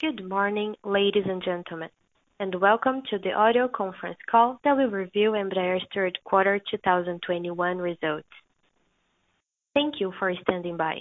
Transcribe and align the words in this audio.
Good 0.00 0.28
morning, 0.28 0.76
ladies 0.84 1.24
and 1.26 1.42
gentlemen, 1.42 1.88
and 2.38 2.54
welcome 2.60 3.02
to 3.10 3.18
the 3.18 3.32
audio 3.32 3.66
conference 3.66 4.18
call 4.30 4.60
that 4.62 4.76
will 4.76 4.92
review 4.92 5.32
Embraer's 5.32 5.82
third 5.92 6.16
quarter 6.22 6.60
2021 6.70 7.78
results. 7.78 8.28
Thank 9.74 9.94
you 9.98 10.12
for 10.20 10.32
standing 10.42 10.76
by. 10.76 10.98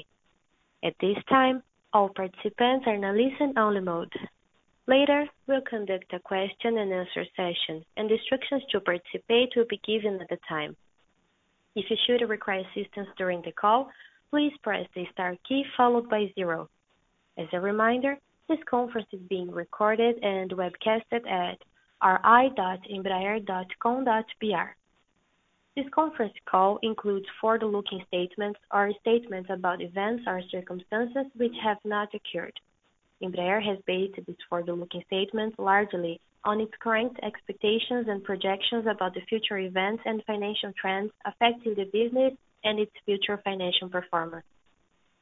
At 0.83 0.96
this 0.99 1.18
time, 1.29 1.62
all 1.94 2.10
participants 2.10 2.86
are 2.88 2.96
in 2.96 3.04
a 3.04 3.14
listen-only 3.14 3.82
mode. 3.82 4.11
Later, 4.88 5.27
we'll 5.45 5.61
conduct 5.61 6.11
a 6.14 6.20
question 6.20 6.79
and 6.79 6.91
answer 6.91 7.23
session, 7.36 7.86
and 7.98 8.09
instructions 8.09 8.64
to 8.71 8.79
participate 8.79 9.50
will 9.55 9.68
be 9.70 9.79
given 9.86 10.20
at 10.20 10.29
the 10.29 10.39
time. 10.50 10.75
If 11.75 11.86
you 11.91 11.98
should 12.07 12.27
require 12.27 12.61
assistance 12.61 13.09
during 13.16 13.43
the 13.43 13.52
call, 13.52 13.91
please 14.32 14.54
press 14.64 14.88
the 14.95 15.05
star 15.14 15.36
key 15.48 15.66
followed 15.77 16.09
by 16.09 16.32
zero. 16.34 16.68
As 17.38 17.45
a 17.54 17.61
reminder, 17.61 18.18
this 18.47 18.60
conference 18.69 19.07
is 19.11 19.19
being 19.29 19.51
recorded 19.51 20.15
and 20.24 20.50
webcasted 20.51 21.29
at 21.29 21.57
ri.embraer.com.br. 22.04 24.70
This 25.75 25.86
conference 25.93 26.33
call 26.50 26.79
includes 26.82 27.25
forward-looking 27.39 28.04
statements 28.07 28.60
or 28.73 28.92
statements 29.01 29.50
about 29.51 29.82
events 29.82 30.23
or 30.25 30.42
circumstances 30.50 31.25
which 31.36 31.54
have 31.64 31.78
not 31.86 32.09
occurred. 32.16 32.59
Embraer 33.22 33.64
has 33.64 33.78
based 33.86 34.16
these 34.25 34.36
forward-looking 34.50 35.03
statements 35.08 35.56
largely 35.59 36.20
on 36.44 36.61
its 36.61 36.72
current 36.80 37.16
expectations 37.22 38.08
and 38.08 38.23
projections 38.23 38.88
about 38.89 39.14
the 39.14 39.22
future 39.28 39.58
events 39.58 40.02
and 40.06 40.23
financial 40.25 40.72
trends 40.80 41.11
affecting 41.25 41.75
the 41.75 41.84
business 41.86 42.34
and 42.64 42.80
its 42.80 42.92
future 43.06 43.38
financial 43.44 43.89
performance. 43.89 44.45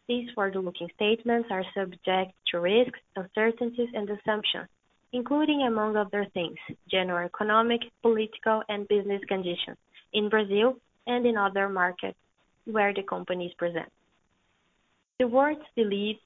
These 0.07 0.29
forward-looking 0.35 0.89
statements 0.95 1.49
are 1.49 1.63
subject 1.73 2.33
to 2.51 2.59
risks, 2.59 2.99
uncertainties, 3.15 3.89
and 3.93 4.07
assumptions, 4.09 4.67
including, 5.11 5.63
among 5.63 5.97
other 5.97 6.27
things, 6.33 6.57
general 6.89 7.25
economic, 7.25 7.81
political, 8.03 8.61
and 8.69 8.87
business 8.87 9.21
conditions 9.27 9.77
in 10.13 10.29
Brazil 10.29 10.77
and 11.07 11.25
in 11.25 11.37
other 11.37 11.69
markets 11.69 12.17
where 12.65 12.93
the 12.93 13.01
company 13.03 13.47
is 13.47 13.53
present. 13.55 13.91
The 15.19 15.27
words 15.27 15.61
believe, 15.75 16.17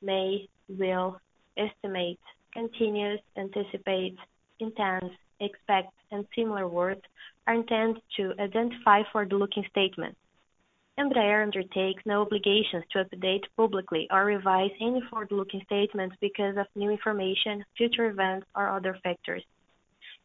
may, 0.00 0.48
will, 0.68 1.20
estimate, 1.56 2.20
continues, 2.52 3.18
anticipate, 3.36 4.16
intends, 4.60 5.12
expect, 5.40 5.92
and 6.12 6.24
similar 6.36 6.68
words 6.68 7.02
are 7.46 7.54
intended 7.54 8.00
to 8.16 8.32
identify 8.38 9.02
forward-looking 9.10 9.64
statements. 9.70 10.18
Embraer 10.98 11.42
undertakes 11.42 12.02
no 12.06 12.22
obligations 12.22 12.84
to 12.92 13.04
update 13.04 13.42
publicly 13.56 14.06
or 14.12 14.24
revise 14.24 14.70
any 14.80 15.02
forward-looking 15.10 15.62
statements 15.66 16.14
because 16.20 16.56
of 16.56 16.66
new 16.76 16.88
information, 16.90 17.64
future 17.76 18.06
events, 18.06 18.46
or 18.54 18.68
other 18.68 18.96
factors. 19.02 19.42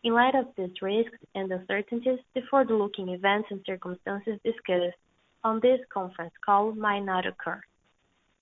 In 0.04 0.14
light 0.14 0.36
of 0.36 0.46
these 0.56 0.80
risks 0.80 1.18
and 1.34 1.52
uncertainties, 1.52 2.20
the 2.36 2.42
forward-looking 2.52 3.10
events 3.10 3.48
and 3.50 3.62
circumstances 3.66 4.40
discussed 4.46 4.96
on 5.44 5.60
this 5.60 5.80
conference 5.92 6.34
call 6.46 6.74
might 6.74 7.04
not 7.04 7.26
occur. 7.26 7.60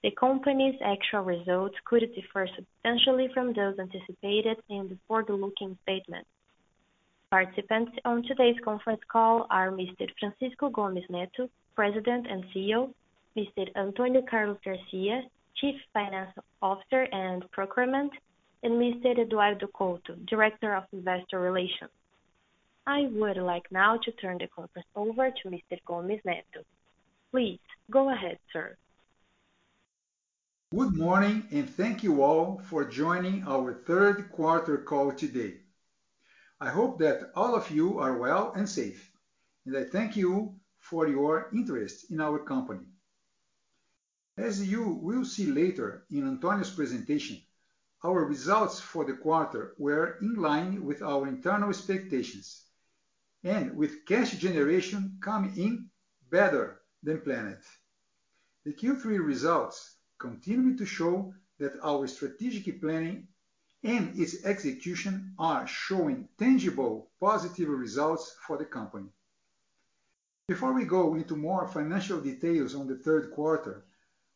The 0.04 0.12
company's 0.12 0.80
actual 0.84 1.22
results 1.22 1.76
could 1.86 2.14
differ 2.14 2.48
substantially 2.56 3.30
from 3.34 3.54
those 3.54 3.80
anticipated 3.80 4.58
in 4.70 4.90
the 4.90 4.98
forward-looking 5.08 5.78
statements. 5.84 6.30
Participants 7.32 7.94
on 8.04 8.24
today's 8.24 8.60
conference 8.64 9.02
call 9.10 9.48
are 9.50 9.72
Mr. 9.72 10.08
Francisco 10.20 10.70
Gomes 10.70 11.06
Neto, 11.10 11.50
President 11.78 12.26
and 12.28 12.44
CEO, 12.46 12.92
Mr. 13.38 13.72
Antônio 13.76 14.28
Carlos 14.28 14.58
Garcia, 14.66 15.22
Chief 15.58 15.76
Financial 15.94 16.44
Officer 16.60 17.04
and 17.12 17.50
Procurement, 17.52 18.12
and 18.64 18.74
Mr. 18.82 19.20
Eduardo 19.20 19.68
Couto, 19.68 20.16
Director 20.26 20.74
of 20.76 20.86
Investor 20.92 21.40
Relations. 21.40 21.92
I 22.88 23.02
would 23.12 23.38
like 23.38 23.72
now 23.72 23.96
to 23.98 24.12
turn 24.14 24.40
the 24.40 24.48
conference 24.48 24.88
over 24.96 25.30
to 25.30 25.50
Mr. 25.50 25.78
Gomes 25.86 26.20
Neto. 26.26 26.66
Please 27.30 27.60
go 27.92 28.12
ahead, 28.12 28.40
sir. 28.52 28.76
Good 30.72 30.96
morning, 30.96 31.44
and 31.52 31.70
thank 31.70 32.02
you 32.02 32.24
all 32.24 32.60
for 32.70 32.86
joining 32.86 33.44
our 33.48 33.72
third 33.86 34.32
quarter 34.32 34.80
call 34.80 35.12
today. 35.12 35.58
I 36.60 36.70
hope 36.70 36.98
that 37.00 37.30
all 37.36 37.54
of 37.54 37.70
you 37.70 38.00
are 38.00 38.18
well 38.18 38.52
and 38.56 38.68
safe, 38.68 39.12
and 39.68 39.78
I 39.78 39.84
thank 39.84 40.18
you 40.18 40.57
for 40.90 41.08
your 41.08 41.50
interest 41.54 42.12
in 42.12 42.22
our 42.22 42.40
company. 42.40 42.86
As 44.38 44.66
you 44.66 44.84
will 44.88 45.26
see 45.26 45.48
later 45.48 46.06
in 46.12 46.24
Antônio's 46.24 46.70
presentation, 46.72 47.42
our 48.04 48.24
results 48.26 48.80
for 48.80 49.04
the 49.04 49.14
quarter 49.14 49.74
were 49.78 50.18
in 50.22 50.36
line 50.36 50.86
with 50.86 51.02
our 51.02 51.28
internal 51.28 51.70
expectations 51.70 52.64
and 53.44 53.76
with 53.76 54.06
cash 54.06 54.32
generation 54.38 55.18
coming 55.22 55.58
in 55.58 55.90
better 56.30 56.82
than 57.04 57.22
planned. 57.22 57.64
The 58.66 58.74
Q3 58.74 59.26
results 59.26 59.96
continue 60.20 60.78
to 60.78 60.86
show 60.86 61.34
that 61.60 61.80
our 61.84 62.08
strategic 62.08 62.80
planning 62.80 63.28
and 63.84 64.18
its 64.20 64.46
execution 64.46 65.34
are 65.40 65.68
showing 65.68 66.30
tangible 66.38 67.12
positive 67.20 67.70
results 67.70 68.36
for 68.46 68.58
the 68.58 68.66
company. 68.66 69.10
Before 70.48 70.72
we 70.72 70.86
go 70.86 71.16
into 71.16 71.36
more 71.36 71.68
financial 71.68 72.22
details 72.22 72.74
on 72.74 72.88
the 72.88 72.96
third 72.96 73.32
quarter, 73.32 73.84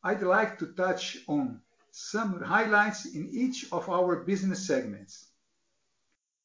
I'd 0.03 0.21
like 0.21 0.59
to 0.59 0.73
touch 0.73 1.19
on 1.25 1.61
some 1.89 2.41
highlights 2.41 3.05
in 3.05 3.29
each 3.29 3.71
of 3.71 3.87
our 3.87 4.17
business 4.17 4.67
segments. 4.67 5.27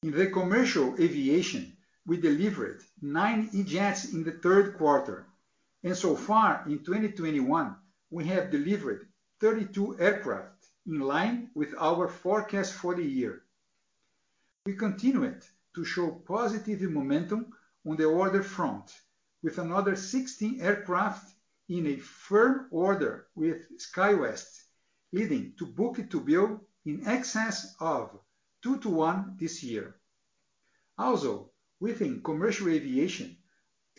In 0.05 0.13
the 0.13 0.29
commercial 0.31 0.95
aviation, 1.01 1.77
we 2.07 2.17
delivered 2.17 2.85
nine 3.03 3.51
E-Jets 3.53 4.13
in 4.13 4.23
the 4.23 4.39
third 4.39 4.79
quarter, 4.79 5.27
and 5.83 5.97
so 5.97 6.15
far 6.15 6.63
in 6.67 6.85
2021, 6.85 7.75
we 8.11 8.25
have 8.27 8.53
delivered 8.53 9.09
32 9.41 9.99
aircraft 9.99 10.65
in 10.87 11.01
line 11.01 11.51
with 11.57 11.75
our 11.77 12.07
forecast 12.07 12.73
for 12.73 12.95
the 12.95 13.03
year. 13.05 13.43
We 14.65 14.75
continued 14.75 15.45
to 15.75 15.85
show 15.85 16.13
positive 16.13 16.83
momentum 16.83 17.53
on 17.85 17.97
the 17.97 18.05
order 18.05 18.45
front 18.45 18.95
with 19.47 19.59
another 19.59 19.95
16 19.95 20.61
aircraft 20.61 21.33
in 21.69 21.87
a 21.87 21.97
firm 21.99 22.67
order 22.73 23.29
with 23.37 23.69
SkyWest, 23.79 24.65
leading 25.13 25.53
to 25.57 25.65
book-to-bill 25.65 26.61
in 26.85 27.07
excess 27.07 27.77
of 27.79 28.11
2-to-1 28.65 29.39
this 29.39 29.63
year. 29.63 29.95
Also, 30.99 31.53
within 31.79 32.25
commercial 32.25 32.69
aviation, 32.69 33.37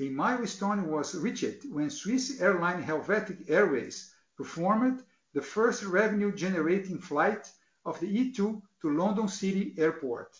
a 0.01 0.09
milestone 0.09 0.91
was 0.91 1.15
reached 1.15 1.63
when 1.71 1.89
Swiss 1.89 2.41
airline 2.41 2.83
Helvetic 2.83 3.49
Airways 3.49 4.13
performed 4.35 5.01
the 5.33 5.41
first 5.41 5.81
revenue-generating 5.83 6.99
flight 6.99 7.49
of 7.85 7.97
the 8.01 8.07
E2 8.07 8.61
to 8.81 8.97
London 8.97 9.29
City 9.29 9.75
Airport. 9.77 10.35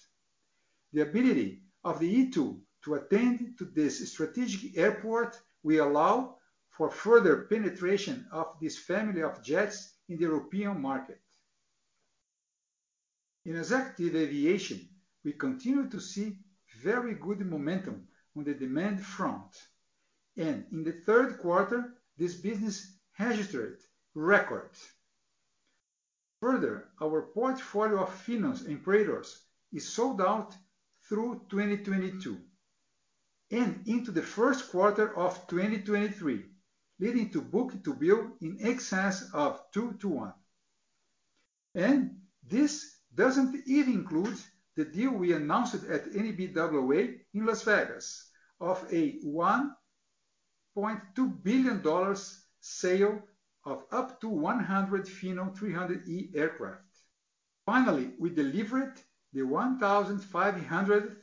The 0.91 1.03
ability 1.03 1.62
of 1.85 1.97
the 2.01 2.13
E2 2.13 2.59
to 2.83 2.95
attend 2.95 3.57
to 3.57 3.65
this 3.65 4.11
strategic 4.11 4.77
airport 4.77 5.39
will 5.63 5.88
allow 5.88 6.38
for 6.69 6.89
further 6.89 7.47
penetration 7.49 8.27
of 8.31 8.55
this 8.61 8.77
family 8.77 9.23
of 9.23 9.43
jets 9.43 9.93
in 10.09 10.17
the 10.17 10.23
European 10.23 10.79
market. 10.81 11.21
In 13.45 13.55
executive 13.55 14.16
aviation, 14.16 14.87
we 15.23 15.33
continue 15.33 15.89
to 15.89 15.99
see 15.99 16.37
very 16.81 17.16
good 17.16 17.41
momentum 17.41 18.07
on 18.35 18.43
the 18.43 18.53
demand 18.53 19.03
front, 19.03 19.55
and 20.37 20.66
in 20.71 20.83
the 20.83 21.01
third 21.05 21.39
quarter, 21.39 21.95
this 22.17 22.35
business 22.35 22.93
registered 23.19 23.79
records. 24.13 24.87
Further, 26.40 26.90
our 27.02 27.23
portfolio 27.34 28.03
of 28.03 28.09
Phenom 28.09 28.63
and 28.67 29.25
is 29.73 29.90
sold 29.90 30.22
out 30.22 30.55
through 31.09 31.41
2022 31.49 32.37
and 33.52 33.88
into 33.88 34.11
the 34.11 34.22
first 34.22 34.70
quarter 34.72 35.17
of 35.17 35.47
2023, 35.47 36.44
leading 36.99 37.29
to 37.29 37.41
book-to-bill 37.41 38.32
in 38.41 38.58
excess 38.61 39.29
of 39.34 39.61
2-to-1. 39.72 40.34
And 41.76 42.17
this 42.44 42.97
doesn't 43.14 43.55
even 43.67 43.94
include 43.94 44.38
the 44.76 44.85
deal 44.85 45.11
we 45.11 45.34
announced 45.34 45.76
at 45.76 46.11
NBAA 46.11 47.20
in 47.34 47.46
Las 47.46 47.61
Vegas 47.64 48.32
of 48.59 48.84
a 48.91 49.20
$1.2 49.26 51.43
billion 51.43 52.16
sale 52.59 53.22
of 53.66 53.84
up 53.91 54.20
to 54.22 54.29
100 54.29 55.05
Phenom 55.05 55.58
300E 55.58 56.35
aircraft. 56.35 56.84
Finally, 57.66 58.14
we 58.20 58.29
delivered 58.29 59.02
the 59.34 59.41
1,500th 59.41 61.16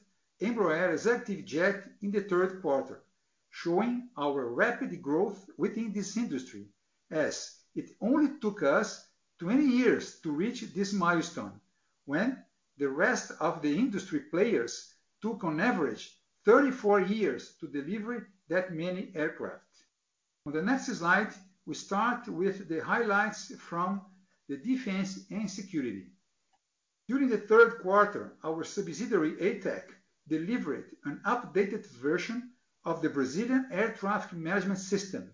Embraer 0.44 0.92
executive 0.92 1.44
jet 1.44 1.84
in 2.02 2.10
the 2.10 2.20
third 2.20 2.60
quarter, 2.60 3.02
showing 3.50 4.08
our 4.18 4.48
rapid 4.48 5.00
growth 5.00 5.48
within 5.56 5.92
this 5.92 6.16
industry 6.16 6.66
as 7.10 7.60
it 7.74 7.90
only 8.00 8.38
took 8.40 8.62
us 8.62 9.08
20 9.38 9.64
years 9.64 10.20
to 10.20 10.30
reach 10.30 10.60
this 10.74 10.92
milestone 10.92 11.60
when 12.04 12.44
the 12.76 12.88
rest 12.88 13.32
of 13.40 13.62
the 13.62 13.74
industry 13.76 14.20
players 14.20 14.94
took 15.22 15.44
on 15.44 15.60
average 15.60 16.18
34 16.44 17.00
years 17.00 17.54
to 17.60 17.66
deliver 17.68 18.28
that 18.48 18.74
many 18.74 19.10
aircraft. 19.14 19.64
On 20.46 20.52
the 20.52 20.62
next 20.62 20.86
slide, 20.86 21.32
we 21.64 21.74
start 21.74 22.28
with 22.28 22.68
the 22.68 22.80
highlights 22.80 23.54
from 23.56 24.02
the 24.48 24.58
defense 24.58 25.24
and 25.30 25.50
security. 25.50 26.06
During 27.08 27.28
the 27.28 27.38
third 27.38 27.80
quarter, 27.80 28.34
our 28.44 28.62
subsidiary, 28.64 29.32
Atech, 29.36 29.84
delivered 30.28 30.96
an 31.04 31.20
updated 31.26 31.86
version 31.86 32.52
of 32.84 33.02
the 33.02 33.08
Brazilian 33.08 33.68
Air 33.70 33.92
Traffic 33.92 34.32
Management 34.32 34.78
System, 34.78 35.32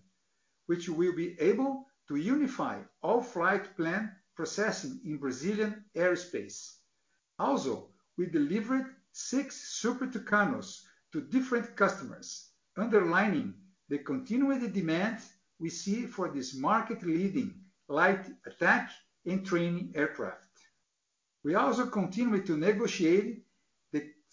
which 0.67 0.89
will 0.89 1.13
be 1.15 1.39
able 1.39 1.85
to 2.07 2.15
unify 2.15 2.79
all 3.01 3.21
flight 3.21 3.75
plan 3.75 4.11
processing 4.35 4.99
in 5.05 5.17
Brazilian 5.17 5.85
airspace. 5.95 6.77
Also, 7.39 7.89
we 8.17 8.25
delivered 8.25 8.85
six 9.11 9.77
Super 9.79 10.07
Tucanos 10.07 10.81
to 11.11 11.21
different 11.21 11.75
customers, 11.75 12.49
underlining 12.77 13.53
the 13.89 13.97
continued 13.97 14.73
demand 14.73 15.17
we 15.59 15.69
see 15.69 16.05
for 16.05 16.29
this 16.29 16.55
market-leading 16.55 17.53
light 17.87 18.25
attack 18.45 18.89
and 19.25 19.45
training 19.45 19.91
aircraft. 19.95 20.47
We 21.43 21.55
also 21.55 21.87
continue 21.87 22.41
to 22.43 22.57
negotiate 22.57 23.43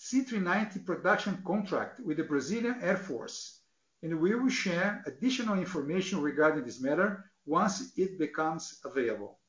C-390 0.01 0.87
production 0.87 1.43
contract 1.45 1.99
with 2.01 2.19
the 2.19 2.23
Brazilian 2.23 2.79
Air 2.81 2.97
Force, 2.97 3.61
and 4.03 4.21
we 4.21 4.33
will 4.35 4.49
share 4.49 5.03
additional 5.07 5.59
information 5.59 6.23
regarding 6.23 6.65
this 6.65 6.81
matter 6.81 7.25
once 7.47 7.93
it 7.97 8.17
becomes 8.17 8.79
available. 8.85 9.41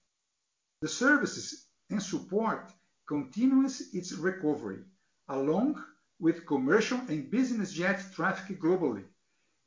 The 0.81 0.87
services 0.87 1.67
and 1.91 2.01
support 2.01 2.71
continues 3.07 3.93
its 3.93 4.13
recovery, 4.13 4.79
along 5.27 5.83
with 6.19 6.47
commercial 6.47 6.97
and 7.09 7.29
business 7.29 7.71
jet 7.71 8.03
traffic 8.15 8.59
globally, 8.59 9.05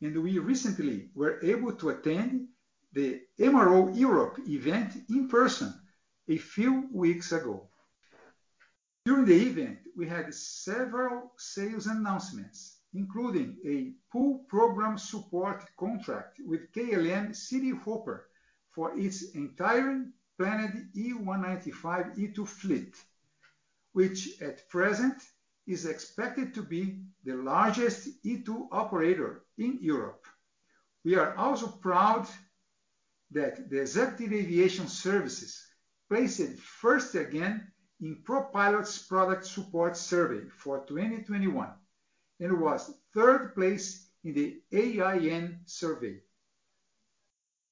and 0.00 0.20
we 0.20 0.38
recently 0.38 1.10
were 1.14 1.38
able 1.44 1.72
to 1.74 1.90
attend 1.90 2.48
the 2.92 3.20
MRO 3.38 3.96
Europe 3.96 4.36
event 4.48 4.96
in 5.08 5.28
person 5.28 5.72
a 6.28 6.38
few 6.38 6.88
weeks 6.92 7.30
ago. 7.30 7.68
During 9.04 9.24
the 9.24 9.34
event, 9.34 9.78
we 9.96 10.06
had 10.06 10.32
several 10.32 11.32
sales 11.36 11.86
announcements, 11.86 12.78
including 12.94 13.58
a 13.66 13.94
pool 14.12 14.44
program 14.48 14.96
support 14.96 15.64
contract 15.76 16.38
with 16.46 16.70
KLM 16.72 17.30
Cityhopper 17.30 18.20
for 18.70 18.96
its 18.96 19.32
entire 19.32 20.04
planned 20.38 20.88
E195-E2 20.94 22.46
fleet, 22.46 22.94
which 23.92 24.40
at 24.40 24.68
present 24.68 25.20
is 25.66 25.84
expected 25.86 26.54
to 26.54 26.62
be 26.62 27.02
the 27.24 27.34
largest 27.34 28.22
E2 28.22 28.68
operator 28.70 29.42
in 29.58 29.78
Europe. 29.80 30.26
We 31.04 31.16
are 31.16 31.34
also 31.36 31.66
proud 31.66 32.28
that 33.32 33.68
the 33.68 33.80
Executive 33.80 34.32
Aviation 34.32 34.86
Services 34.86 35.60
placed 36.08 36.56
first 36.60 37.16
again 37.16 37.71
in 38.02 38.16
ProPilot's 38.24 38.98
product 38.98 39.46
support 39.46 39.96
survey 39.96 40.42
for 40.48 40.84
2021 40.86 41.70
and 42.40 42.60
was 42.60 42.96
third 43.14 43.54
place 43.54 44.08
in 44.24 44.34
the 44.34 44.60
AIN 44.72 45.60
survey. 45.66 46.20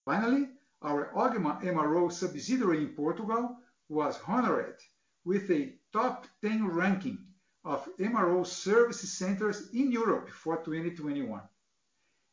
Finally, 0.04 0.48
our 0.82 1.12
OGMA 1.16 1.62
MRO 1.64 2.12
subsidiary 2.12 2.78
in 2.78 2.88
Portugal 2.90 3.56
was 3.88 4.20
honored 4.28 4.78
with 5.24 5.50
a 5.50 5.74
top 5.92 6.28
10 6.42 6.68
ranking 6.68 7.18
of 7.64 7.88
MRO 7.98 8.46
service 8.46 9.00
centers 9.00 9.70
in 9.74 9.90
Europe 9.90 10.30
for 10.30 10.58
2021. 10.58 11.42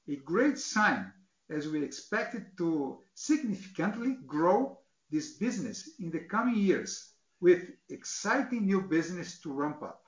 A 0.09 0.15
great 0.17 0.59
sign 0.59 1.11
as 1.49 1.67
we 1.67 1.83
expect 1.83 2.35
to 2.57 2.99
significantly 3.15 4.17
grow 4.27 4.77
this 5.09 5.33
business 5.33 5.89
in 5.99 6.11
the 6.11 6.19
coming 6.19 6.55
years 6.55 7.13
with 7.39 7.69
exciting 7.89 8.66
new 8.66 8.81
business 8.81 9.39
to 9.42 9.51
ramp 9.51 9.84
up. 9.84 10.04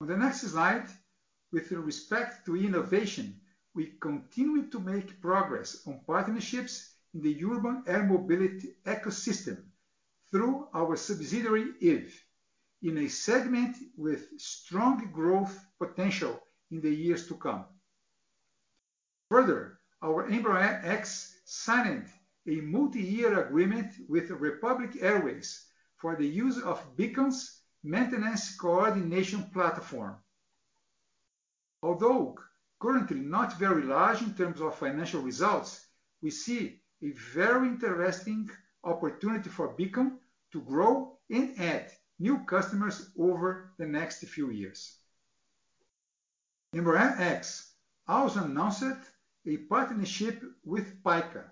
On 0.00 0.08
the 0.08 0.16
next 0.16 0.42
slide, 0.42 0.88
with 1.52 1.70
respect 1.72 2.46
to 2.46 2.56
innovation, 2.56 3.40
we 3.74 3.94
continue 4.00 4.68
to 4.70 4.78
make 4.78 5.20
progress 5.20 5.82
on 5.86 6.00
partnerships 6.06 6.94
in 7.14 7.22
the 7.22 7.44
urban 7.44 7.82
air 7.86 8.04
mobility 8.04 8.76
ecosystem 8.86 9.58
through 10.30 10.68
our 10.74 10.96
subsidiary, 10.96 11.72
Eve, 11.80 12.22
in 12.82 12.98
a 12.98 13.08
segment 13.08 13.76
with 13.96 14.28
strong 14.38 15.10
growth 15.12 15.58
potential 15.78 16.40
in 16.70 16.80
the 16.80 16.90
years 16.94 17.26
to 17.26 17.34
come. 17.34 17.64
Further, 19.28 19.80
our 20.02 20.28
Embraer 20.28 20.84
X 20.84 21.40
signed 21.44 22.08
a 22.50 22.60
multi-year 22.62 23.46
agreement 23.46 23.92
with 24.08 24.30
Republic 24.30 24.96
Airways 25.00 25.66
for 25.96 26.16
the 26.16 26.26
use 26.26 26.60
of 26.62 26.96
Beacon's 26.96 27.60
maintenance 27.84 28.56
coordination 28.56 29.44
platform. 29.52 30.16
Although 31.82 32.36
currently 32.80 33.20
not 33.20 33.58
very 33.58 33.82
large 33.82 34.20
in 34.22 34.34
terms 34.34 34.60
of 34.60 34.74
financial 34.74 35.22
results, 35.22 35.86
we 36.22 36.30
see 36.30 36.80
a 37.02 37.12
very 37.34 37.68
interesting 37.68 38.50
opportunity 38.82 39.48
for 39.48 39.68
Beacon 39.68 40.18
to 40.52 40.60
grow 40.62 41.18
and 41.30 41.58
add 41.60 41.92
new 42.18 42.38
customers 42.44 43.10
over 43.18 43.72
the 43.78 43.86
next 43.86 44.24
few 44.26 44.50
years. 44.50 44.96
Embraer 46.74 47.18
X 47.18 47.72
also 48.08 48.44
announced 48.44 48.82
a 49.46 49.56
partnership 49.68 50.42
with 50.64 51.02
Pyka, 51.02 51.44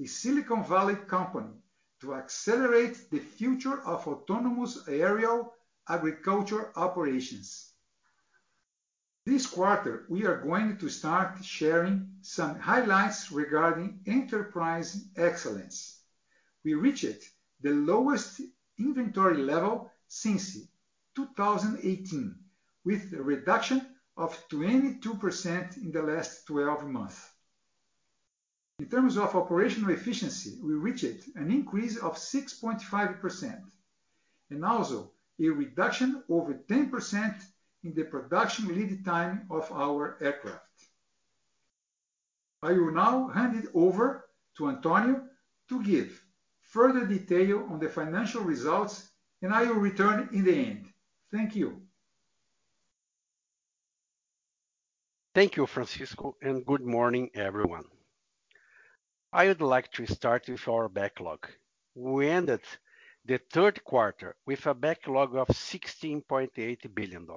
a 0.00 0.06
Silicon 0.06 0.64
Valley 0.64 0.96
company, 0.96 1.52
to 2.00 2.14
accelerate 2.14 3.10
the 3.10 3.18
future 3.18 3.82
of 3.82 4.08
autonomous 4.08 4.88
aerial 4.88 5.52
agriculture 5.88 6.72
operations. 6.76 7.72
This 9.26 9.46
quarter, 9.46 10.06
we 10.08 10.24
are 10.24 10.40
going 10.40 10.78
to 10.78 10.88
start 10.88 11.44
sharing 11.44 12.08
some 12.22 12.58
highlights 12.58 13.30
regarding 13.30 14.00
enterprise 14.06 15.04
excellence. 15.16 16.00
We 16.64 16.72
reached 16.74 17.22
the 17.60 17.70
lowest 17.70 18.40
inventory 18.78 19.36
level 19.36 19.92
since 20.08 20.56
2018, 21.14 22.34
with 22.86 23.12
a 23.12 23.22
reduction 23.22 23.86
of 24.16 24.36
22% 24.48 25.76
in 25.76 25.92
the 25.92 26.02
last 26.02 26.46
12 26.46 26.86
months. 26.86 27.29
In 28.80 28.88
terms 28.88 29.18
of 29.18 29.36
operational 29.36 29.90
efficiency, 29.90 30.58
we 30.62 30.72
reached 30.72 31.26
an 31.34 31.50
increase 31.50 31.98
of 31.98 32.16
6.5% 32.16 33.62
and 34.48 34.64
also 34.64 35.12
a 35.38 35.48
reduction 35.50 36.24
over 36.30 36.54
10% 36.54 37.42
in 37.84 37.92
the 37.92 38.04
production 38.04 38.68
lead 38.68 39.04
time 39.04 39.46
of 39.50 39.70
our 39.70 40.16
aircraft. 40.22 40.64
I 42.62 42.72
will 42.72 42.92
now 42.92 43.28
hand 43.28 43.62
it 43.62 43.70
over 43.74 44.24
to 44.56 44.70
Antonio 44.70 45.28
to 45.68 45.82
give 45.82 46.18
further 46.62 47.04
detail 47.04 47.66
on 47.70 47.80
the 47.80 47.88
financial 47.90 48.42
results, 48.42 49.10
and 49.42 49.52
I 49.52 49.64
will 49.64 49.82
return 49.90 50.30
in 50.32 50.44
the 50.44 50.54
end. 50.54 50.86
Thank 51.30 51.54
you. 51.54 51.82
Thank 55.34 55.56
you, 55.56 55.66
Francisco, 55.66 56.36
and 56.40 56.64
good 56.64 56.80
morning, 56.80 57.28
everyone. 57.34 57.84
I 59.32 59.46
would 59.46 59.60
like 59.60 59.92
to 59.92 60.06
start 60.06 60.48
with 60.48 60.66
our 60.66 60.88
backlog. 60.88 61.46
We 61.94 62.28
ended 62.28 62.62
the 63.24 63.38
third 63.52 63.84
quarter 63.84 64.34
with 64.44 64.66
a 64.66 64.74
backlog 64.74 65.36
of 65.36 65.46
$16.8 65.46 66.94
billion. 66.94 67.28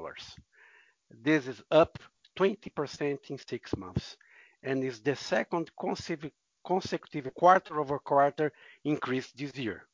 This 1.11 1.47
is 1.47 1.61
up 1.69 1.99
20% 2.35 3.29
in 3.29 3.37
six 3.37 3.77
months 3.77 4.17
and 4.63 4.83
is 4.83 5.01
the 5.01 5.15
second 5.15 5.69
consecutive 5.77 7.33
quarter-over-quarter 7.35 8.51
increase 8.83 9.31
this 9.31 9.55
year. 9.55 9.85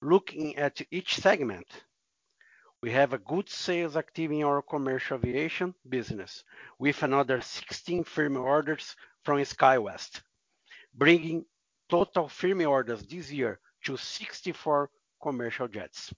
Looking 0.00 0.56
at 0.56 0.80
each 0.90 1.16
segment, 1.16 1.66
we 2.80 2.90
have 2.92 3.12
a 3.12 3.18
good 3.18 3.50
sales 3.50 3.98
activity 3.98 4.40
in 4.40 4.46
our 4.46 4.62
commercial 4.62 5.18
aviation 5.18 5.74
business 5.86 6.42
with 6.78 7.02
another 7.02 7.42
16 7.42 8.04
firm 8.04 8.38
orders 8.38 8.96
from 9.24 9.38
SkyWest, 9.38 10.22
bringing 10.94 11.44
total 11.88 12.28
firm 12.28 12.60
orders 12.66 13.02
this 13.02 13.30
year 13.30 13.60
to 13.84 13.96
64 13.96 14.90
commercial 15.22 15.68
jets. 15.68 16.12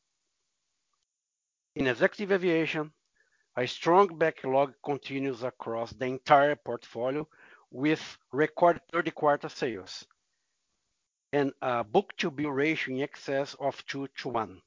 In 1.77 1.87
executive 1.87 2.33
aviation, 2.33 2.93
a 3.57 3.67
strong 3.67 4.19
backlog 4.19 4.75
continues 4.85 5.43
across 5.43 5.93
the 5.93 6.07
entire 6.07 6.57
portfolio 6.57 7.29
with 7.71 8.19
record 8.33 8.81
third 8.93 9.15
quarter 9.15 9.49
sales. 9.49 10.07
and 11.33 11.53
a 11.63 11.83
book-to-bill 11.83 12.51
ratio 12.51 12.95
in 12.95 13.03
excess 13.03 13.57
of 13.59 13.85
2 13.87 14.07
to 14.17 14.29
1. 14.29 14.63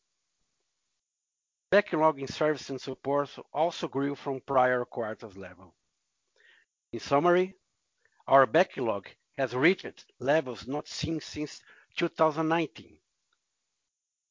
Backlog 1.72 2.20
in 2.20 2.27
service 2.27 2.70
and 2.70 2.82
support 2.82 3.29
also 3.53 3.88
grew 3.88 4.15
from 4.15 4.41
prior 4.46 4.84
quarters 4.86 5.38
level. 5.38 5.74
In 6.91 7.00
summary, 7.00 7.56
our 8.27 8.46
backlog 8.46 9.07
has 9.38 9.55
reached 9.55 10.05
levels 10.19 10.67
not 10.67 10.88
seen 10.88 11.19
since 11.22 11.62
2019. 11.96 12.98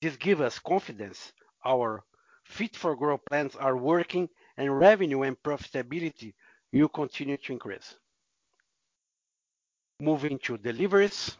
This 0.03 0.17
give 0.17 0.41
us 0.41 0.59
confidence 0.59 1.33
our 1.65 2.05
Fit 2.45 2.77
for 2.77 2.95
Growth 2.95 3.25
plans 3.29 3.57
are 3.57 3.77
working 3.77 4.29
and 4.57 4.79
revenue 4.79 5.23
and 5.23 5.43
profitability 5.43 6.35
will 6.73 6.89
continue 6.89 7.37
to 7.37 7.53
increase. 7.53 7.95
Moving 10.01 10.39
to 10.41 10.59
deliveries. 10.59 11.37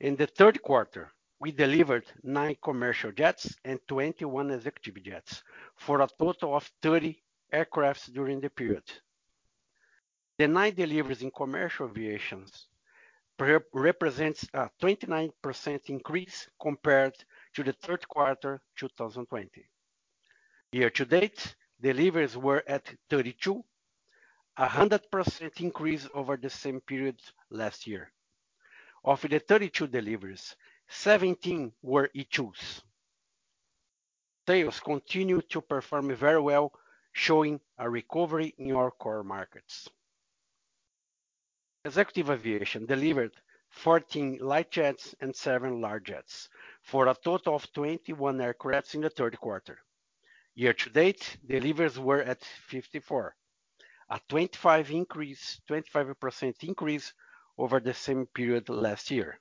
In 0.00 0.16
the 0.16 0.26
third 0.26 0.62
quarter, 0.62 1.12
we 1.40 1.52
delivered 1.52 2.04
nine 2.22 2.56
commercial 2.62 3.12
jets 3.12 3.54
and 3.64 3.78
21 3.88 4.50
executive 4.52 5.02
jets 5.02 5.42
for 5.76 6.00
a 6.00 6.08
total 6.18 6.56
of 6.56 6.70
30 6.80 7.22
aircraft 7.52 8.12
during 8.12 8.40
the 8.40 8.48
period. 8.48 8.84
The 10.40 10.48
nine 10.48 10.74
deliveries 10.74 11.20
in 11.20 11.30
commercial 11.30 11.90
aviation 11.90 12.46
represents 13.74 14.48
a 14.54 14.70
29% 14.80 15.90
increase 15.90 16.48
compared 16.58 17.12
to 17.52 17.62
the 17.62 17.74
third 17.74 18.08
quarter 18.08 18.62
2020. 18.76 19.68
Year 20.72 20.88
to 20.88 21.04
date, 21.04 21.54
deliveries 21.78 22.38
were 22.38 22.64
at 22.66 22.90
32, 23.10 23.62
a 24.56 24.66
100% 24.66 25.60
increase 25.60 26.08
over 26.14 26.38
the 26.38 26.48
same 26.48 26.80
period 26.80 27.20
last 27.50 27.86
year. 27.86 28.10
Of 29.04 29.20
the 29.20 29.40
32 29.40 29.88
deliveries, 29.88 30.56
17 30.88 31.70
were 31.82 32.08
E2s. 32.16 32.80
Sales 34.48 34.80
continue 34.80 35.42
to 35.50 35.60
perform 35.60 36.14
very 36.14 36.40
well, 36.40 36.72
showing 37.12 37.60
a 37.76 37.90
recovery 37.90 38.54
in 38.56 38.74
our 38.74 38.90
core 38.90 39.22
markets. 39.22 39.90
Executive 41.82 42.28
aviation 42.28 42.84
delivered 42.84 43.32
14 43.70 44.36
light 44.42 44.70
jets 44.70 45.14
and 45.20 45.34
seven 45.34 45.80
large 45.80 46.08
jets 46.08 46.50
for 46.82 47.08
a 47.08 47.14
total 47.14 47.54
of 47.54 47.72
21 47.72 48.38
aircraft 48.38 48.94
in 48.94 49.00
the 49.00 49.08
third 49.08 49.40
quarter. 49.40 49.78
Year 50.54 50.74
to 50.74 50.90
date, 50.90 51.38
deliveries 51.46 51.98
were 51.98 52.20
at 52.20 52.44
54, 52.44 53.34
a 54.10 54.20
25% 54.30 56.64
increase 56.64 57.14
over 57.56 57.80
the 57.80 57.94
same 57.94 58.26
period 58.26 58.68
last 58.68 59.10
year. 59.10 59.40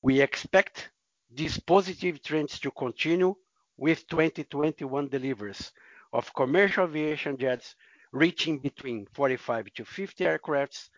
We 0.00 0.22
expect 0.22 0.90
these 1.30 1.60
positive 1.60 2.22
trends 2.22 2.58
to 2.60 2.70
continue 2.70 3.34
with 3.76 4.08
2021 4.08 5.10
deliveries 5.10 5.70
of 6.14 6.32
commercial 6.32 6.84
aviation 6.84 7.36
jets 7.36 7.76
reaching 8.10 8.58
between 8.58 9.04
45-50 9.14 10.22
aircraft 10.22 10.88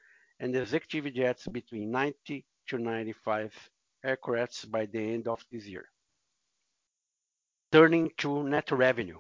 and 0.43 0.57
executive 0.57 1.15
jets 1.15 1.47
between 1.47 1.93
90 1.93 2.45
to 2.67 2.77
95 2.77 3.71
aircraft 4.05 4.71
by 4.73 4.85
the 4.87 4.99
end 4.99 5.29
of 5.29 5.41
this 5.53 5.67
year. 5.67 5.89
Turning 7.71 8.11
to 8.19 8.43
net 8.43 8.73
revenue. 8.73 9.19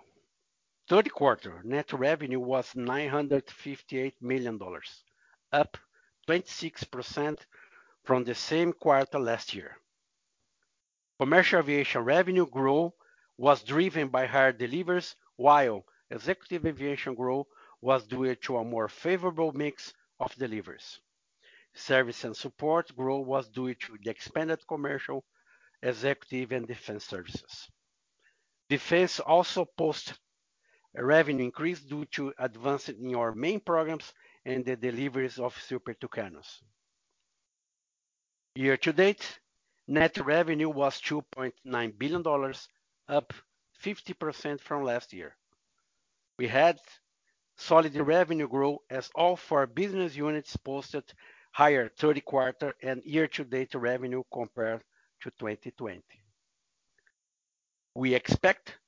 Third 0.89 1.13
quarter 1.13 1.63
net 1.63 1.93
revenue 1.93 2.41
was 2.41 2.73
$958 2.75 4.15
million, 4.21 4.59
up 5.53 5.79
26% 6.29 7.39
from 8.05 8.25
the 8.25 8.35
same 8.35 8.73
quarter 8.73 9.21
last 9.21 9.55
year. 9.55 9.77
Commercial 11.21 11.61
aviation 11.61 12.03
revenue 12.03 12.47
growth 12.47 12.95
was 13.39 13.63
driven 13.63 14.09
by 14.09 14.27
higher 14.27 14.51
deliveries, 14.53 15.15
while 15.37 15.85
executive 16.11 16.67
aviation 16.67 17.15
growth 17.15 17.47
was 17.81 18.05
due 18.09 18.35
to 18.35 18.57
a 18.57 18.65
more 18.65 18.89
favorable 18.89 19.53
mix 19.53 19.95
of 20.19 20.35
deliveries. 20.35 20.99
Service 21.75 22.25
and 22.25 22.37
support 22.37 22.95
growth 22.97 23.27
was 23.27 23.49
due 23.49 23.75
to 23.75 23.97
the 24.03 24.11
expanded 24.11 24.61
commercial, 24.69 25.25
executive, 25.83 26.53
and 26.53 26.67
defense 26.67 27.05
services. 27.05 27.69
Defense 28.69 29.21
also 29.21 29.65
posted 29.65 30.17
a 30.97 31.05
revenue 31.05 31.45
increase 31.45 31.81
due 31.81 32.05
to 32.07 32.33
advances 32.39 32.97
in 33.01 33.15
our 33.15 33.35
main 33.35 33.61
programs 33.61 34.13
and 34.45 34.65
the 34.65 34.77
deliveries 34.77 35.39
of 35.39 35.61
Super 35.61 35.95
Tucanos. 35.95 36.63
Year 38.55 38.77
to 38.77 38.93
date, 38.93 39.41
net 39.89 40.19
revenue 40.19 40.69
was 40.69 41.01
$2.9 41.01 41.99
billion, 41.99 42.55
up 43.09 43.33
50% 43.83 44.61
from 44.61 44.85
last 44.85 45.13
year. 45.13 45.37
We 46.39 46.49
had 46.49 46.79
solid 47.57 47.97
revenue 47.97 48.49
growth 48.49 48.81
as 48.91 49.11
all 49.15 49.37
four 49.37 49.67
business 49.67 50.15
units 50.17 50.57
posted 50.57 51.05
higher 51.53 51.89
third 51.89 52.25
quarter 52.25 52.75
and 52.83 53.03
year-to-date 53.05 53.75
revenue 53.75 54.23
compared 54.33 54.83
to 55.21 55.31
2020. 55.39 56.03
We 57.95 58.15
expect 58.15 58.79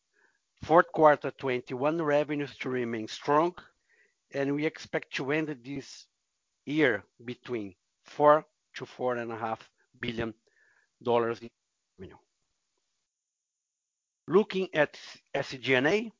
fourth 0.62 0.90
quarter 0.92 1.30
2021 1.30 2.00
revenues 2.02 2.56
to 2.58 2.70
remain 2.70 3.06
strong, 3.06 3.54
and 4.32 4.54
we 4.54 4.64
expect 4.64 5.14
to 5.14 5.30
end 5.30 5.54
this 5.62 6.06
year 6.64 7.04
between 7.24 7.74
$4 8.16 8.44
billion-$4.5 8.74 9.58
billion 10.00 10.34
in 11.06 11.50
revenue. 11.98 12.16
Looking 14.26 14.68
at 14.74 14.98
SG&A. 15.34 16.10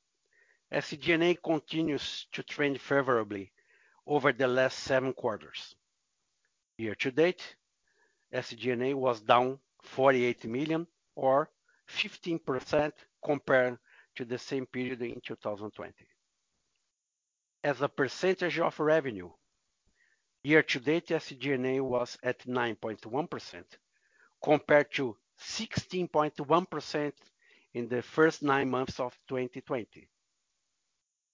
SG&A 0.73 1.35
continues 1.37 2.27
to 2.33 2.43
trend 2.43 2.81
favorably 2.81 3.51
over 4.07 4.33
the 4.33 4.47
last 4.47 4.81
seven 4.81 5.13
quarters. 5.15 5.75
Year 6.77 6.95
to 6.97 7.11
date, 7.13 7.57
SG&A 8.33 8.95
was 8.95 9.21
down 9.21 9.61
48 9.83 10.45
million 10.47 10.87
or 11.15 11.51
15% 11.89 12.93
compared 13.25 13.79
to 14.17 14.25
the 14.25 14.39
same 14.39 14.67
period 14.67 15.03
in 15.03 15.21
2020. 15.21 15.95
As 17.63 17.81
a 17.81 17.89
percentage 17.89 18.59
of 18.59 18.79
revenue, 18.81 19.31
year 20.43 20.63
to 20.63 20.81
date, 20.81 21.09
SG&A 21.09 21.81
was 21.81 22.19
at 22.23 22.41
9.1% 22.41 23.65
compared 24.43 24.93
to 24.93 25.17
16.1% 25.41 27.13
in 27.75 27.89
the 27.89 28.03
first 28.03 28.43
nine 28.43 28.71
months 28.71 29.01
of 29.01 29.17
2020, 29.29 30.09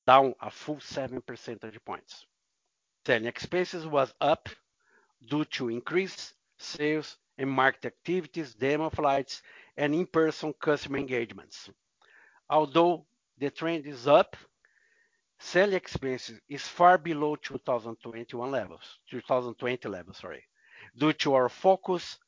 down 0.07 0.35
a 0.41 0.51
full 0.51 0.81
7 0.81 1.21
percentage 1.23 1.79
points. 1.85 2.27
Selling 3.07 3.27
expenses 3.27 3.87
was 3.87 4.13
up 4.21 4.49
due 5.27 5.45
to 5.47 5.69
increased 5.69 6.35
sales 6.59 7.17
and 7.39 7.51
market 7.51 7.87
activities, 7.87 8.55
demo 8.55 8.91
flights, 8.91 9.43
and 9.77 9.95
in-person 9.95 10.53
customer 10.61 10.99
engagements. 10.99 11.71
Although 12.49 13.07
the 13.39 13.51
trend 13.51 13.87
is 13.87 14.07
up, 14.07 14.37
selling 15.39 15.75
expenses 15.77 16.41
is 16.49 16.67
far 16.67 16.99
below 16.99 17.37
2021 17.37 18.51
levels, 18.51 18.99
2020 19.11 19.89
levels, 19.89 20.19
sorry, 20.19 20.45
due 20.99 21.13
to 21.15 21.35
our 21.35 21.49
focus 21.49 22.19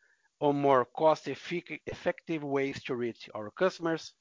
on 0.41 0.57
more 0.61 0.85
cost-effective 0.85 2.43
ways 2.43 2.83
to 2.83 2.95
reach 2.95 3.29
our 3.35 3.51
customers. 3.51 4.15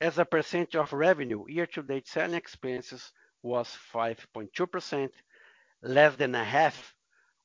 As 0.00 0.18
a 0.18 0.24
percentage 0.24 0.76
of 0.76 0.92
revenue, 0.92 1.44
year-to-date 1.48 2.08
selling 2.08 2.34
expenses 2.34 3.12
was 3.42 3.76
5.2%, 3.92 5.10
less 5.82 6.16
than 6.16 6.34
a 6.34 6.44
half 6.44 6.93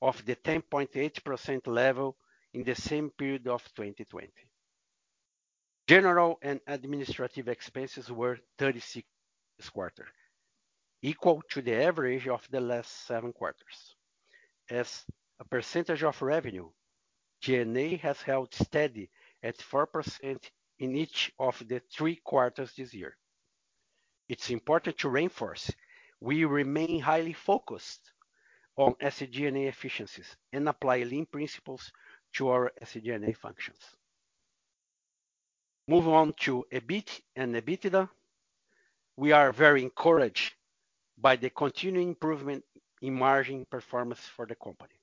of 0.01 0.23
the 0.25 0.35
10.8% 0.35 1.67
level 1.67 2.17
in 2.53 2.63
the 2.63 2.75
same 2.75 3.09
period 3.11 3.47
of 3.47 3.63
2020. 3.75 4.29
General 5.87 6.37
and 6.41 6.59
administrative 6.67 7.47
expenses 7.47 8.11
were 8.11 8.37
$36 8.59 9.03
this 9.57 9.69
quarter, 9.69 10.07
equal 11.01 11.41
to 11.49 11.61
the 11.61 11.75
average 11.75 12.27
of 12.27 12.47
the 12.51 12.61
last 12.61 13.07
seven 13.07 13.33
quarters. 13.33 13.95
As 14.69 15.03
a 15.39 15.45
percentage 15.45 16.03
of 16.03 16.21
revenue, 16.21 16.69
G&A 17.41 17.97
has 17.97 18.21
held 18.21 18.53
steady 18.53 19.09
at 19.43 19.57
4% 19.57 20.39
in 20.79 20.95
each 20.95 21.31
of 21.39 21.61
the 21.67 21.81
three 21.91 22.19
quarters 22.23 22.73
this 22.77 22.93
year. 22.93 23.17
It's 24.29 24.49
important 24.49 24.97
to 24.99 25.09
reinforce 25.09 25.71
we 26.21 26.45
remain 26.45 26.99
highly 26.99 27.33
focused 27.33 28.08
on 28.79 28.95
SG&A 29.01 29.67
efficiencies 29.67 30.37
and 30.53 30.69
apply 30.69 31.03
lean 31.03 31.25
principles 31.25 31.91
to 32.33 32.47
our 32.47 32.71
SG&A 32.81 33.33
functions. 33.33 33.79
Moving 35.87 36.13
on 36.13 36.33
to 36.41 36.65
EBIT 36.71 37.21
and 37.35 37.55
EBITDA. 37.55 38.09
We 39.17 39.33
are 39.33 39.51
very 39.51 39.83
encouraged 39.83 40.53
by 41.17 41.35
the 41.35 41.49
continuing 41.49 42.09
improvement 42.09 42.63
in 43.01 43.13
margin 43.13 43.65
performance 43.69 44.21
for 44.21 44.45
the 44.45 44.55
company. 44.55 44.95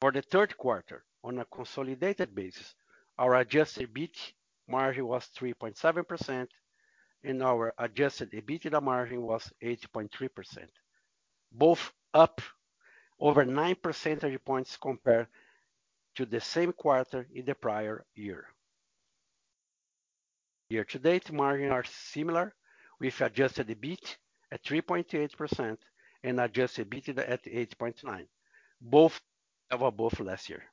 For 0.00 0.10
the 0.10 0.22
third 0.22 0.56
quarter, 0.56 1.04
On 1.24 1.38
a 1.38 1.44
consolidated 1.44 2.34
basis, 2.34 2.74
our 3.18 3.36
adjusted 3.36 3.94
EBIT 3.94 4.32
margin 4.66 5.06
was 5.06 5.28
3.7%, 5.38 6.48
and 7.22 7.42
our 7.42 7.72
adjusted 7.78 8.32
EBITDA 8.32 8.82
margin 8.82 9.22
was 9.22 9.52
8.3%, 9.62 10.68
both 11.52 11.92
up 12.12 12.40
over 13.22 13.44
9 13.44 13.76
percentage 13.76 14.44
points 14.44 14.76
compared 14.76 15.28
to 16.16 16.26
the 16.26 16.40
same 16.40 16.72
quarter 16.72 17.28
in 17.32 17.44
the 17.44 17.54
prior 17.54 18.04
year. 18.16 18.46
Year-to-date 20.68 21.30
margins 21.30 21.70
are 21.70 21.84
similar, 21.84 22.52
with 22.98 23.20
adjusted 23.20 23.68
EBIT 23.68 24.16
at 24.50 24.64
3.8% 24.64 25.76
and 26.24 26.40
adjusted 26.40 26.90
EBITDA 26.90 27.30
at 27.30 27.44
8.9, 27.44 28.26
both 28.80 29.20
above 29.70 30.18
last 30.20 30.50
year. 30.50 30.64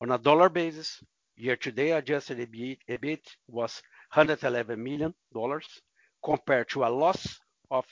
On 0.00 0.10
a 0.10 0.18
dollar 0.18 0.48
basis, 0.48 1.02
year-to-date 1.36 1.92
adjusted 1.92 2.38
EBIT 2.38 3.24
was 3.46 3.80
$111 4.12 4.76
million 4.76 5.14
compared 6.24 6.68
to 6.70 6.84
a 6.84 6.90
loss 6.90 7.38
of 7.70 7.86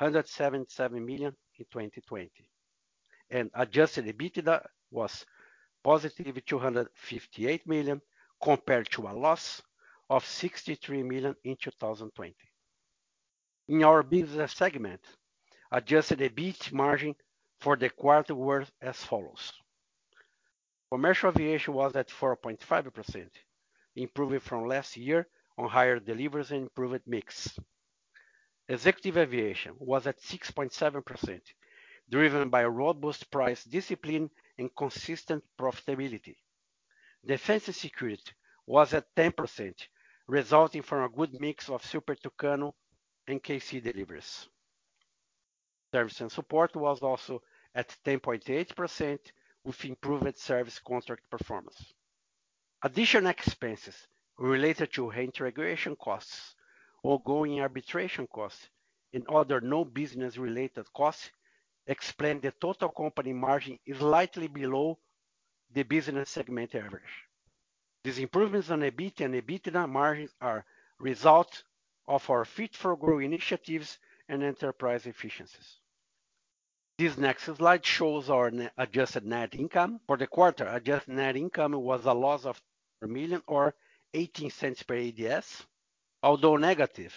$177 0.00 1.04
million 1.04 1.34
in 1.58 1.66
2020. 1.70 2.30
Adjusted 3.54 4.06
EBITDA 4.06 4.64
was 4.90 5.24
258 5.84 7.66
million 7.66 8.00
compared 8.42 8.90
to 8.90 9.06
a 9.08 9.12
loss 9.12 9.62
of 10.10 10.24
63 10.24 11.02
million 11.02 11.34
in 11.44 11.56
2020. 11.56 12.34
In 13.68 13.82
our 13.84 14.02
business 14.02 14.52
segment, 14.52 15.00
adjusted 15.72 16.20
EBIT 16.20 16.72
margin 16.72 17.14
for 17.60 17.76
the 17.76 17.90
quarter 17.90 18.34
were 18.34 18.64
as 18.80 18.96
follows. 18.96 19.52
Commercial 20.90 21.30
aviation 21.30 21.74
was 21.74 21.96
at 21.96 22.08
4.5%, 22.08 23.28
improving 23.96 24.40
from 24.40 24.68
last 24.68 24.96
year 24.96 25.26
on 25.58 25.68
higher 25.68 25.98
deliveries 25.98 26.52
and 26.52 26.62
improved 26.62 27.02
mix. 27.06 27.58
Executive 28.68 29.16
aviation 29.16 29.74
was 29.78 30.06
at 30.06 30.20
6.7%, 30.20 31.40
driven 32.10 32.50
by 32.50 32.64
robust 32.64 33.30
price 33.30 33.62
discipline 33.64 34.28
and 34.58 34.74
consistent 34.74 35.44
profitability. 35.58 36.36
Defense 37.24 37.68
and 37.68 37.76
security 37.76 38.32
was 38.66 38.92
at 38.92 39.14
10%, 39.14 39.72
resulting 40.26 40.82
from 40.82 41.04
a 41.04 41.08
good 41.08 41.40
mix 41.40 41.68
of 41.68 41.84
Super 41.84 42.16
Tucano 42.16 42.74
and 43.28 43.42
KC 43.42 43.82
deliveries. 43.82 44.48
Service 45.92 46.20
and 46.20 46.32
support 46.32 46.74
was 46.74 47.02
also 47.02 47.42
at 47.74 47.96
10.8% 48.04 49.18
with 49.62 49.84
improved 49.84 50.36
service 50.36 50.80
contract 50.80 51.22
performance. 51.30 51.94
Additional 52.82 53.30
expenses 53.30 54.08
related 54.38 54.92
to 54.92 55.10
reintegration 55.10 55.94
costs, 55.96 56.55
ongoing 57.06 57.60
arbitration 57.60 58.26
costs, 58.26 58.68
and 59.12 59.26
other 59.28 59.60
non-business 59.60 60.36
related 60.36 60.86
costs 60.92 61.30
explain 61.86 62.40
the 62.40 62.52
total 62.60 62.88
company 62.88 63.32
margin 63.32 63.78
is 63.86 63.98
slightly 63.98 64.48
below 64.48 64.98
the 65.72 65.82
business 65.84 66.30
segment 66.30 66.74
average. 66.74 67.24
These 68.04 68.18
improvements 68.18 68.70
on 68.70 68.80
EBIT 68.80 69.20
and 69.20 69.34
EBITDA 69.34 69.88
margins 69.88 70.34
are 70.40 70.64
result 70.98 71.62
of 72.08 72.28
our 72.30 72.44
Fit 72.44 72.74
for 72.76 72.96
Growth 72.96 73.22
initiatives 73.22 73.98
and 74.28 74.42
enterprise 74.42 75.06
efficiencies. 75.06 75.80
This 76.98 77.18
next 77.18 77.44
slide 77.44 77.84
shows 77.84 78.30
our 78.30 78.50
adjusted 78.78 79.24
net 79.26 79.54
income. 79.54 80.00
For 80.06 80.16
the 80.16 80.26
quarter, 80.26 80.66
adjusted 80.66 81.14
net 81.14 81.36
income 81.36 81.72
was 81.72 82.04
a 82.06 82.12
loss 82.12 82.46
of 82.46 82.60
$1 83.04 83.10
million 83.10 83.42
or 83.46 83.74
$0.18 84.14 84.86
per 84.86 85.34
ADS. 85.34 85.66
Although 86.22 86.56
negative, 86.56 87.14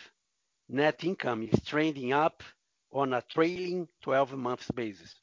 net 0.68 1.04
income 1.04 1.44
is 1.44 1.64
trending 1.66 2.14
up 2.14 2.44
on 2.92 3.14
a 3.14 3.22
trailing 3.22 3.88
12 4.02 4.34
months 4.34 4.70
basis, 4.72 5.16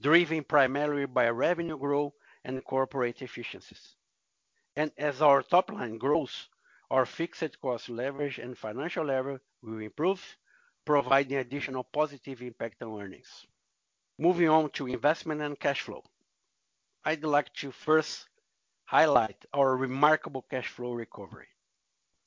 driven 0.00 0.44
primarily 0.44 1.06
by 1.06 1.28
revenue 1.30 1.78
growth 1.78 2.12
and 2.44 2.64
corporate 2.64 3.22
efficiencies. 3.22 3.94
And 4.76 4.92
as 4.98 5.22
our 5.22 5.42
top 5.42 5.72
line 5.72 5.98
grows, 5.98 6.48
our 6.90 7.06
fixed 7.06 7.60
cost 7.60 7.88
leverage 7.88 8.38
and 8.38 8.56
financial 8.56 9.06
leverage 9.06 9.40
will 9.62 9.78
improve, 9.78 10.22
providing 10.84 11.38
additional 11.38 11.84
positive 11.84 12.42
impact 12.42 12.82
on 12.82 13.00
earnings. 13.00 13.46
Moving 14.18 14.48
on 14.48 14.70
to 14.70 14.86
investment 14.86 15.40
and 15.42 15.58
cash 15.58 15.80
flow. 15.80 16.04
I'd 17.04 17.24
like 17.24 17.52
to 17.54 17.72
first 17.72 18.28
highlight 18.84 19.44
our 19.52 19.76
remarkable 19.76 20.42
cash 20.48 20.68
flow 20.68 20.92
recovery. 20.92 21.48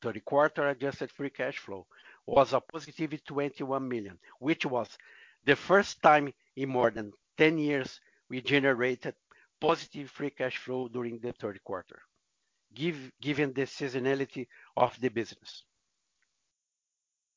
Third 0.01 0.23
quarter 0.23 0.69
adjusted 0.69 1.11
free 1.11 1.29
cash 1.29 1.57
flow 1.57 1.85
was 2.25 2.53
a 2.53 2.61
positive 2.61 3.11
$21 3.11 3.87
million, 3.87 4.17
which 4.39 4.65
was 4.65 4.97
the 5.43 5.55
first 5.55 6.01
time 6.01 6.33
in 6.55 6.69
more 6.69 6.91
than 6.91 7.11
10 7.37 7.57
years 7.57 7.99
we 8.29 8.41
generated 8.41 9.15
positive 9.59 10.09
free 10.09 10.29
cash 10.29 10.57
flow 10.57 10.87
during 10.87 11.19
the 11.19 11.33
third 11.33 11.61
quarter, 11.63 12.01
given 12.73 13.53
the 13.53 13.63
seasonality 13.63 14.47
of 14.77 14.99
the 15.01 15.09
business. 15.09 15.63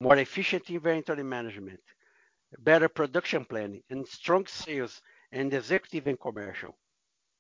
More 0.01 0.16
efficient 0.18 0.68
inventory 0.70 1.22
management, 1.22 1.81
better 2.59 2.88
production 2.88 3.44
planning, 3.44 3.83
and 3.90 4.07
strong 4.07 4.46
sales 4.46 5.01
and 5.31 5.53
executive 5.55 6.07
and 6.07 6.20
commercial, 6.20 6.77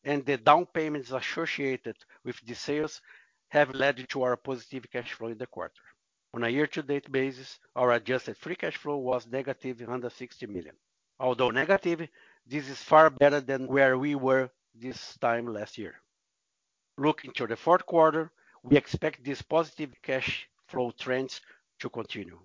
and 0.04 0.24
the 0.24 0.38
down 0.38 0.66
payments 0.66 1.12
associated 1.12 1.96
with 2.24 2.40
the 2.46 2.54
sales 2.54 3.00
have 3.52 3.74
led 3.74 4.08
to 4.08 4.22
our 4.22 4.34
positive 4.34 4.86
cash 4.90 5.12
flow 5.12 5.28
in 5.28 5.36
the 5.36 5.46
quarter. 5.46 5.84
On 6.32 6.42
a 6.42 6.48
year-to-date 6.48 7.12
basis, 7.12 7.58
our 7.76 7.92
adjusted 7.92 8.34
free 8.38 8.54
cash 8.54 8.78
flow 8.78 8.96
was 8.96 9.26
160 9.26 10.46
million. 10.46 10.74
Although 11.20 11.50
negative, 11.50 12.08
this 12.46 12.70
is 12.70 12.78
far 12.82 13.10
better 13.10 13.42
than 13.42 13.66
where 13.66 13.98
we 13.98 14.14
were 14.14 14.48
this 14.74 15.18
time 15.18 15.46
last 15.52 15.76
year. 15.76 15.96
Looking 16.96 17.30
to 17.34 17.46
the 17.46 17.56
fourth 17.56 17.84
quarter, 17.84 18.32
we 18.62 18.78
expect 18.78 19.22
these 19.22 19.42
positive 19.42 19.90
cash 20.00 20.48
flow 20.68 20.90
trends 20.98 21.42
to 21.80 21.90
continue. 21.90 22.40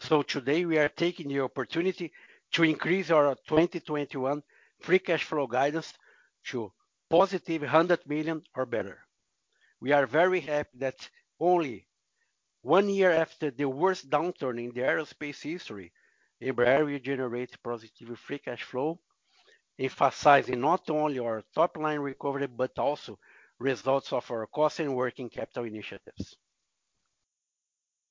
So 0.00 0.22
today 0.22 0.64
we 0.64 0.78
are 0.78 0.88
taking 0.88 1.28
the 1.28 1.40
opportunity 1.40 2.12
to 2.52 2.62
increase 2.62 3.10
our 3.10 3.34
2021 3.46 4.42
free 4.80 5.00
cash 5.00 5.24
flow 5.24 5.46
guidance 5.46 5.92
to 6.44 6.72
100 7.10 8.00
million 8.06 8.42
or 8.54 8.64
better. 8.64 9.05
We 9.80 9.92
are 9.92 10.06
very 10.06 10.40
happy 10.40 10.78
that 10.78 11.08
only 11.40 11.86
one 12.62 12.88
year 12.88 13.12
after 13.12 13.50
the 13.50 13.66
worst 13.68 14.10
downturn 14.10 14.58
in 14.58 14.72
the 14.74 14.80
aerospace 14.80 15.42
history, 15.42 15.92
Embraer 16.42 16.84
will 16.84 16.98
generate 16.98 17.62
positive 17.62 18.18
free 18.18 18.38
cash 18.38 18.62
flow, 18.62 19.00
emphasizing 19.78 20.60
not 20.60 20.88
only 20.90 21.18
our 21.18 21.42
top 21.54 21.76
line 21.76 22.00
recovery, 22.00 22.46
but 22.46 22.78
also 22.78 23.18
results 23.58 24.12
of 24.12 24.30
our 24.30 24.46
cost 24.46 24.80
and 24.80 24.94
working 24.96 25.28
capital 25.30 25.64
initiatives. 25.64 26.36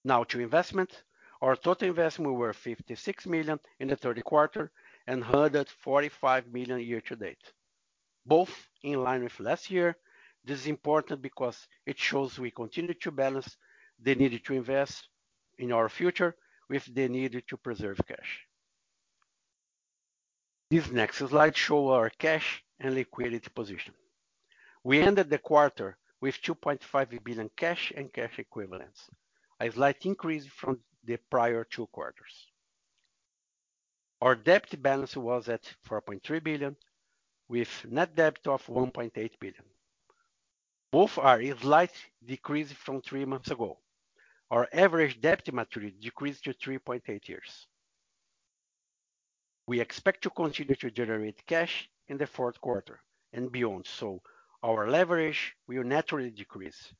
Now 0.04 0.24
to 0.26 0.40
investment. 0.40 1.04
Our 1.42 1.56
total 1.56 1.90
investment 1.90 2.34
were 2.36 2.54
56 2.54 3.28
million 3.28 3.60
in 3.80 3.90
the 3.90 3.96
third 3.96 4.24
quarter 4.24 4.72
and 5.06 5.22
145 5.22 6.48
million 6.54 6.80
year 6.80 7.02
to 7.02 7.16
date, 7.16 7.54
both 8.26 8.70
in 8.84 9.04
line 9.04 9.24
with 9.24 9.40
last 9.40 9.70
year. 9.70 9.98
This 10.46 10.60
is 10.62 10.68
important 10.68 11.24
because 11.24 11.68
it 11.88 11.98
shows 11.98 12.38
we 12.38 12.52
continue 12.52 12.94
to 12.94 13.12
balance 13.12 13.58
the 14.00 14.14
need 14.14 14.44
to 14.46 14.54
invest 14.54 15.10
in 15.58 15.72
our 15.72 15.90
future 15.90 16.36
with 16.70 16.86
the 16.94 17.10
need 17.10 17.44
to 17.48 17.58
preserve 17.58 18.00
cash. 18.08 18.46
This 20.70 20.92
next 20.92 21.18
slide 21.18 21.58
show 21.58 21.90
our 21.90 22.12
cash 22.12 22.64
and 22.80 22.94
liquidity 22.94 23.50
position. 23.50 23.94
We 24.84 25.00
ended 25.02 25.32
the 25.32 25.40
quarter 25.40 25.98
with 26.22 26.42
2.5 26.42 27.24
billion 27.24 27.50
cash 27.56 27.92
and 27.96 28.14
cash 28.14 28.38
equivalents, 28.38 29.10
a 29.60 29.72
slight 29.72 30.06
increase 30.06 30.46
from 30.46 30.80
the 31.04 31.18
prior 31.18 31.64
two 31.64 31.88
quarters. 31.88 32.52
Our 34.22 34.36
debt 34.36 34.82
balance 34.82 35.18
was 35.18 35.50
at 35.50 35.64
4.3 35.88 36.44
billion, 36.44 36.76
with 37.48 37.86
net 37.90 38.16
debt 38.16 38.40
of 38.46 38.66
$1.8 38.68 39.14
billion. 39.40 39.75
Both 40.96 41.18
are 41.18 41.42
a 41.42 41.58
slight 41.58 41.92
decrease 42.26 42.72
from 42.72 43.02
three 43.02 43.26
months 43.26 43.52
ago. 43.52 43.80
Our 44.50 44.70
average 44.72 45.20
debt 45.20 45.52
maturity 45.52 45.98
decreased 46.00 46.46
to 46.46 46.54
3.8 46.54 47.28
years. 47.28 47.68
We 49.68 49.82
expect 49.82 50.22
to 50.22 50.30
continue 50.30 50.76
to 50.76 50.90
generate 50.90 51.46
cash 51.46 51.90
in 52.08 52.18
the 52.18 52.26
fourth 52.26 52.62
quarter 52.62 53.02
and 53.34 53.52
beyond, 53.52 53.88
so 53.88 54.22
our 54.64 54.90
leverage 54.90 55.58
will 55.68 55.84
naturally 55.84 56.32
decrease. 56.32 56.94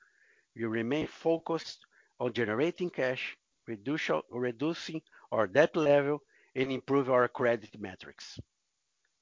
We 0.58 0.66
remain 0.66 1.08
focused 1.08 1.86
on 2.20 2.34
generating 2.34 2.90
cash, 2.90 3.38
reducing 3.66 5.02
our 5.32 5.48
debt 5.48 5.74
level, 5.78 6.22
and 6.54 6.70
improve 6.70 7.10
our 7.10 7.30
credit 7.30 7.80
metrics. 7.80 8.42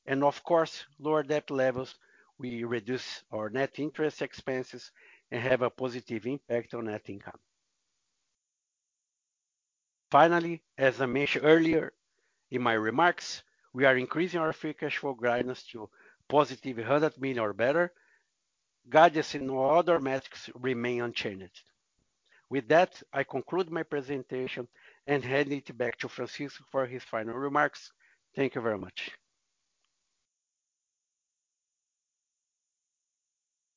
And 0.08 0.24
of 0.24 0.44
course, 0.44 0.84
lower 0.98 1.22
debt 1.22 1.52
levels 1.52 1.94
we 2.38 2.64
reduce 2.64 3.24
our 3.32 3.50
net 3.50 3.80
interest 3.80 4.22
expenses 4.22 4.92
and 5.32 5.42
have 5.42 5.62
a 5.62 5.70
positive 5.70 6.26
impact 6.26 6.74
on 6.74 6.86
net 6.86 7.10
income. 7.10 7.40
Finally, 10.12 10.62
as 10.78 11.02
I 11.02 11.08
mentioned 11.08 11.46
earlier 11.46 11.94
in 12.52 12.62
my 12.62 12.74
remarks, 12.74 13.44
we 13.74 13.86
are 13.86 13.98
increasing 13.98 14.40
our 14.40 14.54
free 14.54 14.74
cash 14.74 14.98
flow 14.98 15.16
guidance 15.16 15.64
to 15.72 15.90
positive 16.30 16.78
100 16.78 17.20
million 17.20 17.40
or 17.40 17.54
better. 17.54 17.92
Guidance 18.90 19.34
in 19.34 19.50
all 19.50 19.80
other 19.80 20.00
metrics 20.00 20.50
remain 20.54 21.02
unchanged. 21.02 21.64
With 22.50 22.68
that, 22.68 23.02
I 23.12 23.24
conclude 23.24 23.72
my 23.72 23.82
presentation 23.84 24.68
and 25.08 25.24
hand 25.24 25.52
it 25.52 25.76
back 25.76 25.98
to 26.00 26.10
Francisco 26.10 26.64
for 26.72 26.86
his 26.86 27.04
final 27.04 27.34
remarks. 27.34 27.92
Thank 28.36 28.54
you 28.54 28.62
very 28.62 28.78
much. 28.78 29.12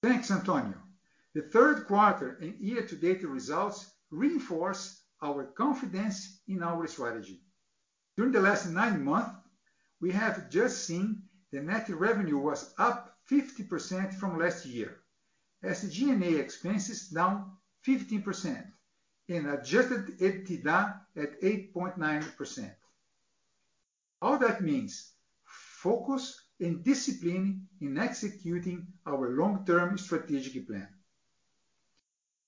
Thanks, 0.07 0.31
Antonio. 0.31 0.81
The 1.35 1.43
third 1.43 1.89
quarter 1.89 2.39
and 2.41 2.55
year-to-date 2.61 3.25
results 3.25 3.91
reinforce 4.13 5.03
our 5.21 5.47
confidence 5.47 6.43
in 6.47 6.63
our 6.63 6.87
strategy. 6.87 7.43
During 8.17 8.31
the 8.31 8.41
last 8.41 8.67
nine 8.71 9.03
months, 9.03 9.35
we 10.01 10.13
have 10.13 10.49
just 10.49 10.87
seen 10.87 11.25
the 11.51 11.61
net 11.61 11.89
revenue 11.89 12.39
was 12.39 12.73
up 12.79 13.19
50% 13.29 14.15
from 14.15 14.39
last 14.39 14.65
year. 14.65 15.01
SG&A 15.65 16.39
expenses 16.39 17.09
down 17.09 17.57
15% 17.85 18.65
and 19.29 19.47
adjusted 19.49 20.21
EBITDA 20.21 21.01
at 21.17 21.43
8.9%. 21.43 22.75
All 24.23 24.39
that 24.39 24.63
means 24.63 25.15
focus 25.83 26.46
and 26.61 26.83
discipline 26.83 27.67
in 27.81 27.99
executing 27.99 28.87
our 29.07 29.31
long-term 29.31 29.99
strategic 29.99 30.67
plan. 30.67 30.89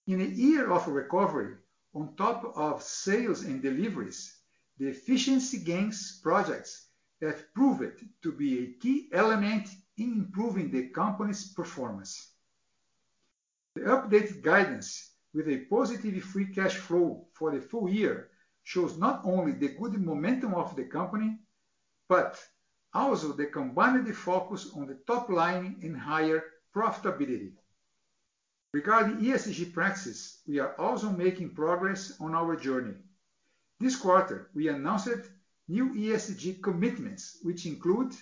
In 0.06 0.20
a 0.20 0.24
year 0.24 0.70
of 0.70 0.88
recovery, 0.88 1.56
on 1.94 2.14
top 2.16 2.52
of 2.56 2.82
sales 2.82 3.42
and 3.42 3.62
deliveries, 3.62 4.38
the 4.78 4.88
efficiency 4.88 5.58
gains 5.58 6.20
projects 6.22 6.88
have 7.20 7.52
proved 7.52 8.04
to 8.22 8.32
be 8.32 8.58
a 8.58 8.72
key 8.80 9.08
element 9.12 9.68
in 9.96 10.12
improving 10.12 10.70
the 10.70 10.88
company's 10.88 11.52
performance. 11.52 12.32
The 13.74 13.82
updated 13.82 14.42
guidance 14.42 15.12
with 15.34 15.48
a 15.48 15.66
positive 15.66 16.22
free 16.22 16.46
cash 16.46 16.76
flow 16.76 17.26
for 17.34 17.52
the 17.52 17.60
full 17.60 17.88
year 17.88 18.30
shows 18.62 18.96
not 18.96 19.20
only 19.24 19.52
the 19.52 19.68
good 19.68 20.00
momentum 20.00 20.54
of 20.54 20.74
the 20.76 20.84
company, 20.84 21.38
but 22.08 22.40
also 22.94 23.32
the 23.32 23.46
combined 23.46 24.16
focus 24.16 24.70
on 24.74 24.86
the 24.86 24.98
top 25.06 25.28
line 25.28 25.76
and 25.82 25.96
higher 25.96 26.42
profitability. 26.74 27.52
Regarding 28.72 29.18
ESG 29.18 29.72
practices, 29.72 30.42
we 30.46 30.58
are 30.58 30.74
also 30.78 31.10
making 31.10 31.54
progress 31.54 32.12
on 32.20 32.34
our 32.34 32.54
journey. 32.56 32.94
This 33.80 33.96
quarter, 33.96 34.50
we 34.54 34.68
announced 34.68 35.30
new 35.68 35.94
ESG 35.94 36.62
commitments, 36.62 37.38
which 37.42 37.66
include 37.66 38.14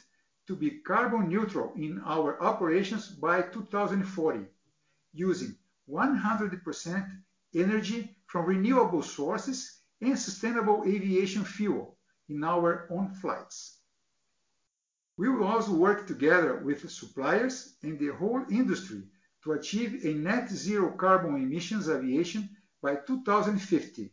to 0.46 0.54
be 0.54 0.82
carbon 0.82 1.28
neutral 1.28 1.72
in 1.76 2.00
our 2.04 2.40
operations 2.42 3.08
by 3.08 3.42
2040, 3.42 4.46
using 5.12 5.56
100% 5.90 7.22
energy 7.54 8.16
from 8.26 8.46
renewable 8.46 9.02
sources 9.02 9.80
and 10.00 10.18
sustainable 10.18 10.84
aviation 10.86 11.44
fuel 11.44 11.96
in 12.28 12.44
our 12.44 12.86
own 12.90 13.08
flights. 13.08 13.75
We 15.18 15.28
will 15.30 15.44
also 15.44 15.72
work 15.72 16.06
together 16.06 16.56
with 16.56 16.90
suppliers 16.90 17.76
and 17.82 17.98
the 17.98 18.08
whole 18.08 18.44
industry 18.50 19.02
to 19.44 19.52
achieve 19.52 20.04
a 20.04 20.12
net 20.12 20.50
zero 20.50 20.90
carbon 20.92 21.36
emissions 21.36 21.88
aviation 21.88 22.50
by 22.82 22.96
2050, 22.96 24.12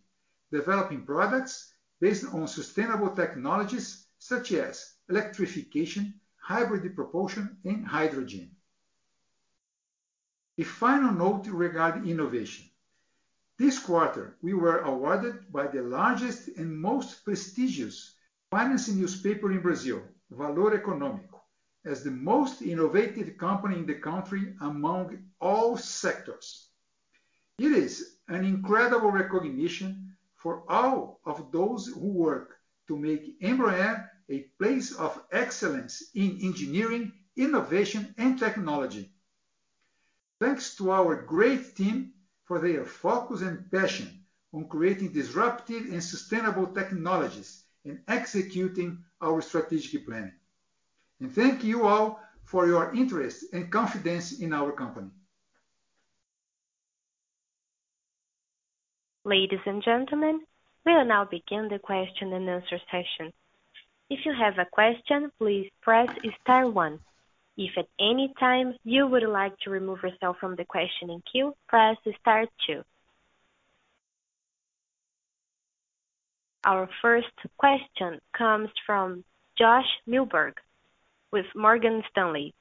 developing 0.52 1.06
products 1.06 1.74
based 2.00 2.26
on 2.34 2.48
sustainable 2.48 3.10
technologies 3.16 4.06
such 4.18 4.54
as 4.54 4.94
electrification, 5.10 6.14
hybrid 6.38 6.96
propulsion, 6.96 7.58
and 7.66 7.86
hydrogen. 7.86 8.56
A 10.58 10.64
final 10.64 11.12
note 11.12 11.48
regarding 11.48 12.08
innovation. 12.08 12.70
This 13.58 13.80
quarter, 13.80 14.38
we 14.42 14.54
were 14.54 14.80
awarded 14.80 15.52
by 15.52 15.68
the 15.68 15.82
largest 15.82 16.48
and 16.58 16.78
most 16.78 17.26
prestigious 17.26 18.16
finance 18.50 18.88
newspaper 18.88 19.52
in 19.52 19.62
Brazil, 19.62 20.04
Valor 20.38 20.78
Econômico, 20.78 21.40
as 21.86 22.04
the 22.04 22.12
most 22.12 22.62
innovative 22.62 23.38
company 23.38 23.78
in 23.78 23.86
the 23.86 23.96
country 23.96 24.56
among 24.62 25.24
all 25.40 25.78
sectors. 25.78 26.70
It 27.60 27.72
is 27.72 28.18
an 28.28 28.44
incredible 28.44 29.12
recognition 29.12 30.16
for 30.36 30.64
all 30.68 31.20
of 31.26 31.52
those 31.52 31.88
who 31.88 32.08
work 32.08 32.58
to 32.88 32.98
make 32.98 33.40
Embraer 33.42 34.10
a 34.30 34.40
place 34.60 34.92
of 34.94 35.22
excellence 35.32 36.04
in 36.16 36.40
engineering, 36.42 37.12
innovation, 37.38 38.14
and 38.18 38.40
technology. 38.40 39.12
Thanks 40.40 40.76
to 40.78 40.92
our 40.92 41.22
great 41.22 41.76
team 41.76 42.14
for 42.46 42.60
their 42.60 42.86
focus 42.86 43.42
and 43.42 43.70
passion 43.72 44.26
on 44.54 44.68
creating 44.68 45.14
disruptive 45.14 45.84
and 45.92 46.04
sustainable 46.04 46.68
technologies 46.68 47.64
and 47.86 48.00
executing 48.08 49.04
our 49.24 49.42
strategic 49.42 50.06
planning. 50.06 50.34
And 51.20 51.32
thank 51.34 51.64
you 51.64 51.88
all 51.88 52.20
for 52.44 52.68
your 52.68 52.94
interest 52.94 53.46
and 53.54 53.72
confidence 53.72 54.40
in 54.40 54.54
our 54.54 54.72
company. 54.72 55.10
Ladies 59.26 59.66
and 59.66 59.82
gentlemen, 59.82 60.42
we 60.86 60.94
will 60.94 61.06
now 61.06 61.24
begin 61.24 61.70
the 61.70 61.80
question 61.80 62.34
and 62.34 62.50
answer 62.50 62.78
session. 62.92 63.32
If 64.10 64.26
you 64.26 64.34
have 64.34 64.60
a 64.60 64.70
question, 64.70 65.32
please 65.40 65.70
press 65.82 66.10
star 66.42 66.70
one. 66.70 67.00
If 67.56 67.78
at 67.78 67.88
any 68.00 68.34
time 68.40 68.76
you 68.84 69.08
would 69.08 69.24
like 69.24 69.58
to 69.60 69.70
remove 69.70 70.00
yourself 70.04 70.38
from 70.40 70.56
the 70.56 70.66
questioning 70.66 71.22
queue, 71.32 71.54
press 71.70 71.96
star 72.20 72.46
two. 72.68 72.82
Our 76.66 76.88
first 77.02 77.28
question 77.58 78.20
comes 78.38 78.70
from 78.86 79.26
Josh 79.58 79.88
Milberg 80.08 80.54
with 81.32 81.46
Morgan 81.56 82.04
Stanley. 82.10 82.54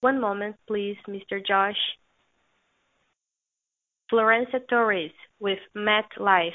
One 0.00 0.20
moment, 0.20 0.56
please, 0.68 0.96
Mr. 1.08 1.44
Josh. 1.44 1.76
Florencia 4.12 4.60
Torres 4.68 5.12
with 5.40 5.60
MetLife, 5.76 6.50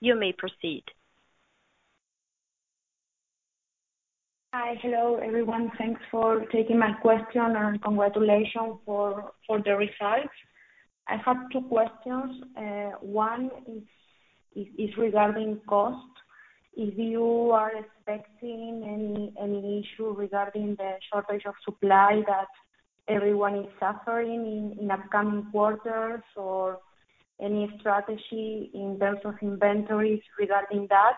you 0.00 0.14
may 0.14 0.32
proceed. 0.32 0.84
Hi. 4.54 4.74
Hello, 4.82 5.16
everyone. 5.16 5.72
Thanks 5.78 6.02
for 6.10 6.44
taking 6.52 6.78
my 6.78 6.92
question, 7.00 7.56
and 7.56 7.82
congratulations 7.82 8.76
for 8.84 9.32
the 9.48 9.74
results. 9.74 10.36
I 11.08 11.16
have 11.24 11.48
two 11.50 11.62
questions. 11.62 12.44
Uh, 12.54 12.90
one 13.00 13.50
is 14.54 14.90
regarding 14.98 15.58
cost. 15.66 16.04
If 16.76 16.98
you 16.98 17.50
are 17.52 17.72
expecting 17.74 18.84
any 18.94 19.32
any 19.40 19.80
issue 19.80 20.10
regarding 20.10 20.76
the 20.76 20.96
shortage 21.10 21.46
of 21.46 21.54
supply 21.64 22.20
that 22.26 22.48
everyone 23.08 23.54
is 23.54 23.70
suffering 23.80 24.76
in 24.78 24.90
upcoming 24.90 25.46
quarters 25.50 26.24
or 26.36 26.78
any 27.40 27.74
strategy 27.80 28.70
in 28.74 28.98
terms 29.00 29.20
of 29.24 29.32
inventories 29.40 30.22
regarding 30.38 30.88
that. 30.90 31.16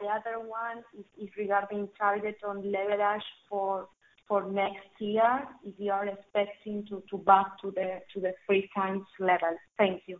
The 0.00 0.06
other 0.08 0.40
one 0.40 0.82
is 1.20 1.28
regarding 1.36 1.88
targets 1.98 2.40
on 2.46 2.62
leverage 2.70 3.22
for 3.48 3.88
for 4.26 4.50
next 4.50 4.88
year, 4.98 5.46
if 5.62 5.74
you 5.78 5.92
are 5.92 6.06
expecting 6.06 6.86
to 6.86 7.02
to 7.10 7.18
back 7.18 7.58
to 7.60 7.70
the 7.70 8.32
3x 8.48 9.02
level. 9.20 9.56
Thank 9.76 10.02
you. 10.06 10.18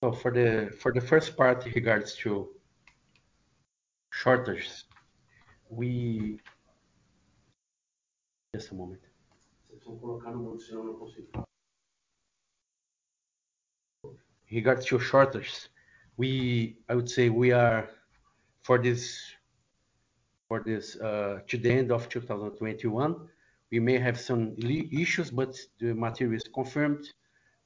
So 0.00 0.12
for 0.12 0.30
the 0.30 0.70
for 0.80 0.92
the 0.92 1.00
first 1.00 1.36
part 1.36 1.66
in 1.66 1.72
regards 1.72 2.16
to 2.16 2.48
shortages, 4.12 4.84
we... 5.68 6.40
just 8.54 8.70
a 8.72 8.74
moment. 8.74 9.07
In 14.50 14.56
regards 14.56 14.86
to 14.86 14.98
shortages, 14.98 15.68
we 16.16 16.78
I 16.88 16.94
would 16.94 17.08
say 17.08 17.28
we 17.30 17.52
are 17.52 17.88
for 18.62 18.78
this 18.78 19.20
for 20.48 20.62
this, 20.64 20.96
uh, 20.96 21.40
to 21.46 21.58
the 21.58 21.70
end 21.70 21.92
of 21.92 22.08
2021, 22.08 23.28
We 23.70 23.80
may 23.80 23.98
have 23.98 24.18
some 24.18 24.56
issues, 24.58 25.30
but 25.30 25.54
the 25.78 25.94
material 25.94 26.36
is 26.36 26.48
confirmed. 26.54 27.04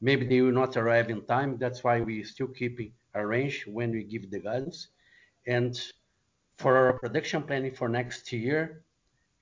Maybe 0.00 0.26
they 0.26 0.40
will 0.40 0.52
not 0.52 0.76
arrive 0.76 1.10
in 1.10 1.22
time. 1.26 1.58
That's 1.58 1.84
why 1.84 2.00
we 2.00 2.24
still 2.24 2.48
keeping 2.48 2.92
a 3.14 3.24
range 3.24 3.64
when 3.68 3.92
we 3.92 4.02
give 4.02 4.28
the 4.28 4.40
guidance. 4.40 4.88
And 5.46 5.80
for 6.58 6.76
our 6.76 6.92
production 6.98 7.44
planning 7.44 7.74
for 7.74 7.88
next 7.88 8.32
year, 8.32 8.82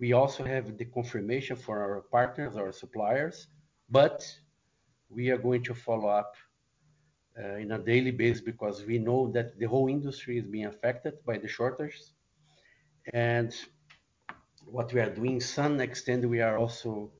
we 0.00 0.14
also 0.14 0.42
have 0.44 0.78
the 0.78 0.86
confirmation 0.86 1.56
for 1.56 1.82
our 1.82 2.00
partners, 2.00 2.56
our 2.56 2.72
suppliers, 2.72 3.46
but 3.90 4.26
we 5.10 5.28
are 5.30 5.36
going 5.36 5.62
to 5.64 5.74
follow 5.74 6.08
up 6.08 6.34
uh, 7.38 7.56
in 7.56 7.72
a 7.72 7.78
daily 7.78 8.10
basis 8.10 8.40
because 8.40 8.84
we 8.86 8.98
know 8.98 9.30
that 9.32 9.58
the 9.58 9.66
whole 9.66 9.88
industry 9.88 10.38
is 10.38 10.46
being 10.46 10.64
affected 10.64 11.14
by 11.26 11.36
the 11.36 11.46
shortages. 11.46 12.12
And 13.12 13.54
what 14.64 14.92
we 14.94 15.00
are 15.00 15.14
doing, 15.14 15.38
some 15.40 15.80
extent, 15.80 16.26
we 16.28 16.40
are 16.40 16.56
also 16.56 17.10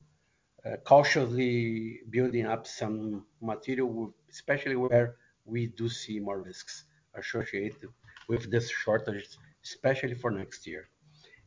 uh, 0.65 0.77
cautiously 0.83 1.99
building 2.09 2.47
up 2.47 2.65
some 2.65 3.25
material, 3.41 4.13
especially 4.29 4.75
where 4.75 5.15
we 5.45 5.67
do 5.67 5.87
see 5.87 6.19
more 6.19 6.41
risks 6.41 6.85
associated 7.13 7.89
with 8.27 8.49
this 8.49 8.69
shortage, 8.71 9.37
especially 9.63 10.15
for 10.15 10.31
next 10.31 10.65
year. 10.65 10.89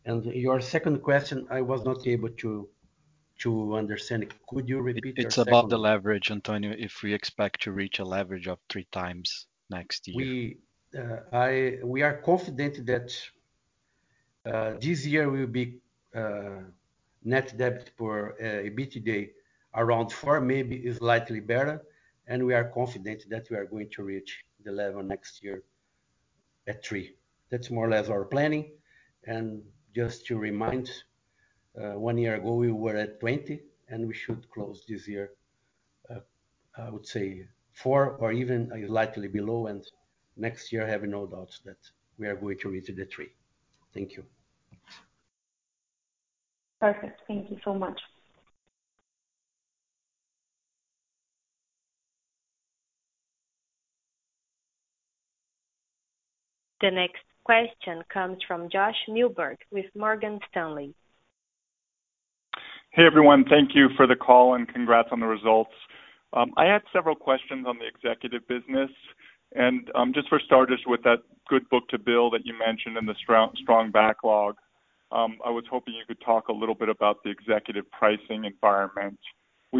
And 0.07 0.25
your 0.27 0.61
second 0.61 1.03
question, 1.03 1.47
I 1.51 1.61
was 1.63 1.85
not 1.85 2.07
able 2.07 2.31
to 2.31 2.69
to 3.41 3.75
understand. 3.75 4.33
Could 4.49 4.69
you 4.69 4.81
repeat 4.81 5.05
your 5.05 5.15
second? 5.15 5.27
It's 5.27 5.39
about 5.39 5.69
the 5.69 5.79
leverage, 5.79 6.31
Antonio, 6.31 6.73
if 6.79 7.03
we 7.03 7.13
expect 7.13 7.63
to 7.63 7.73
reach 7.73 7.99
a 7.99 8.05
leverage 8.05 8.47
of 8.47 8.59
3x 8.69 9.47
next 9.71 10.07
year. 10.07 10.53
Uh, 11.33 11.85
we 11.85 12.03
are 12.03 12.19
confident 12.19 12.87
that 12.87 13.11
uh, 14.47 14.75
this 14.81 15.05
year 15.05 15.29
we 15.29 15.41
will 15.41 15.47
be 15.47 15.79
uh, 16.15 16.61
net 17.25 17.57
debt 17.59 17.91
for 17.97 18.37
EBITDA 18.41 19.31
around 19.75 20.13
4, 20.13 20.41
maybe 20.41 20.93
slightly 20.93 21.41
better, 21.41 21.83
and 22.29 22.45
we 22.47 22.55
are 22.55 22.65
confident 22.65 23.25
that 23.29 23.51
we 23.51 23.57
are 23.57 23.65
going 23.65 23.91
to 23.91 24.05
reach 24.05 24.45
the 24.65 24.71
level 24.71 25.03
next 25.03 25.43
year 25.43 25.65
at 26.69 26.85
3. 26.85 27.13
That's 27.51 27.71
more 27.71 27.87
or 27.87 27.91
less 27.91 28.09
our 28.09 28.25
planning. 28.25 28.71
Just 29.95 30.27
to 30.27 30.37
remind, 30.37 30.91
uh, 31.81 31.93
one 31.93 32.19
year 32.19 32.35
ago, 32.35 32.55
we 32.55 32.73
were 32.73 32.97
at 32.97 33.21
20, 33.21 33.61
and 33.89 34.09
we 34.09 34.15
should 34.15 34.49
close 34.51 34.85
this 34.89 35.07
year, 35.07 35.31
uh, 36.11 36.21
I 36.77 36.91
would 36.91 37.07
say 37.07 37.47
4 37.75 38.17
or 38.19 38.33
even 38.33 38.73
uh, 38.73 38.87
slightly 38.89 39.29
below. 39.29 39.69
And 39.69 39.87
next 40.37 40.73
year, 40.73 40.85
I 40.87 40.91
have 40.91 41.05
no 41.05 41.27
doubts 41.27 41.61
that 41.65 41.79
we 42.19 42.27
are 42.27 42.37
going 42.37 42.59
to 42.59 42.71
reach 42.71 42.87
the 42.87 43.05
3. 43.05 43.29
Thank 43.93 44.17
you. 44.17 44.25
Perfect. 46.81 47.21
Thank 47.29 47.51
you 47.51 47.59
so 47.65 47.75
much. 47.75 48.01
The 56.81 56.91
next 56.91 57.23
question 57.45 58.03
comes 58.13 58.39
from 58.47 58.69
Josh 58.71 58.97
Milberg 59.09 59.57
with 59.71 59.87
Morgan 59.95 60.41
Stanley. 60.51 60.95
Hey, 62.93 63.05
everyone. 63.07 63.45
Thank 63.49 63.71
you 63.75 63.89
for 63.97 64.07
the 64.07 64.17
call 64.17 64.55
and 64.55 64.69
congrats 64.69 65.09
on 65.13 65.21
the 65.21 65.27
results. 65.27 65.73
I 66.33 66.65
had 66.65 66.83
several 66.93 67.15
questions 67.15 67.67
on 67.67 67.79
the 67.79 67.87
executive 67.87 68.47
business. 68.49 68.91
And 69.55 69.89
um 69.95 70.13
just 70.13 70.29
for 70.29 70.41
starters, 70.45 70.81
with 70.87 71.03
that 71.05 71.19
good 71.49 71.69
book-to-bill 71.69 72.31
that 72.31 72.45
you 72.45 72.55
mentioned 72.59 72.97
and 72.97 73.09
the 73.09 73.15
strong 73.23 73.91
backlog, 73.93 74.57
I 75.13 75.51
was 75.51 75.65
hoping 75.71 75.95
you 75.95 76.05
could 76.09 76.21
talk 76.25 76.49
a 76.49 76.53
little 76.53 76.75
bit 76.75 76.89
about 76.89 77.23
the 77.23 77.31
executive 77.31 77.89
pricing 77.93 78.45
environment. 78.45 79.19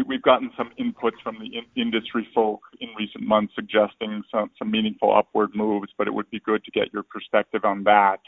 We've 0.03 0.21
gotten 0.21 0.51
some 0.57 0.71
inputs 0.77 1.21
from 1.23 1.37
the 1.39 1.61
industry 1.79 2.27
folk 2.35 2.61
in 2.81 2.89
recent 2.97 3.23
months 3.23 3.53
suggesting 3.55 4.23
some 4.31 4.49
meaningful 4.69 5.15
upward 5.15 5.51
moves, 5.55 5.87
but 5.97 6.07
it 6.07 6.13
would 6.13 6.29
be 6.29 6.41
good 6.41 6.65
to 6.65 6.71
get 6.71 6.91
your 6.91 7.03
perspective 7.03 7.63
on 7.63 7.83
that. 7.85 8.19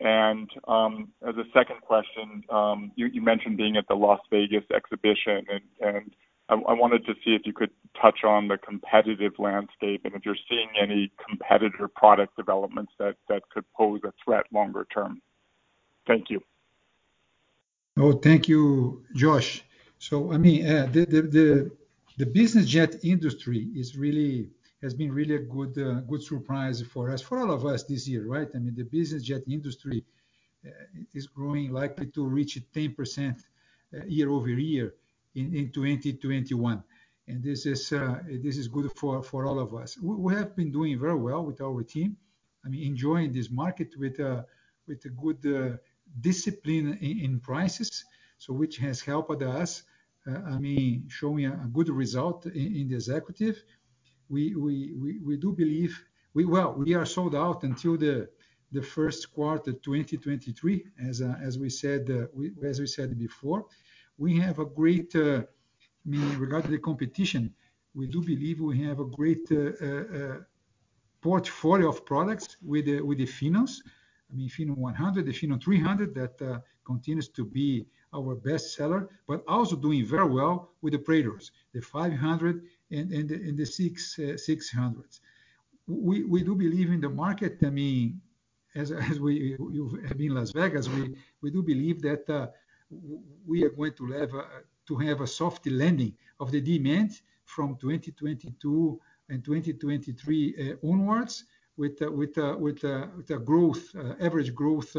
And 0.00 0.48
um 0.68 1.08
as 1.26 1.36
a 1.36 1.44
second 1.52 1.80
question, 1.80 2.44
you 2.96 3.22
mentioned 3.22 3.56
being 3.56 3.76
at 3.76 3.88
the 3.88 3.94
Las 3.94 4.20
Vegas 4.30 4.64
exhibition, 4.74 5.44
and 5.80 6.14
I 6.48 6.72
wanted 6.74 7.04
to 7.06 7.14
see 7.24 7.34
if 7.34 7.42
you 7.46 7.52
could 7.52 7.70
touch 8.00 8.24
on 8.24 8.48
the 8.48 8.58
competitive 8.58 9.32
landscape 9.38 10.02
and 10.04 10.14
if 10.14 10.24
you're 10.24 10.36
seeing 10.48 10.68
any 10.80 11.10
competitor 11.28 11.88
product 11.88 12.36
developments 12.36 12.92
that 12.98 13.16
could 13.52 13.64
pose 13.76 14.00
a 14.04 14.12
threat 14.24 14.44
longer 14.52 14.86
term. 14.94 15.20
Thank 16.06 16.30
you. 16.30 16.42
Oh, 17.96 18.12
thank 18.12 18.48
you, 18.48 19.04
Josh. 19.14 19.62
I 20.10 20.38
mean, 20.38 20.66
uh, 20.66 20.88
the 20.90 21.70
the 22.18 22.26
business 22.26 22.66
jet 22.66 22.96
industry 23.04 23.68
is 23.74 23.96
really 23.96 24.50
has 24.82 24.94
been 24.94 25.12
really 25.12 25.36
a 25.36 25.38
good 25.38 25.78
uh, 25.78 26.00
good 26.00 26.22
surprise 26.22 26.82
for 26.82 27.10
us, 27.10 27.22
for 27.22 27.38
all 27.38 27.52
of 27.52 27.64
us 27.64 27.84
this 27.84 28.08
year, 28.08 28.26
right? 28.26 28.48
I 28.54 28.58
mean, 28.58 28.74
the 28.74 28.84
business 28.84 29.22
jet 29.22 29.42
industry 29.48 30.04
uh, 30.66 30.70
is 31.14 31.26
growing, 31.28 31.72
likely 31.72 32.06
to 32.06 32.26
reach 32.26 32.58
10% 32.74 33.44
year-over-year 34.06 34.94
in 35.34 35.70
2021. 35.72 36.82
and 37.28 37.42
This 37.42 37.66
is 37.66 37.90
this 37.90 38.56
is 38.58 38.66
good 38.68 38.90
for 38.96 39.22
for 39.22 39.46
all 39.46 39.60
of 39.60 39.72
us. 39.74 39.98
We 40.00 40.34
have 40.34 40.56
been 40.56 40.72
doing 40.72 40.98
very 40.98 41.20
well 41.28 41.44
with 41.44 41.60
our 41.60 41.82
team. 41.84 42.16
I 42.64 42.68
mean, 42.68 42.82
enjoying 42.92 43.32
this 43.32 43.50
market 43.50 43.90
with 43.96 44.18
with 44.88 45.04
a 45.04 45.10
good 45.10 45.78
discipline 46.20 46.98
in 47.00 47.38
prices, 47.40 48.04
so 48.38 48.52
which 48.52 48.78
has 48.78 49.00
helped 49.00 49.42
us, 49.42 49.84
Uh, 50.26 50.38
I 50.46 50.58
mean, 50.58 51.08
showing 51.08 51.46
a 51.46 51.68
good 51.72 51.88
result 51.88 52.46
in 52.46 52.88
the 52.88 52.94
executive. 52.94 53.62
We 54.28 54.50
do 55.40 55.52
believe. 55.52 56.00
We 56.34 56.44
well, 56.44 56.72
we 56.74 56.94
are 56.94 57.04
sold 57.04 57.34
out 57.34 57.64
until 57.64 57.96
the 57.96 58.28
first 58.82 59.32
quarter 59.34 59.72
2023, 59.72 60.84
as 61.08 61.20
uh 61.20 61.36
as 61.42 61.58
we 61.58 61.68
said 61.68 62.08
uh 62.10 62.66
as 62.66 62.80
we 62.80 62.86
said 62.86 63.18
before. 63.18 63.66
We 64.16 64.38
have 64.40 64.58
a 64.58 64.64
great, 64.64 65.14
uh, 65.16 65.42
I 65.42 66.06
mean, 66.06 66.38
regarding 66.38 66.70
the 66.70 66.78
competition, 66.78 67.52
we 67.94 68.06
do 68.06 68.22
believe 68.22 68.60
we 68.60 68.78
have 68.82 69.00
a 69.00 69.04
great 69.04 69.50
uh, 69.50 70.36
portfolio 71.20 71.88
of 71.88 72.06
products 72.06 72.56
with 72.62 72.86
with 73.00 73.18
the 73.18 73.26
Phenom. 73.26 73.68
I 74.30 74.34
mean, 74.34 74.48
Phenom 74.48 74.76
100, 74.78 75.26
the 75.26 75.32
Phenom 75.32 75.62
300, 75.62 76.14
that 76.14 76.62
continues 76.84 77.28
to 77.30 77.44
be 77.44 77.86
our 78.14 78.34
best 78.34 78.74
seller, 78.74 79.08
but 79.26 79.42
also 79.48 79.76
doing 79.76 80.04
very 80.04 80.28
well 80.28 80.72
with 80.82 80.92
the 80.92 80.98
Praetor, 80.98 81.38
the 81.72 81.80
500 81.80 82.62
and 82.90 83.10
the 83.10 83.64
600s. 83.64 84.98
Uh, 84.98 85.22
we 85.86 86.42
do 86.42 86.54
believe 86.54 86.90
in 86.90 87.00
the 87.00 87.08
market. 87.08 87.58
I 87.64 87.70
mean, 87.70 88.20
as 88.74 88.90
you 88.90 89.98
have 90.06 90.16
been 90.18 90.28
in 90.28 90.34
Las 90.34 90.52
Vegas, 90.52 90.88
we 91.40 91.50
do 91.50 91.62
believe 91.62 92.00
that 92.02 92.28
uh, 92.28 92.46
we 93.46 93.64
are 93.64 93.70
going 93.70 93.92
to 93.94 94.96
have 94.98 95.20
a 95.20 95.26
soft 95.26 95.66
landing 95.66 96.14
of 96.40 96.50
the 96.50 96.60
demand 96.60 97.20
from 97.44 97.76
2022 97.76 99.00
and 99.28 99.44
2023 99.44 100.78
uh, 100.82 100.86
onwards 100.86 101.44
with 101.76 102.00
a 102.00 103.42
growth, 103.44 103.94
average 104.20 104.54
growth 104.54 104.96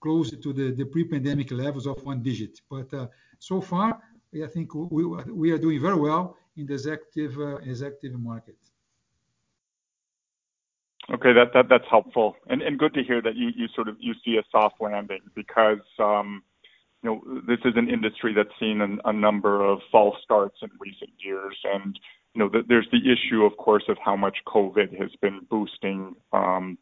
closer 0.00 0.36
to 0.36 0.52
the 0.52 0.84
pre-pandemic 0.84 1.50
levels 1.50 1.86
of 1.86 2.02
one 2.04 2.22
digit. 2.22 2.60
But 2.70 2.92
uh, 2.94 3.06
so 3.38 3.60
far, 3.60 4.00
I 4.34 4.46
think 4.46 4.74
we 4.74 5.50
are 5.50 5.58
doing 5.58 5.80
very 5.80 5.98
well 5.98 6.36
in 6.56 6.66
the 6.66 6.74
executive 6.74 7.38
uh, 7.38 8.18
market. 8.18 8.56
Okay. 11.12 11.32
That's 11.32 11.84
helpful. 11.88 12.36
And 12.48 12.78
good 12.78 12.94
to 12.94 13.02
hear 13.02 13.22
that 13.22 13.36
you 13.36 13.68
sort 13.74 13.88
of 13.88 13.96
you 14.00 14.14
see 14.24 14.36
a 14.36 14.42
soft 14.50 14.76
landing 14.80 15.20
because 15.34 15.86
um, 15.98 16.42
you 17.02 17.10
know, 17.10 17.40
this 17.46 17.58
is 17.64 17.74
an 17.76 17.88
industry 17.88 18.32
that's 18.34 18.48
seen 18.58 18.98
a 19.04 19.12
number 19.12 19.64
of 19.64 19.78
false 19.92 20.16
starts 20.24 20.56
in 20.62 20.70
recent 20.80 21.10
years. 21.18 21.56
And 21.64 21.98
you 22.34 22.40
know, 22.40 22.62
there's 22.68 22.88
the 22.90 22.98
issue, 22.98 23.44
of 23.44 23.56
course, 23.56 23.84
of 23.88 23.96
how 24.04 24.16
much 24.16 24.36
COVID 24.46 24.98
has 25.00 25.10
been 25.22 25.40
boosting 25.48 26.16
um, 26.32 26.76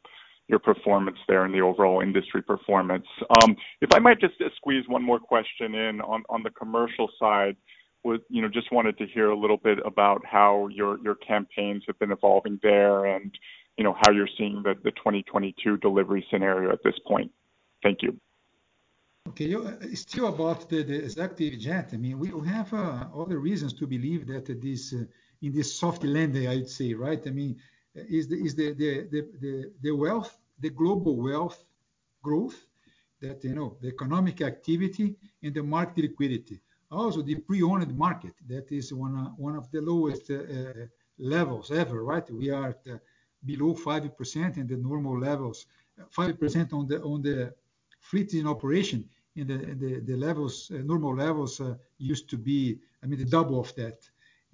your 0.48 0.58
performance 0.58 1.16
there 1.26 1.44
and 1.44 1.54
the 1.54 1.60
overall 1.60 2.00
industry 2.00 2.42
performance. 2.42 3.06
Um, 3.42 3.56
if 3.80 3.90
I 3.94 3.98
might 3.98 4.20
just 4.20 4.34
squeeze 4.56 4.84
one 4.88 5.02
more 5.02 5.18
question 5.18 5.74
in 5.74 6.00
on 6.00 6.42
the 6.42 6.50
commercial 6.50 7.08
side. 7.18 7.56
You 8.28 8.42
know, 8.42 8.48
just 8.48 8.70
wanted 8.70 8.98
to 8.98 9.06
hear 9.06 9.30
a 9.30 9.38
little 9.38 9.56
bit 9.56 9.78
about 9.82 10.20
how 10.26 10.68
your 10.68 11.14
campaigns 11.14 11.84
have 11.86 11.98
been 11.98 12.12
evolving 12.12 12.60
there 12.62 13.06
and, 13.06 13.32
you 13.78 13.84
know, 13.84 13.96
how 14.02 14.12
you're 14.12 14.28
seeing 14.36 14.62
the 14.62 14.74
2022 14.90 15.78
delivery 15.78 16.26
scenario 16.30 16.70
at 16.70 16.80
this 16.84 16.98
point. 17.06 17.32
Thank 17.82 18.02
you. 18.02 18.20
Okay. 19.30 19.56
Still 19.94 20.26
about 20.26 20.68
the 20.68 20.80
executive 20.80 21.58
jet, 21.58 21.90
I 21.94 21.96
mean, 21.96 22.18
we 22.18 22.28
have 22.46 22.74
uh, 22.74 23.06
all 23.14 23.24
the 23.24 23.38
reasons 23.38 23.72
to 23.74 23.86
believe 23.86 24.26
that 24.26 24.44
this 24.60 24.92
uh, 24.92 25.04
in 25.40 25.52
this 25.52 25.74
soft 25.74 26.04
landing, 26.04 26.46
I'd 26.46 26.68
say, 26.68 26.94
right? 26.94 27.22
I 27.26 27.30
mean, 27.30 27.56
is 27.94 28.28
the 28.28 29.92
wealth, 29.92 30.38
the 30.60 30.70
global 30.70 31.16
wealth 31.16 31.64
growth 32.22 32.66
that, 33.20 33.42
you 33.44 33.54
know, 33.54 33.76
the 33.80 33.88
economic 33.88 34.40
activity 34.42 35.16
and 35.42 35.54
the 35.54 35.62
market 35.62 36.02
liquidity. 36.02 36.60
Also, 36.90 37.22
the 37.22 37.36
pre-owned 37.36 37.96
market, 37.96 38.34
that 38.46 38.70
is 38.70 38.92
one 38.92 39.56
of 39.56 39.70
the 39.70 39.80
lowest 39.80 40.30
uh, 40.30 40.34
uh, 40.34 40.86
levels 41.18 41.70
ever, 41.70 42.04
right? 42.04 42.28
We 42.30 42.50
are 42.50 42.68
at 42.68 42.80
uh, 42.92 42.98
below 43.44 43.74
5% 43.74 44.56
in 44.56 44.66
the 44.66 44.76
normal 44.76 45.18
levels, 45.18 45.66
5% 46.16 46.72
on 46.72 46.86
the 46.86 47.02
on 47.02 47.22
the 47.22 47.54
fleet 48.00 48.34
in 48.34 48.46
operation, 48.46 49.08
the 49.34 50.16
levels, 50.16 50.70
normal 50.70 51.16
levels, 51.16 51.60
used 51.98 52.28
to 52.30 52.36
be, 52.36 52.78
I 53.02 53.06
mean, 53.06 53.18
the 53.18 53.24
double 53.24 53.60
of 53.60 53.74
that. 53.76 53.98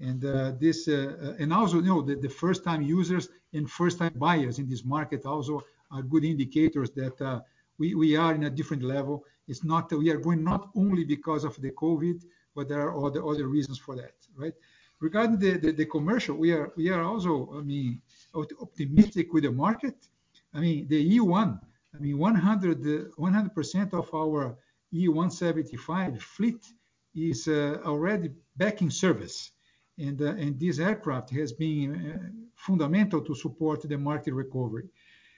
And 0.00 0.24
uh, 0.24 0.52
this, 0.58 0.88
uh, 0.88 1.14
uh, 1.22 1.42
and 1.42 1.52
also, 1.52 1.76
you 1.76 1.82
know, 1.82 2.00
the 2.00 2.28
first-time 2.28 2.80
users 2.80 3.28
and 3.52 3.70
first-time 3.70 4.14
buyers 4.16 4.58
in 4.58 4.66
this 4.68 4.82
market 4.82 5.26
also 5.26 5.62
are 5.90 6.02
good 6.02 6.24
indicators 6.24 6.90
that 6.92 7.44
we 7.78 7.94
we 7.94 8.16
are 8.16 8.34
in 8.34 8.44
a 8.44 8.50
different 8.50 8.82
level. 8.82 9.24
It's 9.46 9.62
not 9.62 9.88
that 9.90 9.98
we 9.98 10.10
are 10.10 10.16
going 10.16 10.42
not 10.42 10.70
only 10.74 11.04
because 11.04 11.44
of 11.44 11.60
the 11.60 11.72
COVID, 11.72 12.24
but 12.54 12.68
there 12.68 12.80
are 12.80 13.06
other 13.06 13.22
other 13.26 13.46
reasons 13.46 13.78
for 13.78 13.94
that, 13.96 14.14
right? 14.36 14.54
Regarding 15.00 15.38
the 15.38 15.72
the 15.72 15.84
commercial, 15.84 16.34
we 16.36 16.52
are 16.52 16.72
we 16.76 16.88
are 16.88 17.02
also, 17.02 17.32
I 17.58 17.60
mean, 17.60 18.00
optimistic 18.34 19.34
with 19.34 19.44
the 19.44 19.52
market. 19.52 19.96
I 20.54 20.60
mean, 20.60 20.88
the 20.88 21.18
E1, 21.18 21.60
I 21.94 21.98
mean, 21.98 22.16
100% 22.16 23.94
of 23.94 24.14
our 24.14 24.56
E175 24.92 26.20
fleet 26.20 26.62
is 27.14 27.46
already 27.48 28.30
back 28.56 28.82
in 28.82 28.90
service. 28.90 29.52
And 30.00 30.58
this 30.58 30.78
aircraft 30.78 31.30
has 31.30 31.52
been 31.52 32.48
fundamental 32.54 33.20
to 33.22 33.34
support 33.34 33.88
the 33.88 33.98
market 33.98 34.32
recovery. 34.34 34.88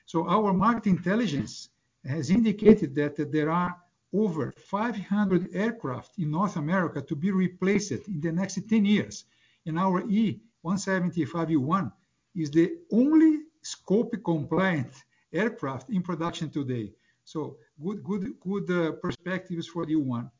So 0.07 0.29
our 0.29 0.53
market 0.53 0.87
intelligence 0.87 1.68
has 2.05 2.31
indicated 2.31 2.94
that 2.94 3.16
there 3.33 3.51
are 3.51 3.77
over 4.12 4.53
500 4.53 5.55
aircraft 5.55 6.18
in 6.18 6.31
North 6.31 6.57
America 6.57 7.01
to 7.01 7.16
be 7.16 7.31
replaced 7.31 7.92
in 8.09 8.20
the 8.20 8.33
next 8.33 8.59
10 8.68 8.85
years. 8.85 9.25
And 9.66 9.79
our 9.79 10.03
E175-E1 10.03 11.92
is 12.37 12.51
the 12.51 12.72
only 12.92 13.40
scope-compliant 13.62 14.92
aircraft 15.33 15.90
in 15.90 16.03
production 16.03 16.51
today. 16.51 16.92
So 17.25 17.57
good 17.83 18.03
good 18.03 18.35
good 18.40 18.70
uh 18.70 18.92
perspectives 18.92 19.66
for 19.66 19.87
the 19.87 19.94
E1. 19.94 20.31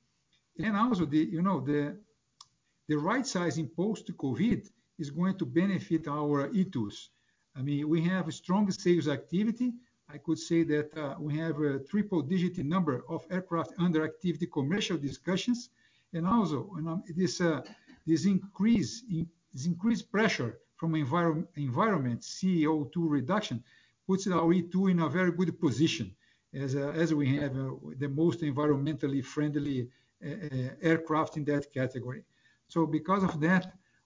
And 0.59 0.77
also, 0.77 1.07
the 1.07 1.19
you 1.19 1.43
know, 1.43 1.61
the 1.61 1.97
right 2.89 3.27
sizing 3.27 3.69
post-COVID 3.69 4.69
is 4.99 5.11
going 5.11 5.39
to 5.39 5.47
benefit 5.47 6.09
our 6.09 6.49
E2s. 6.49 7.09
I 7.57 7.63
mean, 7.63 7.89
we 7.89 8.03
have 8.03 8.29
a 8.29 8.33
strong 8.33 8.71
sales 8.71 9.09
activity. 9.09 9.73
I 10.09 10.19
could 10.19 10.39
say 10.39 10.63
that 10.65 10.97
uh, 10.97 11.15
we 11.19 11.37
have 11.39 11.61
a 11.61 11.79
triple-digit 11.79 12.59
number 12.65 13.03
of 13.09 13.27
aircraft 13.31 13.73
under 13.79 14.05
active 14.05 14.39
commercial 14.53 14.97
discussions. 14.97 15.71
And 16.13 16.27
also, 16.27 16.71
um, 16.77 17.03
uh, 17.41 17.61
this 18.07 18.25
increased 18.27 20.13
pressure 20.13 20.59
from 20.77 20.95
environment, 20.95 22.21
CO2 22.21 22.95
reduction, 22.97 23.63
puts 24.07 24.27
our 24.27 24.53
E2 24.53 24.91
in 24.91 25.01
a 25.01 25.09
very 25.09 25.33
good 25.33 25.59
position 25.61 26.15
as 26.53 26.75
uh, 26.77 27.17
we 27.17 27.37
have 27.37 27.55
the 27.99 28.09
most 28.09 28.41
environmentally 28.41 29.25
friendly 29.25 29.89
aircraft 30.83 31.37
in 31.37 31.45
that 31.45 31.73
category. 31.73 32.23
So 32.73 32.87
because 32.87 33.23
of 33.23 33.39
that, 33.41 33.65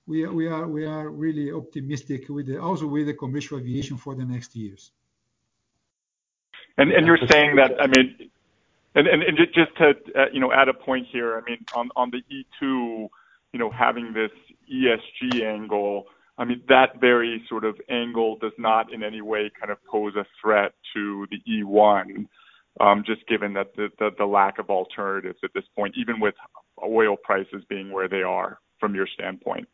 we 0.08 0.24
are 0.24 1.08
really 1.08 1.52
optimistic 1.52 2.28
with 2.28 2.46
the, 2.48 2.60
also 2.60 2.86
with 2.88 3.06
the 3.06 3.14
commercial 3.14 3.60
aviation 3.60 3.96
for 3.96 4.16
the 4.16 4.24
next 4.24 4.56
years. 4.56 4.90
And, 6.76 6.90
and 6.90 7.06
you're 7.06 7.24
saying 7.30 7.54
that, 7.56 7.70
I 7.80 7.86
mean, 7.86 8.28
and 8.96 9.36
j 9.38 9.46
just 9.54 9.76
to, 9.78 9.86
uh, 10.20 10.24
you 10.32 10.40
know, 10.40 10.52
add 10.52 10.68
a 10.68 10.74
point 10.74 11.06
here, 11.12 11.38
I 11.38 11.42
mean, 11.48 11.64
on, 11.76 11.90
on 11.94 12.10
the 12.10 12.22
E2, 12.34 13.08
you 13.52 13.58
know, 13.60 13.70
having 13.70 14.12
this 14.12 14.32
ESG 14.68 15.44
angle, 15.44 16.06
I 16.36 16.44
mean, 16.44 16.60
that 16.68 17.00
very 17.00 17.44
sort 17.48 17.64
of 17.64 17.80
angle 17.88 18.36
does 18.38 18.56
not 18.58 18.92
in 18.92 19.04
any 19.04 19.20
way 19.20 19.48
kind 19.60 19.70
of 19.70 19.78
pose 19.84 20.16
a 20.16 20.26
threat 20.40 20.72
to 20.94 21.26
the 21.30 21.38
E1, 21.48 22.26
Um, 22.78 23.04
just 23.06 23.26
given 23.26 23.54
that 23.54 23.74
the 23.74 24.24
lack 24.26 24.58
of 24.58 24.68
alternatives 24.68 25.38
at 25.42 25.50
this 25.54 25.64
point, 25.74 25.94
even 25.96 26.20
with 26.20 26.34
oil 26.84 27.16
prices 27.16 27.64
being 27.70 27.90
where 27.90 28.06
they 28.06 28.22
are 28.22 28.58
from 28.78 28.94
your 28.94 29.06
standpoint. 29.06 29.66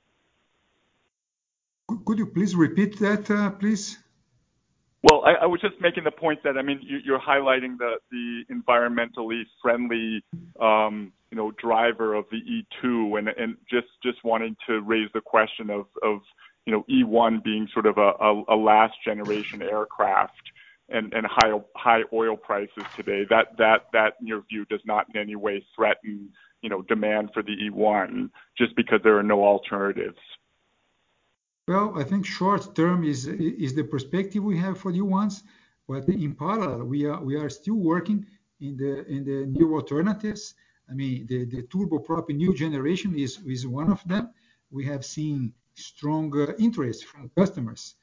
Could 2.07 2.19
you 2.19 2.27
please 2.27 2.55
repeat 2.55 2.99
that, 3.01 3.29
uh, 3.31 3.51
please? 3.51 3.99
Well, 5.03 5.25
I 5.25 5.47
was 5.47 5.61
just 5.61 5.75
making 5.81 6.05
the 6.05 6.13
point 6.13 6.45
that, 6.45 6.57
I 6.57 6.63
mean, 6.63 6.79
you're 6.81 7.19
highlighting 7.19 7.77
the 7.77 8.45
environmentally 8.53 9.43
friendly, 9.61 10.23
um, 10.61 11.13
you 11.33 11.37
know, 11.37 11.51
driver 11.51 12.15
of 12.15 12.27
the 12.31 12.39
E2, 12.39 13.19
and 13.19 13.57
just 13.69 13.89
just 14.05 14.23
wanting 14.23 14.57
to 14.69 14.81
raise 14.81 15.09
the 15.13 15.21
question 15.21 15.71
of, 15.71 15.87
you 16.67 16.73
know, 16.73 16.85
E1 16.89 17.43
being 17.43 17.67
sort 17.73 17.87
of 17.87 17.99
a 17.99 18.55
last 18.55 18.95
generation 19.05 19.61
aircraft 19.61 20.52
and 20.89 21.13
high 21.27 22.03
oil 22.13 22.37
prices 22.37 22.85
today. 22.97 23.25
That, 23.31 24.15
in 24.21 24.27
your 24.27 24.43
view, 24.49 24.65
does 24.67 24.85
not 24.85 25.07
in 25.15 25.21
any 25.21 25.37
way 25.37 25.65
threaten, 25.75 26.31
you 26.61 26.69
know, 26.69 26.83
demand 26.83 27.31
for 27.33 27.43
the 27.43 27.57
E1, 27.71 28.31
just 28.57 28.77
because 28.77 29.01
there 29.03 29.17
are 29.19 29.23
no 29.23 29.43
alternatives. 29.43 30.19
Well, 31.69 31.97
I 31.97 32.05
think 32.05 32.27
short 32.27 32.75
term 32.75 33.05
is 33.05 33.25
the 33.25 33.89
perspective 33.91 34.43
we 34.43 34.59
have 34.59 34.79
for 34.79 34.93
the 34.93 34.99
E1s, 34.99 35.43
but 35.89 36.09
in 36.09 36.35
parallel, 36.35 36.85
we 36.85 37.07
are 37.07 37.49
still 37.49 37.77
working 37.77 38.27
in 38.61 38.77
the 38.77 39.47
new 39.49 39.75
alternatives. 39.75 40.55
I 40.91 40.95
mean, 40.95 41.27
the 41.27 41.63
turboprop 41.63 42.29
new 42.29 42.55
generation 42.55 43.15
is 43.17 43.67
one 43.67 43.91
of 43.91 44.03
them. 44.07 44.31
We 44.71 44.85
have 44.87 45.05
seen 45.05 45.55
stronger 45.75 46.55
interest 46.59 47.07
from 47.07 47.31
customers 47.37 47.95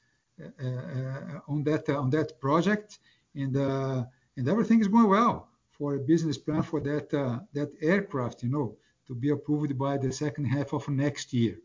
on 1.48 1.64
that 1.64 1.90
uh 1.90 2.00
on 2.00 2.10
that 2.10 2.40
project, 2.40 3.00
uh, 3.38 4.04
and 4.38 4.48
everything 4.48 4.80
is 4.80 4.88
going 4.88 5.10
well 5.10 5.50
for 5.72 5.96
a 5.96 6.00
business 6.00 6.38
plan 6.38 6.62
for 6.62 6.80
that 6.82 7.14
uh, 7.14 7.40
that 7.54 7.70
aircraft, 7.82 8.44
you 8.44 8.50
know, 8.50 8.76
to 9.08 9.16
be 9.16 9.30
approved 9.30 9.78
by 9.78 9.98
the 9.98 10.12
second 10.12 10.46
half 10.46 10.74
of 10.74 10.88
next 10.90 11.34
year. 11.34 11.58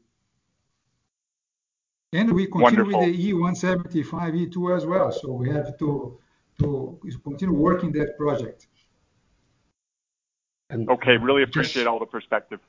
Wonderful. 2.12 2.36
We 2.36 2.46
continue 2.46 2.86
with 2.86 3.00
the 3.06 3.32
E175 3.32 4.52
E2 4.52 4.76
as 4.76 4.86
well, 4.86 5.10
so 5.10 5.32
we 5.32 5.48
have 5.50 5.76
to 5.78 6.18
continue 7.24 7.52
working 7.54 7.90
that 7.92 8.16
project. 8.16 8.68
Okay. 10.72 11.16
Really 11.16 11.42
appreciate 11.42 11.86
all 11.86 11.98
the 11.98 12.06
perspective. 12.06 12.60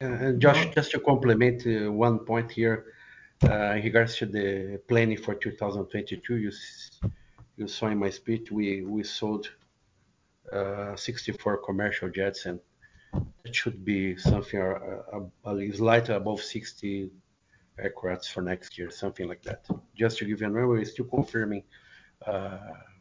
And 0.00 0.40
Josh, 0.40 0.66
just 0.74 0.90
to 0.92 1.00
complement 1.00 1.66
one 1.92 2.20
point 2.20 2.52
here, 2.52 2.86
Uh, 3.44 3.74
in 3.76 3.82
regards 3.84 4.16
to 4.16 4.26
the 4.26 4.80
planning 4.88 5.18
for 5.18 5.34
2022, 5.34 6.50
you 7.56 7.68
saw 7.68 7.86
in 7.88 7.98
my 7.98 8.08
speech, 8.08 8.50
we 8.50 9.02
sold 9.02 9.50
uh, 10.52 10.96
64 10.96 11.58
commercial 11.58 12.08
jets, 12.08 12.46
and 12.46 12.60
it 13.44 13.54
should 13.54 13.84
be 13.84 14.16
something 14.16 14.60
uh, 14.60 15.52
least 15.52 15.78
slightly 15.78 16.14
above 16.14 16.40
60 16.40 17.10
aircraft 17.78 18.28
for 18.30 18.40
next 18.40 18.78
year, 18.78 18.90
something 18.90 19.28
like 19.28 19.42
that. 19.42 19.66
Just 19.94 20.18
to 20.18 20.24
give 20.24 20.40
you 20.40 20.46
a 20.46 20.50
number, 20.50 20.66
we're 20.66 20.84
still 20.84 21.04
confirming 21.04 21.62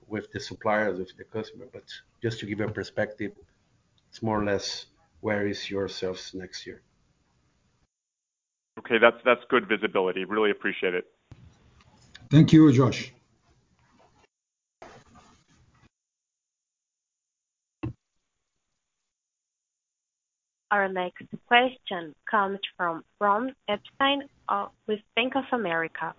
with 0.07 0.31
the 0.33 0.39
suppliers, 0.39 0.99
with 0.99 1.15
the 1.17 1.23
customer, 1.23 1.67
but 1.71 1.83
just 2.21 2.39
to 2.39 2.45
give 2.45 2.59
you 2.59 2.65
a 2.65 2.71
perspective, 2.71 3.31
it's 4.09 4.21
more 4.21 4.41
or 4.41 4.45
less 4.45 4.87
where 5.21 5.47
is 5.47 5.69
yourselves 5.69 6.33
next 6.33 6.67
year. 6.67 6.81
Okay. 8.79 8.97
That's, 8.99 9.17
that's 9.25 9.41
good 9.49 9.67
visibility. 9.67 10.25
Really 10.25 10.51
appreciate 10.51 10.93
it. 10.93 11.05
Thank 12.29 12.51
you, 12.53 12.71
Josh. 12.71 13.11
Our 20.71 20.89
next 20.89 21.23
question 21.47 22.13
comes 22.29 22.59
from 22.75 23.03
Ron 23.21 23.55
Epstein 23.69 24.23
uh, 24.49 24.67
with 24.87 24.99
Bank 25.15 25.35
of 25.35 25.43
America. 25.53 26.13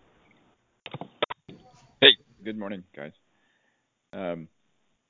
Hey, 2.01 2.17
good 2.43 2.57
morning, 2.57 2.85
guys. 2.95 3.13
Um, 4.13 4.49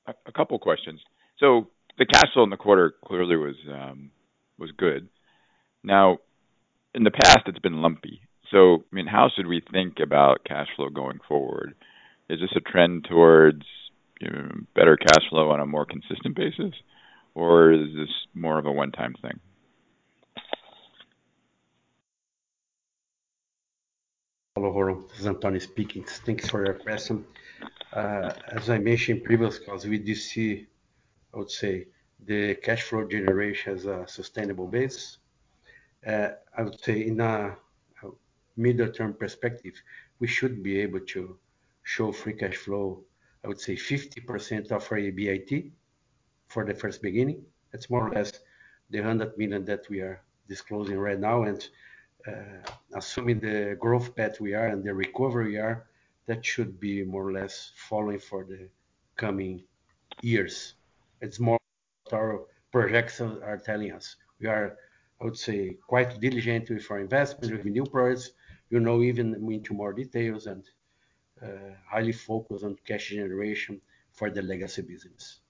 a 0.06 0.32
couple 0.32 0.58
questions. 0.58 1.00
So 1.38 1.68
the 1.98 2.06
cash 2.06 2.32
flow 2.32 2.44
in 2.44 2.50
the 2.50 2.56
quarter 2.56 2.94
clearly 3.04 3.36
was 3.36 3.54
um, 3.70 4.10
was 4.58 4.70
good. 4.76 5.08
Now, 5.84 6.18
in 6.96 7.04
the 7.04 7.10
past, 7.10 7.40
it's 7.46 7.58
been 7.58 7.82
lumpy. 7.82 8.20
So, 8.50 8.84
I 8.90 8.94
mean, 8.94 9.06
how 9.06 9.28
should 9.28 9.46
we 9.46 9.62
think 9.72 10.00
about 10.00 10.44
cash 10.44 10.68
flow 10.74 10.88
going 10.88 11.20
forward? 11.28 11.74
Is 12.28 12.40
this 12.40 12.50
a 12.56 12.60
trend 12.60 13.06
towards, 13.08 13.62
you 14.20 14.30
know, 14.30 14.50
better 14.74 14.96
cash 14.96 15.28
flow 15.30 15.50
on 15.50 15.60
a 15.60 15.66
more 15.66 15.84
consistent 15.84 16.34
basis, 16.34 16.74
or 17.34 17.72
is 17.72 17.94
this 17.94 18.10
more 18.34 18.58
of 18.58 18.66
a 18.66 18.72
one-time 18.72 19.14
thing? 19.22 19.38
Hello, 24.56 24.70
Ron. 24.72 25.04
This 25.10 25.20
is 25.20 25.26
Antonio 25.26 25.58
speaking. 25.60 26.02
Thanks 26.04 26.48
for 26.48 26.64
your 26.64 26.74
question. 26.74 27.24
Uh, 27.92 28.32
as 28.48 28.70
I 28.70 28.78
mentioned 28.78 29.18
in 29.18 29.24
previous 29.24 29.58
calls, 29.58 29.86
we 29.86 29.98
do 29.98 30.14
see 30.14 30.66
I 31.36 31.38
would 31.38 31.50
say, 31.50 31.86
the 32.24 32.54
cash 32.54 32.84
flow 32.84 33.06
generation 33.06 33.74
as 33.74 33.84
a 33.84 34.06
sustainable 34.08 34.66
base. 34.66 35.18
Uh, 36.04 36.30
I 36.56 36.62
would 36.62 36.82
say 36.82 37.06
in 37.06 37.20
a 37.20 37.56
medium-term 38.56 39.14
perspective, 39.14 39.74
we 40.18 40.26
should 40.26 40.62
be 40.62 40.80
able 40.80 41.00
to 41.00 41.38
show 41.82 42.10
free 42.10 42.32
cash 42.32 42.56
flow, 42.56 43.04
I 43.44 43.48
would 43.48 43.60
say 43.60 43.76
50% 43.76 44.72
of 44.72 44.90
our 44.90 44.98
EBIT 44.98 45.70
for 46.48 46.64
the 46.64 46.74
first 46.74 47.00
beginning. 47.00 47.44
It's 47.72 47.90
more 47.90 48.08
or 48.08 48.12
less 48.12 48.32
the 48.90 49.00
100 49.00 49.38
million 49.38 49.64
that 49.66 49.88
we 49.88 50.00
are 50.00 50.20
disclosing 50.48 50.98
right 50.98 51.18
now. 51.18 51.44
And 51.44 51.68
uh, 52.26 52.70
assuming 52.94 53.40
the 53.40 53.76
growth 53.78 54.16
path 54.16 54.40
we 54.40 54.54
are 54.54 54.66
and 54.66 54.82
the 54.82 54.94
recovery 54.94 55.50
we 55.50 55.58
are, 55.58 55.86
that 56.26 56.44
should 56.44 56.80
be 56.80 57.04
more 57.04 57.28
or 57.28 57.32
less 57.32 57.70
following 57.76 58.18
for 58.18 58.44
the 58.44 58.68
coming 59.16 59.62
years. 60.22 60.74
It's 61.20 61.38
more 61.38 61.58
what 62.04 62.18
our 62.18 62.40
projections 62.72 63.40
are 63.42 63.58
telling 63.58 63.92
us. 63.92 64.16
We 64.40 64.48
are, 64.48 64.76
I 65.20 65.24
would 65.24 65.36
say, 65.36 65.76
quite 65.86 66.20
diligent 66.20 66.68
with 66.68 66.90
our 66.90 66.98
investments, 66.98 67.50
with 67.50 67.64
new 67.64 67.84
projects, 67.84 68.32
you 68.70 68.80
know, 68.80 69.02
even 69.02 69.34
into 69.50 69.72
more 69.74 69.92
details 69.92 70.46
and 70.46 70.64
uh, 71.42 71.46
highly 71.90 72.12
focused 72.12 72.64
on 72.64 72.76
cash 72.86 73.10
generation 73.10 73.80
for 74.12 74.30
the 74.30 74.42
legacy 74.42 74.82
business. 74.82 75.40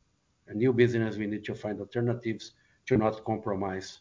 A 0.48 0.54
new 0.54 0.72
business, 0.72 1.16
we 1.16 1.26
need 1.26 1.44
to 1.44 1.54
find 1.54 1.80
alternatives 1.80 2.52
to 2.86 2.96
not 2.96 3.24
compromise 3.24 4.00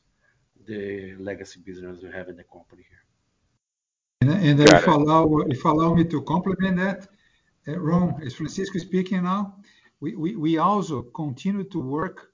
the 0.68 1.16
legacy 1.20 1.59
business 1.66 2.01
we 2.01 2.11
have 2.11 2.30
in 2.30 2.36
the 2.36 2.43
company 2.43 2.84
here. 2.89 3.05
And 4.22 4.59
if 4.59 4.86
you 4.86 5.72
allow 5.72 5.93
me 5.93 6.03
to 6.05 6.22
complement 6.22 6.78
that, 6.78 7.07
uh, 7.68 7.80
Ron, 7.80 8.20
it's 8.22 8.36
Francisco 8.36 8.80
speaking 8.80 9.24
now. 9.24 9.55
We 9.99 10.57
also 10.57 11.01
continue 11.01 11.63
to 11.63 11.80
work 11.80 12.32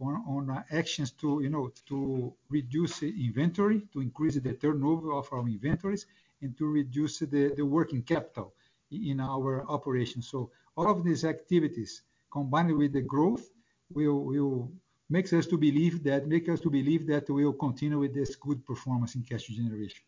on 0.00 0.50
uh, 0.50 0.62
actions 0.70 1.10
to, 1.12 1.40
you 1.42 1.50
know, 1.50 1.70
to 1.86 2.32
reduce 2.48 3.02
inventory, 3.02 3.82
to 3.92 4.00
increase 4.00 4.36
the 4.40 4.54
turnover 4.54 5.12
of 5.12 5.28
our 5.32 5.46
inventories, 5.46 6.06
and 6.42 6.56
to 6.56 6.66
reduce 6.66 7.18
the 7.18 7.62
working 7.62 8.02
capital 8.02 8.54
in 8.90 9.20
our 9.20 9.64
operations. 9.68 10.28
So 10.28 10.50
all 10.76 10.90
of 10.90 11.04
these 11.04 11.24
activities, 11.24 12.02
combined 12.30 12.76
with 12.76 12.92
the 12.92 13.02
growth, 13.02 13.48
will 13.92 14.24
will 14.24 14.72
make 15.08 15.32
us 15.32 15.46
to 15.46 15.58
believe 15.58 16.02
that 16.04 16.26
make 16.26 16.48
us 16.48 16.60
to 16.60 16.70
believe 16.70 17.06
that 17.08 17.28
we 17.28 17.44
will 17.44 17.52
continue 17.52 17.98
with 17.98 18.14
this 18.14 18.36
good 18.36 18.64
performance 18.64 19.14
in 19.16 19.22
cash 19.22 19.46
generation. 19.46 20.00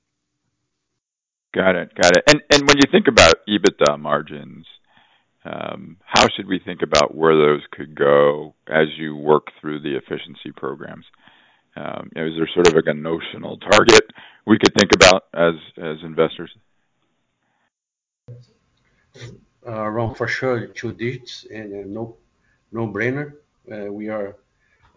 Got 1.52 1.76
it. 1.76 1.94
Got 1.94 2.16
it. 2.16 2.24
And 2.28 2.40
and 2.50 2.62
when 2.66 2.76
you 2.78 2.90
think 2.90 3.08
about 3.08 3.34
EBITDA 3.46 3.98
margins, 4.00 4.66
Um, 5.44 5.96
how 6.04 6.28
should 6.28 6.46
we 6.46 6.60
think 6.60 6.82
about 6.82 7.14
where 7.14 7.36
those 7.36 7.62
could 7.72 7.94
go 7.94 8.54
as 8.68 8.86
you 8.96 9.16
work 9.16 9.48
through 9.60 9.80
the 9.80 9.96
efficiency 9.96 10.52
programs? 10.56 11.04
Um, 11.74 12.10
is 12.14 12.36
there 12.36 12.48
sort 12.54 12.68
of 12.68 12.74
like 12.74 12.86
a 12.86 12.94
notional 12.94 13.56
target 13.58 14.02
we 14.46 14.58
could 14.58 14.74
think 14.78 14.92
about 14.94 15.24
as 15.34 15.54
investors? 16.02 16.50
Uh, 19.66 19.88
Ron, 19.88 20.14
for 20.14 20.28
sure, 20.28 20.66
two 20.66 20.92
digits 20.92 21.46
and 21.52 21.96
uh, 21.96 22.06
no-brainer. 22.72 23.34
Uh, 23.70 23.92
we 23.92 24.08
are 24.08 24.36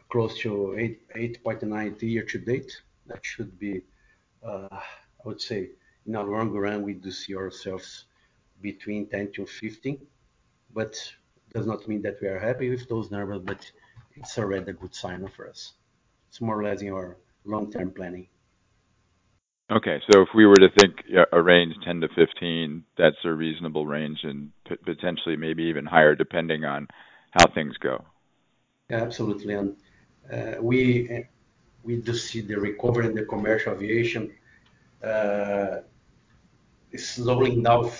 close 0.09 0.37
to 0.39 0.75
8.9% 1.15 2.01
year 2.01 2.23
to 2.23 2.39
date. 2.39 2.81
That 3.07 3.25
should 3.25 3.57
be, 3.59 3.81
I 4.43 4.81
would 5.23 5.41
say 5.41 5.69
in 6.05 6.13
the 6.13 6.23
long 6.23 6.51
run, 6.51 6.83
we 6.83 6.93
do 6.93 7.11
see 7.11 7.35
ourselves 7.35 8.05
between 8.61 9.07
10%-15%, 9.07 9.99
but 10.75 10.95
does 11.53 11.65
not 11.65 11.87
mean 11.87 12.01
that 12.03 12.17
we 12.21 12.27
are 12.27 12.39
happy 12.39 12.69
with 12.69 12.87
those 12.87 13.09
numbers, 13.09 13.41
but 13.43 13.71
it's 14.15 14.37
already 14.37 14.71
a 14.71 14.73
good 14.73 14.93
sign 14.93 15.27
for 15.35 15.49
us. 15.49 15.73
It's 16.29 16.41
more 16.41 16.59
or 16.59 16.63
less 16.63 16.81
in 16.81 16.91
our 16.91 17.17
long-term 17.45 17.91
planning. 17.91 18.27
Okay. 19.71 19.99
So 20.11 20.21
if 20.21 20.29
we 20.35 20.45
were 20.45 20.55
to 20.55 20.69
think 20.79 20.93
a 21.31 21.41
range 21.41 21.75
10%-15%, 21.87 22.83
that's 22.97 23.15
a 23.23 23.31
reasonable 23.31 23.87
range 23.87 24.19
and 24.23 24.51
potentially 24.83 25.35
maybe 25.35 25.63
even 25.63 25.85
higher 25.85 26.13
depending 26.13 26.65
on 26.65 26.87
how 27.31 27.47
things 27.53 27.75
go. 27.77 28.03
Absolutely. 28.91 29.55
And 29.55 29.75
uh, 30.31 30.61
we 30.61 31.25
we 31.83 31.97
do 31.97 32.13
see 32.13 32.41
the 32.41 32.55
recovery 32.55 33.07
in 33.07 33.15
the 33.15 33.25
commercial 33.25 33.73
aviation 33.73 34.33
uh, 35.03 35.77
slowing 36.95 37.63
down, 37.63 37.91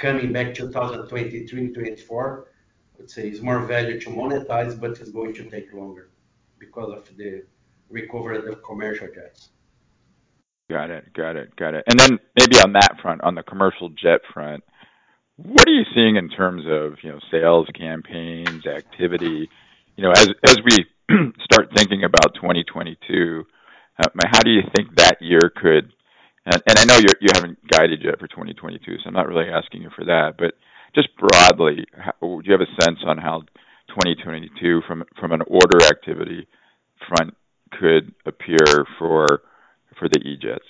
coming 0.00 0.32
back 0.32 0.54
2023, 0.54 1.46
2024. 1.46 2.46
I 2.48 2.98
would 2.98 3.10
say 3.10 3.28
it's 3.28 3.40
more 3.40 3.60
value 3.64 4.00
to 4.00 4.10
monetize, 4.10 4.80
but 4.80 4.92
it's 4.92 5.10
going 5.10 5.34
to 5.34 5.48
take 5.48 5.72
longer 5.72 6.10
because 6.58 6.92
of 6.92 7.16
the 7.16 7.44
recovery 7.88 8.38
of 8.38 8.46
the 8.46 8.56
commercial 8.56 9.08
jets. 9.14 9.50
Got 10.68 10.90
it. 10.90 11.12
Got 11.12 11.36
it. 11.36 11.54
Got 11.56 11.74
it. 11.74 11.84
And 11.88 11.98
then 11.98 12.18
maybe 12.38 12.60
on 12.60 12.72
that 12.72 12.96
front, 13.02 13.22
on 13.22 13.34
the 13.34 13.42
commercial 13.42 13.90
jet 13.90 14.20
front, 14.32 14.64
what 15.36 15.66
are 15.68 15.72
you 15.72 15.84
seeing 15.94 16.16
in 16.16 16.28
terms 16.28 16.64
of, 16.66 16.98
you 17.02 17.10
know, 17.10 17.18
sales 17.30 17.66
campaigns, 17.74 18.66
activity? 18.66 19.48
You 19.96 20.04
know, 20.04 20.10
as 20.10 20.28
as 20.46 20.58
we 20.64 20.86
start 21.44 21.70
thinking 21.76 22.04
about 22.04 22.34
2022, 22.34 23.44
uh, 23.98 24.08
how 24.30 24.40
do 24.40 24.50
you 24.50 24.62
think 24.76 24.96
that 24.96 25.20
year 25.20 25.50
could. 25.54 25.92
I 26.46 26.84
know 26.84 26.96
you 26.96 27.28
haven't 27.34 27.58
guided 27.68 28.02
yet 28.02 28.18
for 28.18 28.26
2022, 28.26 28.98
so 28.98 29.02
I'm 29.06 29.14
not 29.14 29.28
really 29.28 29.50
asking 29.50 29.82
you 29.82 29.90
for 29.94 30.04
that. 30.06 30.36
But 30.38 30.54
just 30.94 31.08
broadly, 31.16 31.86
do 32.20 32.42
you 32.44 32.52
have 32.52 32.60
a 32.60 32.82
sense 32.82 32.98
on 33.04 33.18
how 33.18 33.42
2022 33.88 34.82
from 34.86 35.02
from 35.18 35.32
an 35.32 35.42
order 35.46 35.84
activity 35.84 36.46
front 37.08 37.34
could 37.72 38.14
appear 38.26 38.86
for 38.98 39.42
for 39.98 40.08
the 40.08 40.20
E-Jets? 40.20 40.64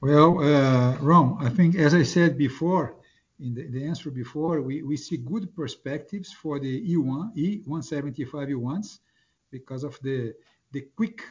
Well, 0.00 0.38
uh, 0.38 0.96
Ron, 0.98 1.38
I 1.40 1.48
think 1.50 1.74
as 1.74 1.92
I 1.94 2.04
said 2.04 2.38
before, 2.38 2.94
in 3.40 3.54
the 3.54 3.84
answer 3.84 4.10
before, 4.10 4.62
we 4.62 4.96
see 4.96 5.16
good 5.18 5.54
perspectives 5.54 6.32
for 6.32 6.58
the 6.58 6.82
E175-E1s 6.94 8.98
because 9.50 9.84
of 9.84 9.98
the 10.02 10.34
the 10.72 10.82
quick 10.96 11.22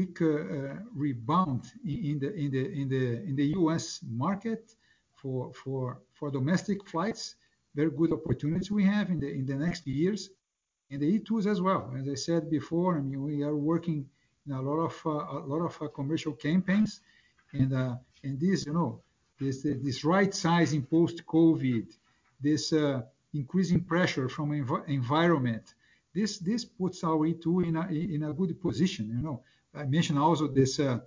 Uh, 0.00 0.76
rebound 0.94 1.72
in 1.84 2.18
the 2.18 2.32
in 2.34 2.50
the 2.50 2.64
in 2.80 2.88
the 2.88 3.04
in 3.28 3.36
the 3.36 3.46
U.S. 3.60 4.00
market 4.08 4.74
for 5.14 5.52
for 5.52 6.00
for 6.14 6.30
domestic 6.30 6.86
flights. 6.88 7.36
Very 7.74 7.90
good 7.90 8.12
opportunities 8.12 8.70
we 8.70 8.84
have 8.84 9.10
in 9.10 9.20
the 9.20 9.28
in 9.28 9.46
the 9.46 9.54
next 9.54 9.86
years. 9.86 10.30
And 10.90 11.00
the 11.00 11.18
E2s 11.18 11.46
as 11.46 11.60
well. 11.60 11.92
As 11.96 12.08
I 12.08 12.14
said 12.14 12.50
before, 12.50 12.98
I 12.98 13.00
mean, 13.00 13.22
we 13.22 13.42
are 13.42 13.54
working 13.54 14.08
in 14.46 14.52
a 14.52 14.62
lot 14.62 14.78
of 14.88 14.94
uh, 15.04 15.44
a 15.44 15.46
lot 15.52 15.62
of 15.68 15.74
uh, 15.80 15.88
commercial 15.88 16.32
campaigns. 16.32 17.00
And 17.52 17.72
this, 18.22 18.66
you 18.66 18.72
know, 18.72 19.02
this 19.38 20.04
right 20.04 20.32
sizing 20.34 20.84
post-COVID, 20.84 21.86
this 22.40 22.72
increasing 23.34 23.82
pressure 23.84 24.28
from 24.28 24.52
environment, 24.86 25.74
this 26.14 26.38
this 26.38 26.64
puts 26.64 27.04
our 27.04 27.26
E2 27.32 27.46
in 28.14 28.22
a 28.22 28.32
good 28.32 28.60
position, 28.60 29.08
you 29.16 29.22
know. 29.22 29.42
I 29.74 29.84
mentioned 29.84 30.18
also 30.18 30.48
this 30.48 30.80
uh, 30.80 30.98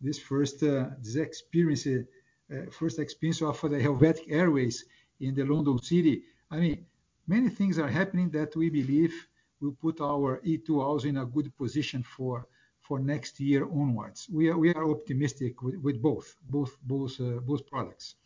this 0.00 0.18
first 0.18 0.62
uh, 0.62 0.90
this 1.00 1.16
experience 1.16 1.86
uh, 1.86 2.70
first 2.70 2.98
experience 2.98 3.42
of 3.42 3.60
the 3.60 3.80
Helvetic 3.80 4.26
Airways 4.28 4.84
in 5.20 5.34
the 5.34 5.44
London 5.44 5.78
City. 5.82 6.22
I 6.50 6.56
mean, 6.58 6.86
many 7.26 7.48
things 7.48 7.78
are 7.78 7.88
happening 7.88 8.30
that 8.30 8.54
we 8.56 8.68
believe 8.70 9.14
will 9.60 9.76
put 9.80 10.00
our 10.00 10.40
E2 10.44 10.70
also 10.70 11.08
in 11.08 11.18
a 11.18 11.26
good 11.26 11.56
position 11.56 12.02
for 12.02 12.46
for 12.80 12.98
next 12.98 13.40
year 13.40 13.64
onwards. 13.64 14.28
We 14.30 14.48
are 14.50 14.58
we 14.58 14.74
are 14.74 14.90
optimistic 14.90 15.62
with 15.62 16.02
both 16.02 16.36
both 16.50 16.76
both 16.82 17.20
uh, 17.20 17.40
both 17.40 17.66
products. 17.66 18.16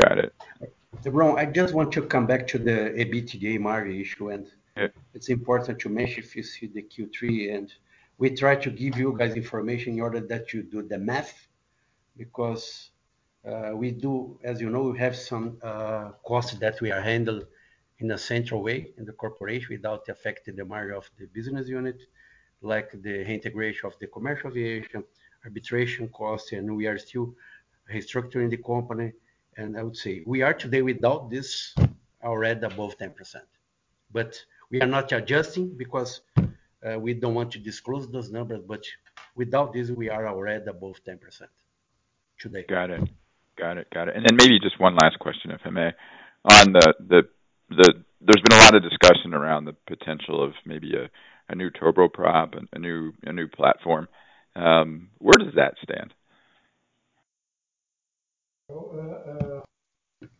Got 0.00 0.18
it. 0.18 0.34
Ron, 1.04 1.38
I 1.38 1.44
just 1.44 1.74
want 1.74 1.92
to 1.92 2.02
come 2.02 2.26
back 2.26 2.46
to 2.48 2.58
the 2.58 2.94
EBITDA 2.96 3.60
margin 3.60 4.00
issue. 4.00 4.30
Yeah. 4.76 4.88
It's 5.12 5.28
important 5.28 5.78
to 5.80 5.88
mention 5.88 6.22
if 6.24 6.34
you 6.36 6.42
see 6.42 6.66
the 6.66 6.82
Q3, 6.82 7.54
and 7.54 7.72
we 8.18 8.30
try 8.34 8.56
to 8.56 8.70
give 8.70 8.98
you 8.98 9.14
guys 9.16 9.34
information 9.34 9.94
in 9.94 10.00
order 10.00 10.20
that 10.20 10.52
you 10.52 10.62
do 10.62 10.82
the 10.82 10.98
math 10.98 11.46
because 12.16 12.90
uh, 13.46 13.70
we 13.74 13.92
do, 13.92 14.38
as 14.42 14.60
you 14.60 14.68
know, 14.68 14.82
we 14.82 14.98
have 14.98 15.16
some 15.16 15.56
uh, 15.62 16.10
costs 16.26 16.54
that 16.58 16.80
we 16.80 16.90
are 16.90 17.00
handled 17.00 17.46
in 18.00 18.10
a 18.10 18.18
central 18.18 18.62
way 18.62 18.90
in 18.98 19.04
the 19.04 19.12
corporation 19.12 19.68
without 19.70 20.08
affecting 20.08 20.56
the 20.56 20.64
margin 20.64 20.96
of 20.96 21.08
the 21.18 21.26
business 21.26 21.68
unit, 21.68 22.02
like 22.60 22.90
the 23.02 23.24
integration 23.24 23.86
of 23.86 23.94
the 24.00 24.06
commercial 24.08 24.50
aviation, 24.50 25.04
arbitration 25.44 26.08
costs, 26.08 26.52
and 26.52 26.76
we 26.76 26.86
are 26.86 26.98
still 26.98 27.32
restructuring 27.92 28.50
the 28.50 28.56
company. 28.56 29.12
And 29.56 29.78
I 29.78 29.82
would 29.82 29.96
say 29.96 30.22
we 30.26 30.42
are 30.42 30.54
today 30.54 30.82
without 30.82 31.30
this 31.30 31.74
already 32.22 32.66
above 32.66 32.98
10%. 32.98 33.14
But 34.12 34.40
we 34.70 34.80
are 34.80 34.86
not 34.86 35.12
adjusting 35.12 35.76
because 35.76 36.20
Uh, 36.84 36.98
we 36.98 37.14
don't 37.14 37.34
want 37.34 37.50
to 37.52 37.58
disclose 37.58 38.10
those 38.10 38.30
numbers, 38.30 38.60
but 38.66 38.84
without 39.34 39.72
this, 39.72 39.90
we 39.90 40.08
are 40.08 40.28
already 40.28 40.64
above 40.68 40.96
10% 41.06 41.18
today. 42.38 42.64
Got 42.68 42.90
it. 42.90 43.08
Got 43.56 43.78
it. 43.78 43.88
Got 43.92 44.08
it. 44.08 44.16
And 44.16 44.24
then 44.24 44.36
maybe 44.36 44.60
just 44.60 44.78
one 44.78 44.94
last 44.94 45.18
question, 45.18 45.50
if 45.50 45.60
I 45.64 45.70
may. 45.70 45.92
On 46.44 46.72
the 46.72 47.22
there's 48.20 48.42
been 48.42 48.58
a 48.58 48.62
lot 48.62 48.74
of 48.74 48.82
discussion 48.82 49.34
around 49.34 49.64
the 49.64 49.76
potential 49.86 50.42
of 50.42 50.52
maybe 50.64 50.94
a 51.48 51.54
new 51.54 51.70
turboprop, 51.70 52.56
and 52.56 52.68
a 52.72 52.78
new 52.78 53.12
a 53.24 53.32
new 53.32 53.48
platform. 53.48 54.08
Um, 54.54 55.10
where 55.18 55.38
does 55.38 55.54
that 55.56 55.74
stand? 55.82 56.14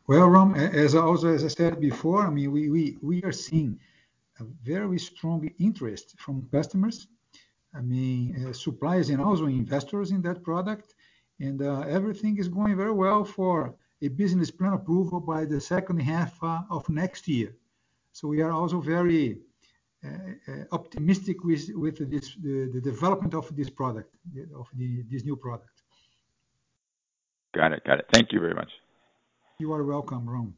Well, 0.07 0.29
Ron, 0.29 0.55
as 0.57 0.95
also 0.95 1.29
as 1.29 1.45
I 1.45 1.49
said 1.49 1.81
before, 1.81 2.27
I 2.27 2.31
mean, 2.31 2.51
we 2.53 3.23
are 3.23 3.33
seeing 3.33 3.79
a 4.41 4.45
very 4.63 4.99
strong 4.99 5.51
interest 5.59 6.15
from 6.19 6.49
customers. 6.51 7.09
I 7.75 7.81
mean, 7.81 8.47
uh, 8.47 8.53
suppliers 8.53 9.11
and 9.11 9.21
also 9.21 9.47
investors 9.47 10.11
in 10.11 10.23
that 10.23 10.43
product. 10.43 10.95
And 11.41 11.63
uh, 11.63 11.81
everything 11.81 12.39
is 12.39 12.49
going 12.49 12.77
very 12.77 12.93
well 12.93 13.25
for 13.25 13.75
a 14.03 14.09
business 14.09 14.51
plan 14.51 14.73
approval 14.73 15.21
by 15.21 15.45
the 15.45 15.61
second 15.61 16.01
half 16.01 16.33
uh, 16.43 16.63
of 16.71 16.89
next 16.89 17.29
year. 17.29 17.55
So 18.13 18.27
we 18.29 18.43
are 18.43 18.51
also 18.51 18.81
very 18.81 19.39
optimistic 20.73 21.43
with 21.45 22.11
this, 22.11 22.37
the 22.41 22.81
development 22.81 23.35
of 23.35 23.55
this 23.57 23.69
product, 23.69 24.15
of 24.57 24.67
this 25.11 25.25
new 25.25 25.37
product. 25.37 25.83
Got 27.55 27.73
it, 27.73 27.85
got 27.85 27.99
it. 27.99 28.07
Thank 28.13 28.33
you 28.33 28.41
very 28.41 28.55
much. 28.55 28.71
You 29.59 29.73
are 29.73 29.83
welcome, 29.83 30.29
Ron. 30.29 30.55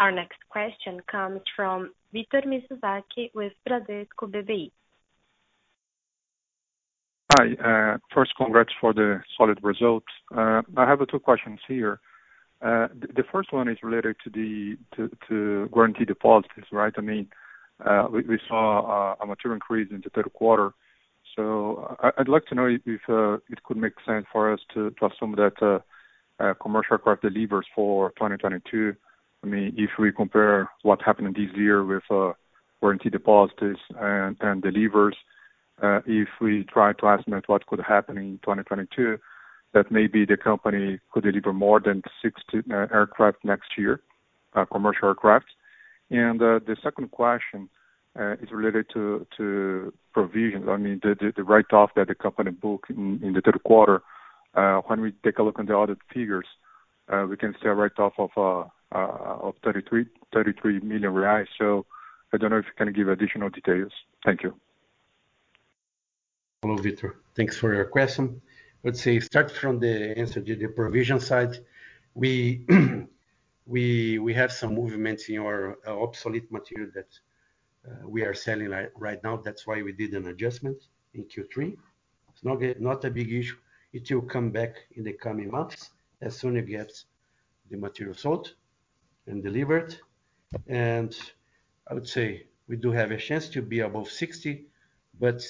Our 0.00 0.10
next 0.10 0.38
question 0.48 0.98
comes 1.12 1.42
from 1.54 1.92
Victor 2.10 2.40
Mizusaki 2.46 3.30
with 3.34 3.52
Bradesco 3.68 4.22
BBI. 4.22 4.72
Hi. 7.34 7.46
Uh, 7.62 7.98
first 8.12 8.32
congrats 8.38 8.70
for 8.80 8.94
the 8.94 9.20
solid 9.36 9.58
results. 9.62 10.06
Uh, 10.34 10.62
I 10.78 10.88
have 10.88 11.06
two 11.08 11.18
questions 11.18 11.60
here. 11.68 12.00
Uh, 12.62 12.88
the 13.14 13.24
first 13.30 13.52
one 13.52 13.68
is 13.68 13.76
related 13.82 14.16
to 14.24 14.30
the 14.30 14.78
to 15.28 15.68
guarantee 15.72 16.06
deposits, 16.06 16.72
right? 16.72 16.94
I 16.96 17.00
mean, 17.02 17.28
we 18.10 18.40
saw 18.48 19.16
a 19.20 19.26
material 19.26 19.56
increase 19.56 19.90
in 19.90 20.00
the 20.02 20.10
third 20.10 20.32
quarter. 20.32 20.72
So 21.36 21.96
uh 22.02 22.10
I'd 22.16 22.28
like 22.28 22.46
to 22.46 22.54
know 22.54 22.66
if 22.66 22.80
it 22.86 23.62
could 23.64 23.76
make 23.76 23.92
sense 24.06 24.26
for 24.32 24.52
us 24.52 24.60
to 24.74 24.92
assume 25.02 25.36
that 25.36 25.82
commercial 26.60 26.94
aircraft 26.94 27.22
delivers 27.22 27.66
for 27.74 28.10
2022. 28.10 28.94
I 29.42 29.46
mean, 29.46 29.74
if 29.76 29.90
we 29.98 30.12
compare 30.12 30.70
what 30.82 31.02
happened 31.02 31.34
this 31.34 31.56
year 31.56 31.84
with 31.84 32.02
uh, 32.10 32.32
guarantee 32.80 33.10
deposits 33.10 33.80
and 33.98 34.62
deliveries, 34.62 35.16
uh, 35.82 36.00
if 36.06 36.28
we 36.40 36.64
try 36.64 36.92
to 36.92 37.08
estimate 37.08 37.48
what 37.48 37.66
could 37.66 37.80
happen 37.80 38.18
in 38.18 38.38
2022, 38.42 39.18
that 39.72 39.90
maybe 39.90 40.26
the 40.26 40.36
company 40.36 40.98
could 41.12 41.22
deliver 41.24 41.52
more 41.52 41.80
than 41.80 42.02
60 42.22 42.70
uh, 42.70 42.86
aircraft 42.92 43.38
next 43.44 43.78
year, 43.78 44.00
commercial 44.70 45.08
aircraft. 45.08 45.46
And 46.10 46.42
uh 46.42 46.58
the 46.66 46.76
second 46.82 47.12
question 47.12 47.68
is 48.18 48.50
related 48.50 48.86
to 48.92 49.92
provisions. 50.12 50.66
I 50.68 50.76
mean, 50.76 51.00
the 51.02 51.44
write-off 51.44 51.90
that 51.94 52.08
the 52.08 52.16
company 52.16 52.50
booked 52.50 52.90
in 52.90 53.32
the 53.32 53.40
third 53.40 53.62
quarter. 53.62 54.02
When 54.88 55.00
we 55.00 55.12
take 55.24 55.38
a 55.38 55.44
look 55.44 55.60
at 55.60 55.68
the 55.68 55.74
audit 55.74 55.98
figures, 56.12 56.46
we 57.28 57.36
can 57.36 57.54
see 57.62 57.68
a 57.68 57.74
write-off 57.74 58.14
of 58.18 58.70
Uh, 58.92 59.52
33 59.62 60.80
million 60.80 61.12
reais. 61.12 61.46
So 61.58 61.86
I 62.32 62.36
don't 62.38 62.50
know 62.50 62.58
if 62.58 62.66
you 62.66 62.72
can 62.76 62.92
give 62.92 63.08
additional 63.08 63.48
details. 63.48 63.92
Thank 64.24 64.42
you. 64.42 64.52
Hello, 66.62 66.76
Victor. 66.76 67.20
Thanks 67.36 67.56
for 67.56 67.72
your 67.72 67.84
question. 67.84 68.42
Let's 68.82 69.00
say 69.00 69.20
start 69.20 69.52
from 69.52 69.78
the 69.78 70.18
answer 70.18 70.40
to 70.40 70.56
the 70.56 70.68
provision 70.68 71.20
side. 71.20 71.58
We 73.66 74.32
have 74.34 74.50
some 74.50 74.74
movements 74.74 75.28
in 75.28 75.38
our 75.38 75.78
uh, 75.86 76.02
obsolete 76.02 76.50
material 76.50 76.90
that 76.96 77.10
uh, 77.86 78.08
we 78.08 78.22
are 78.22 78.34
selling 78.34 78.70
right 78.96 79.22
now. 79.22 79.36
That's 79.36 79.68
why 79.68 79.82
we 79.82 79.92
did 79.92 80.14
an 80.14 80.26
adjustment 80.26 80.78
in 81.14 81.22
Q3. 81.24 81.76
It's 82.32 82.44
not 82.44 83.04
a 83.04 83.10
big 83.10 83.32
issue. 83.32 83.56
It 83.92 84.10
will 84.10 84.22
come 84.22 84.50
back 84.50 84.74
in 84.96 85.04
the 85.04 85.12
coming 85.12 85.50
months 85.52 85.90
as 86.20 86.36
soon 86.36 86.56
as 86.56 86.64
it 86.64 86.66
gets 86.66 87.04
the 87.70 87.76
material 87.76 88.16
sold 88.16 88.54
and 89.26 89.42
delivered. 89.42 89.96
And 90.66 91.16
I 91.88 91.94
would 91.94 92.08
say 92.08 92.46
we 92.68 92.76
do 92.76 92.90
have 92.92 93.10
a 93.10 93.16
chance 93.16 93.48
to 93.50 93.62
be 93.62 93.80
above 93.80 94.10
60, 94.10 94.66
but 95.18 95.42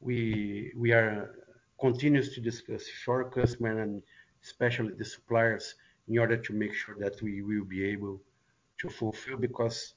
we 0.00 0.72
we 0.76 0.92
are 0.92 1.34
continuous 1.80 2.34
to 2.34 2.40
discuss 2.40 2.84
with 2.86 3.08
our 3.08 3.78
and 3.78 4.02
especially 4.42 4.94
the 4.94 5.04
suppliers 5.04 5.74
in 6.08 6.18
order 6.18 6.36
to 6.36 6.52
make 6.52 6.74
sure 6.74 6.96
that 6.98 7.20
we 7.22 7.42
will 7.42 7.64
be 7.64 7.84
able 7.84 8.20
to 8.78 8.88
fulfill 8.88 9.36
because 9.36 9.94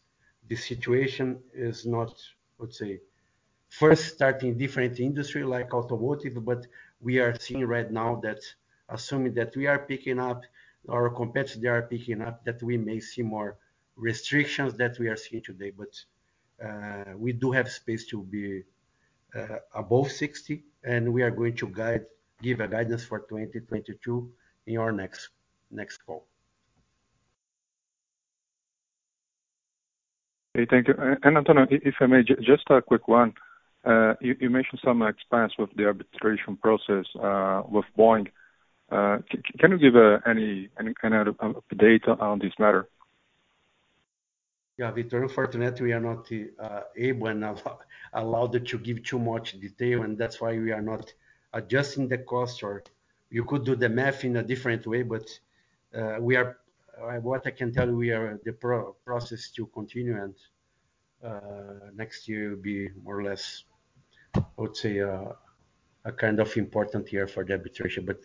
the 0.47 0.55
situation 0.55 1.39
is 1.53 1.85
not, 1.85 2.13
let's 2.59 2.77
say, 2.77 2.99
first 3.69 4.13
starting 4.15 4.57
different 4.57 4.99
industry 4.99 5.43
like 5.43 5.73
automotive, 5.73 6.43
but 6.45 6.67
we 7.01 7.19
are 7.19 7.35
seeing 7.39 7.65
right 7.65 7.91
now 7.91 8.19
that 8.23 8.39
assuming 8.89 9.33
that 9.33 9.55
we 9.55 9.65
are 9.67 9.79
picking 9.79 10.19
up, 10.19 10.43
our 10.89 11.09
competitors 11.09 11.61
they 11.61 11.67
are 11.67 11.83
picking 11.83 12.21
up, 12.21 12.43
that 12.45 12.61
we 12.61 12.77
may 12.77 12.99
see 12.99 13.21
more 13.21 13.57
restrictions 13.95 14.73
that 14.75 14.97
we 14.99 15.07
are 15.07 15.15
seeing 15.15 15.43
today. 15.43 15.71
But 15.71 15.93
uh, 16.63 17.13
we 17.17 17.33
do 17.33 17.51
have 17.51 17.69
space 17.69 18.05
to 18.07 18.23
be 18.23 18.63
uh, 19.35 19.57
above 19.73 20.11
60, 20.11 20.63
and 20.83 21.13
we 21.13 21.21
are 21.23 21.31
going 21.31 21.55
to 21.57 21.67
guide, 21.67 22.05
give 22.41 22.59
a 22.59 22.67
guidance 22.67 23.03
for 23.03 23.19
2022 23.19 24.31
in 24.67 24.77
our 24.77 24.91
next 24.91 25.29
next 25.71 25.97
call. 25.97 26.27
Okay, 30.55 30.67
thank 30.69 30.87
you. 30.87 30.95
And 31.23 31.37
Antonio, 31.37 31.67
if 31.69 31.95
I 31.99 32.05
may, 32.05 32.23
just 32.23 32.69
a 32.69 32.81
quick 32.81 33.07
one. 33.07 33.33
Uh, 33.83 34.15
you 34.19 34.49
mentioned 34.49 34.79
some 34.83 35.03
expense 35.03 35.53
with 35.59 35.69
the 35.75 35.85
arbitration 35.85 36.57
process 36.57 37.05
with 37.69 37.85
Boeing. 37.97 38.27
Uh, 38.91 39.17
can 39.59 39.71
you 39.71 39.77
give 39.77 39.95
uh, 39.95 40.19
any 40.27 40.69
kind 41.01 41.13
of 41.13 41.35
update 41.37 42.07
on 42.21 42.39
this 42.39 42.53
matter? 42.59 42.87
Yeah, 44.77 44.91
Victor. 44.91 45.23
Unfortunately, 45.23 45.85
we 45.87 45.93
are 45.93 45.99
not 45.99 46.29
uh, 46.59 46.81
able 46.95 47.27
and 47.27 47.43
allowed 48.13 48.65
to 48.65 48.77
give 48.77 49.03
too 49.03 49.19
much 49.19 49.59
detail, 49.59 50.03
and 50.03 50.17
that's 50.17 50.39
why 50.41 50.57
we 50.59 50.71
are 50.71 50.81
not 50.81 51.13
adjusting 51.53 52.07
the 52.07 52.19
cost. 52.19 52.61
Or 52.61 52.83
you 53.29 53.43
could 53.45 53.65
do 53.65 53.75
the 53.75 53.89
math 53.89 54.23
in 54.23 54.37
a 54.37 54.43
different 54.43 54.85
way, 54.85 55.03
but 55.03 55.27
we 56.19 56.35
are... 56.35 56.57
what 57.21 57.47
I 57.47 57.51
can 57.51 57.73
tell 57.73 57.87
you, 57.87 57.95
we 57.95 58.11
are 58.11 58.39
the 58.43 58.53
process 59.05 59.49
to 59.51 59.65
continue 59.67 60.17
and 60.21 60.35
next 61.95 62.27
year 62.27 62.51
will 62.51 62.61
be 62.61 62.89
more 63.03 63.19
or 63.19 63.23
less, 63.23 63.63
I 64.35 64.43
would 64.57 64.77
say, 64.77 64.99
a 64.99 66.11
kind 66.17 66.39
of 66.39 66.55
important 66.57 67.11
year 67.11 67.27
for 67.27 67.43
the 67.43 67.53
arbitration, 67.53 68.05
but 68.05 68.19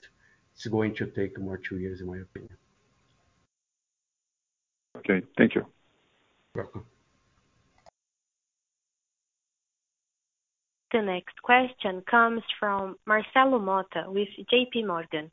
it's 0.60 0.70
going 0.70 0.94
to 0.94 1.06
take 1.06 1.40
more 1.40 1.56
two 1.56 1.78
years 1.78 2.00
in 2.00 2.06
my 2.06 2.18
opinion. 2.18 2.54
Okay. 4.98 5.22
Thank 5.38 5.54
you. 5.54 5.64
Welcome. 6.54 6.84
The 10.92 11.00
next 11.00 11.40
question 11.42 12.02
comes 12.10 12.42
from 12.58 12.96
Marcelo 13.06 13.58
Motta 13.58 14.08
with 14.08 14.28
JPMorgan. 14.52 15.30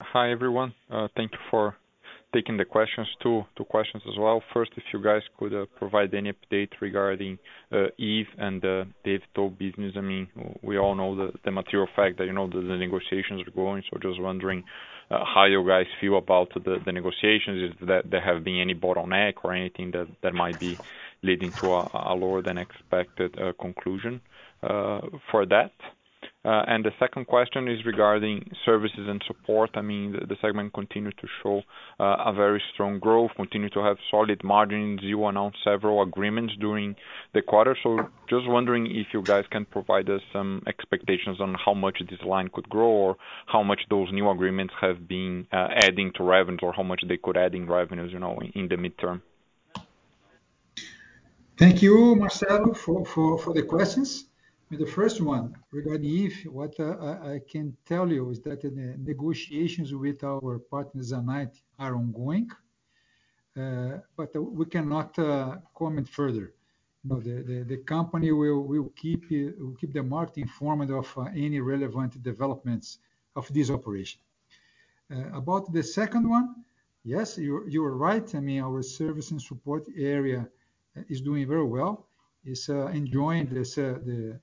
Hi, 0.00 0.30
everyone. 0.30 0.72
Uh, 0.90 1.08
thank 1.14 1.32
you 1.32 1.38
for 1.50 1.76
taking 2.32 2.56
the 2.56 2.64
questions. 2.64 3.08
Two 3.22 3.44
questions 3.68 4.02
as 4.10 4.18
well. 4.18 4.42
First, 4.52 4.72
if 4.76 4.84
you 4.92 5.02
guys 5.02 5.22
could 5.38 5.54
uh, 5.54 5.66
provide 5.76 6.14
any 6.14 6.32
update 6.32 6.70
regarding 6.80 7.38
uh, 7.72 7.86
Eve 7.98 8.26
and 8.38 8.60
the 8.62 8.86
eVTOL 9.04 9.58
business. 9.58 9.94
I 9.96 10.00
mean, 10.00 10.28
we 10.62 10.78
all 10.78 10.94
know 10.94 11.16
the 11.16 11.32
the 11.44 11.50
material 11.50 11.88
fact 11.96 12.18
that, 12.18 12.26
you 12.26 12.32
know, 12.32 12.48
the 12.48 12.60
negotiations 12.60 13.42
are 13.46 13.50
going. 13.50 13.82
So 13.90 13.98
just 14.00 14.20
wondering 14.20 14.64
uh, 15.10 15.24
how 15.34 15.44
you 15.44 15.66
guys 15.66 15.86
feel 16.00 16.18
about 16.18 16.52
the 16.54 16.92
negotiations. 16.92 17.72
Is 17.72 17.88
that 17.88 18.10
there 18.10 18.20
have 18.20 18.44
been 18.44 18.60
any 18.60 18.74
bottleneck 18.74 19.34
or 19.42 19.52
anything 19.52 19.92
that 20.22 20.34
might 20.34 20.58
be 20.58 20.78
leading 21.22 21.52
to 21.60 21.66
a 21.72 22.14
lower 22.14 22.42
than 22.42 22.58
expected 22.58 23.36
conclusion 23.60 24.20
for 24.60 25.46
that? 25.46 25.72
Uh, 26.42 26.62
the 26.82 26.92
second 26.98 27.26
question 27.26 27.68
is 27.68 27.84
regarding 27.84 28.50
services 28.64 29.06
and 29.06 29.22
support. 29.26 29.68
I 29.74 29.82
mean, 29.82 30.12
the 30.12 30.36
segment 30.40 30.72
continued 30.72 31.18
to 31.20 31.28
show 31.42 31.60
uh, 31.98 32.16
a 32.24 32.32
very 32.32 32.62
strong 32.72 32.98
growth, 32.98 33.32
continued 33.36 33.74
to 33.74 33.80
have 33.80 33.98
solid 34.10 34.42
margins. 34.42 35.00
You 35.02 35.22
announced 35.26 35.58
several 35.62 36.02
agreements 36.02 36.54
during 36.58 36.96
the 37.34 37.42
quarter. 37.42 37.76
So 37.82 38.08
just 38.30 38.48
wondering 38.48 38.86
if 38.86 39.08
you 39.12 39.22
guys 39.22 39.44
can 39.50 39.66
provide 39.66 40.08
us 40.08 40.22
some 40.32 40.62
expectations 40.66 41.42
on 41.42 41.56
how 41.62 41.74
much 41.74 41.98
this 42.08 42.22
line 42.22 42.48
could 42.48 42.70
grow 42.70 42.88
or 42.88 43.16
how 43.46 43.62
much 43.62 43.80
those 43.90 44.08
new 44.10 44.30
agreements 44.30 44.72
have 44.80 45.06
been 45.06 45.46
uh, 45.52 45.68
adding 45.76 46.10
to 46.16 46.24
revenues 46.24 46.60
or 46.62 46.72
how 46.72 46.82
much 46.82 47.02
they 47.06 47.18
could 47.18 47.36
add 47.36 47.54
in 47.54 47.66
revenues, 47.66 48.12
you 48.14 48.18
know, 48.18 48.38
in 48.54 48.66
the 48.68 48.76
midterm. 48.76 49.20
Thank 51.58 51.82
you, 51.82 52.14
Marcelo, 52.14 52.72
for 52.72 53.52
the 53.52 53.62
questions. 53.62 54.29
The 54.70 54.86
first 54.86 55.20
one 55.20 55.56
regarding 55.72 56.08
Eve, 56.08 56.46
what 56.48 56.78
I 56.78 57.40
can 57.50 57.76
tell 57.86 58.08
you 58.08 58.30
is 58.30 58.40
that 58.42 58.60
the 58.60 58.70
negotiations 58.98 59.92
with 59.92 60.22
our 60.22 60.60
partner 60.60 61.02
Zanite 61.02 61.60
are 61.80 61.96
ongoing, 61.96 62.48
uh, 63.56 63.98
but 64.16 64.30
we 64.36 64.64
cannot 64.66 65.18
uh, 65.18 65.56
comment 65.74 66.08
further. 66.08 66.52
The 67.02 67.82
company 67.84 68.30
will 68.30 68.92
keep 68.94 69.24
uh, 69.24 69.74
keep 69.80 69.92
the 69.92 70.04
market 70.04 70.38
informed 70.38 70.92
of 70.92 71.18
any 71.34 71.58
relevant 71.58 72.22
developments 72.22 72.98
of 73.34 73.52
this 73.52 73.70
operation. 73.70 74.20
About 75.32 75.72
the 75.72 75.82
second 75.82 76.28
one, 76.30 76.64
yes, 77.02 77.36
you 77.36 77.84
are 77.84 77.96
right. 77.96 78.32
I 78.36 78.38
mean, 78.38 78.62
our 78.62 78.82
service 78.82 79.32
and 79.32 79.42
support 79.42 79.88
area 79.96 80.48
is 81.08 81.20
doing 81.20 81.48
very 81.48 81.64
well. 81.64 82.06
It's 82.44 82.68
enjoying 82.68 83.46
this 83.46 83.74
the 83.74 84.38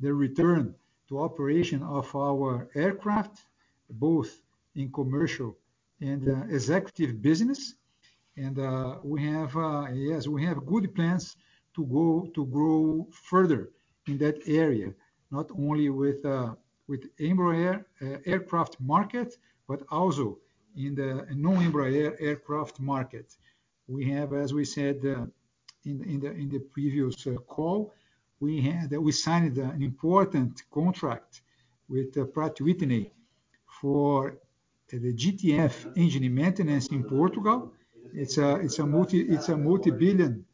return 0.00 0.74
to 1.08 1.20
operation 1.20 1.82
of 1.82 2.14
our 2.14 2.68
aircraft, 2.74 3.44
both 3.90 4.42
in 4.74 4.92
commercial 4.92 5.56
and 6.00 6.28
uh, 6.28 6.54
executive 6.54 7.20
business. 7.20 7.74
And 8.36 8.58
uh, 8.58 8.98
we 9.02 9.24
have 9.24 9.56
uh, 9.56 9.86
yes, 9.92 10.28
we 10.28 10.44
have 10.44 10.64
good 10.66 10.94
plans 10.94 11.36
to 11.74 11.84
go 11.86 12.28
to 12.34 12.46
grow 12.46 13.08
further 13.10 13.70
in 14.06 14.18
that 14.18 14.38
area, 14.46 14.92
not 15.30 15.50
only 15.50 15.90
with 15.90 16.22
Embraer 17.20 17.84
aircraft 18.26 18.80
market, 18.80 19.36
but 19.66 19.82
also 19.90 20.38
in 20.76 20.94
the 20.94 21.26
non-Embraer 21.34 22.16
aircraft 22.20 22.80
market. 22.80 23.36
We 23.88 24.08
have, 24.10 24.32
as 24.32 24.54
we 24.54 24.64
said, 24.64 25.02
the 25.02 25.30
in 25.84 26.48
the 26.50 26.58
previous 26.58 27.26
call, 27.46 27.94
we 28.40 28.60
had 28.60 28.96
we 28.96 29.12
signed 29.12 29.56
an 29.58 29.82
important 29.82 30.62
contract 30.70 31.42
with 31.88 32.16
uh, 32.16 32.24
Pratt 32.24 32.60
& 32.60 32.60
Whitney 32.60 33.10
for 33.80 34.30
uh, 34.30 34.32
the 34.92 35.12
GTF 35.12 35.96
engine 35.96 36.34
maintenance 36.34 36.88
in 36.88 37.02
Portugal. 37.04 37.72
It's 38.14 38.38
uh 38.38 38.58
it's 38.62 38.78
a 38.78 38.86
multi-billion 38.86 40.44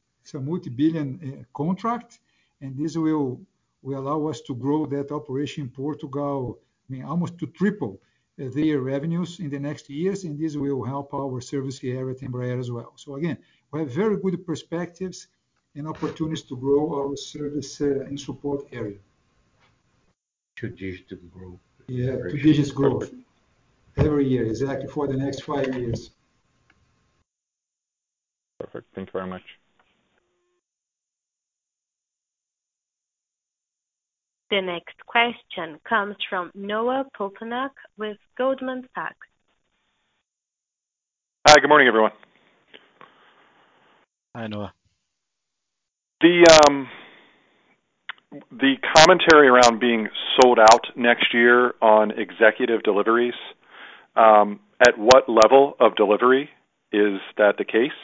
uh, 1.23 1.43
contract, 1.53 2.21
and 2.61 2.77
this 2.77 2.97
will 2.97 3.41
allow 3.85 4.27
us 4.27 4.41
to 4.43 4.55
grow 4.55 4.87
that 4.87 5.13
operation 5.13 5.65
in 5.65 5.71
Portugal, 5.71 6.59
I 6.89 6.93
mean, 6.93 7.05
almost 7.05 7.39
to 7.39 7.47
triple 7.47 8.01
their 8.37 8.81
revenues 8.81 9.39
in 9.39 9.51
the 9.51 9.61
next 9.61 9.89
years, 9.89 10.25
and 10.25 10.39
this 10.39 10.57
will 10.57 10.83
help 10.83 11.15
our 11.15 11.41
service 11.41 11.79
area 11.85 12.15
at 12.15 12.21
Embraer 12.21 12.59
as 12.59 12.71
well. 12.73 12.93
So 12.97 13.15
again, 13.17 13.39
we 13.71 13.81
have 13.81 13.91
very 13.93 14.17
good 14.17 14.45
perspectives 14.45 15.29
and 15.75 15.89
opportunities 15.89 16.43
to 16.43 16.57
grow 16.57 16.95
our 16.95 17.17
service 17.17 17.81
uh, 17.81 18.07
and 18.07 18.19
support 18.19 18.67
area. 18.73 18.99
Two-digit 20.57 21.33
growth. 21.33 21.59
Yeah, 21.89 22.17
two-digit 22.31 22.75
growth 22.75 23.13
every 23.97 24.27
year, 24.29 24.47
exactly, 24.47 24.89
for 24.89 25.07
the 25.07 25.17
next 25.17 25.43
five 25.43 25.75
years. 25.75 26.11
Perfect. 28.59 28.87
Thank 28.95 29.09
you 29.09 29.13
very 29.13 29.27
much. 29.27 29.43
The 34.51 34.61
next 34.63 35.05
question 35.07 35.81
comes 35.89 36.17
from 36.31 36.53
Noah 36.55 37.07
Poponak 37.19 37.71
with 37.99 38.19
Goldman 38.39 38.87
Sachs. 38.95 39.17
Hi, 41.49 41.61
good 41.61 41.69
morning, 41.69 41.89
everyone. 41.89 42.13
Hi, 44.37 44.47
Noah. 44.47 44.73
The 46.25 46.47
um 46.67 46.89
the 48.51 48.77
commentary 48.97 49.49
around 49.49 49.79
being 49.79 50.09
sold 50.41 50.59
out 50.59 50.87
next 50.97 51.35
year 51.35 51.75
on 51.83 52.13
executive 52.13 52.83
deliveries, 52.83 53.35
at 54.17 54.97
what 54.97 55.29
level 55.29 55.75
of 55.79 55.97
delivery 55.97 56.49
is 56.91 57.21
that 57.37 57.57
the 57.59 57.67
case? 57.67 58.01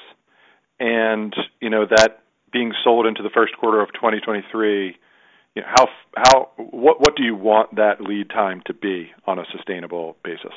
And 0.78 1.34
you 1.62 1.70
know, 1.70 1.86
that 1.86 2.20
being 2.52 2.74
sold 2.84 3.06
into 3.06 3.22
the 3.22 3.30
first 3.30 3.56
quarter 3.56 3.80
of 3.80 3.88
2023, 3.94 4.96
you 5.54 5.62
know, 5.62 5.68
how 5.74 5.88
how 6.14 6.50
what 6.58 7.00
what 7.00 7.16
do 7.16 7.22
you 7.22 7.34
want 7.34 7.76
that 7.76 8.02
lead 8.02 8.28
time 8.28 8.60
to 8.66 8.74
be 8.74 9.10
on 9.26 9.38
a 9.38 9.44
sustainable 9.50 10.18
basis? 10.22 10.52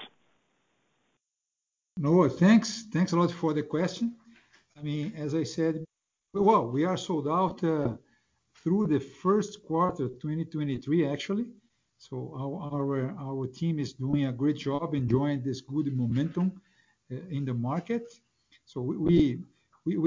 Noah, 1.95 2.27
thanks. 2.27 2.87
Thanks 2.91 3.13
a 3.13 3.17
lot 3.17 3.31
for 3.31 3.53
the 3.53 3.63
question. 3.63 4.15
I 4.77 4.81
mean, 4.81 5.13
as 5.15 5.33
I 5.33 5.43
said, 5.43 5.85
well, 6.33 6.67
we 6.67 6.83
are 6.83 6.97
sold 6.97 7.27
out 7.27 7.63
uh, 7.63 7.89
through 8.63 8.87
the 8.87 8.99
first 8.99 9.63
quarter 9.63 10.07
2023, 10.07 11.07
actually. 11.07 11.45
So 11.97 12.33
our 12.37 13.47
team 13.47 13.79
is 13.79 13.93
doing 13.93 14.25
a 14.25 14.31
great 14.31 14.57
job 14.57 14.93
enjoying 14.93 15.41
this 15.43 15.61
good 15.61 15.95
momentum 15.95 16.59
uh, 17.11 17.15
in 17.29 17.45
the 17.45 17.53
market. 17.53 18.11
So 18.65 18.81
we 18.81 19.39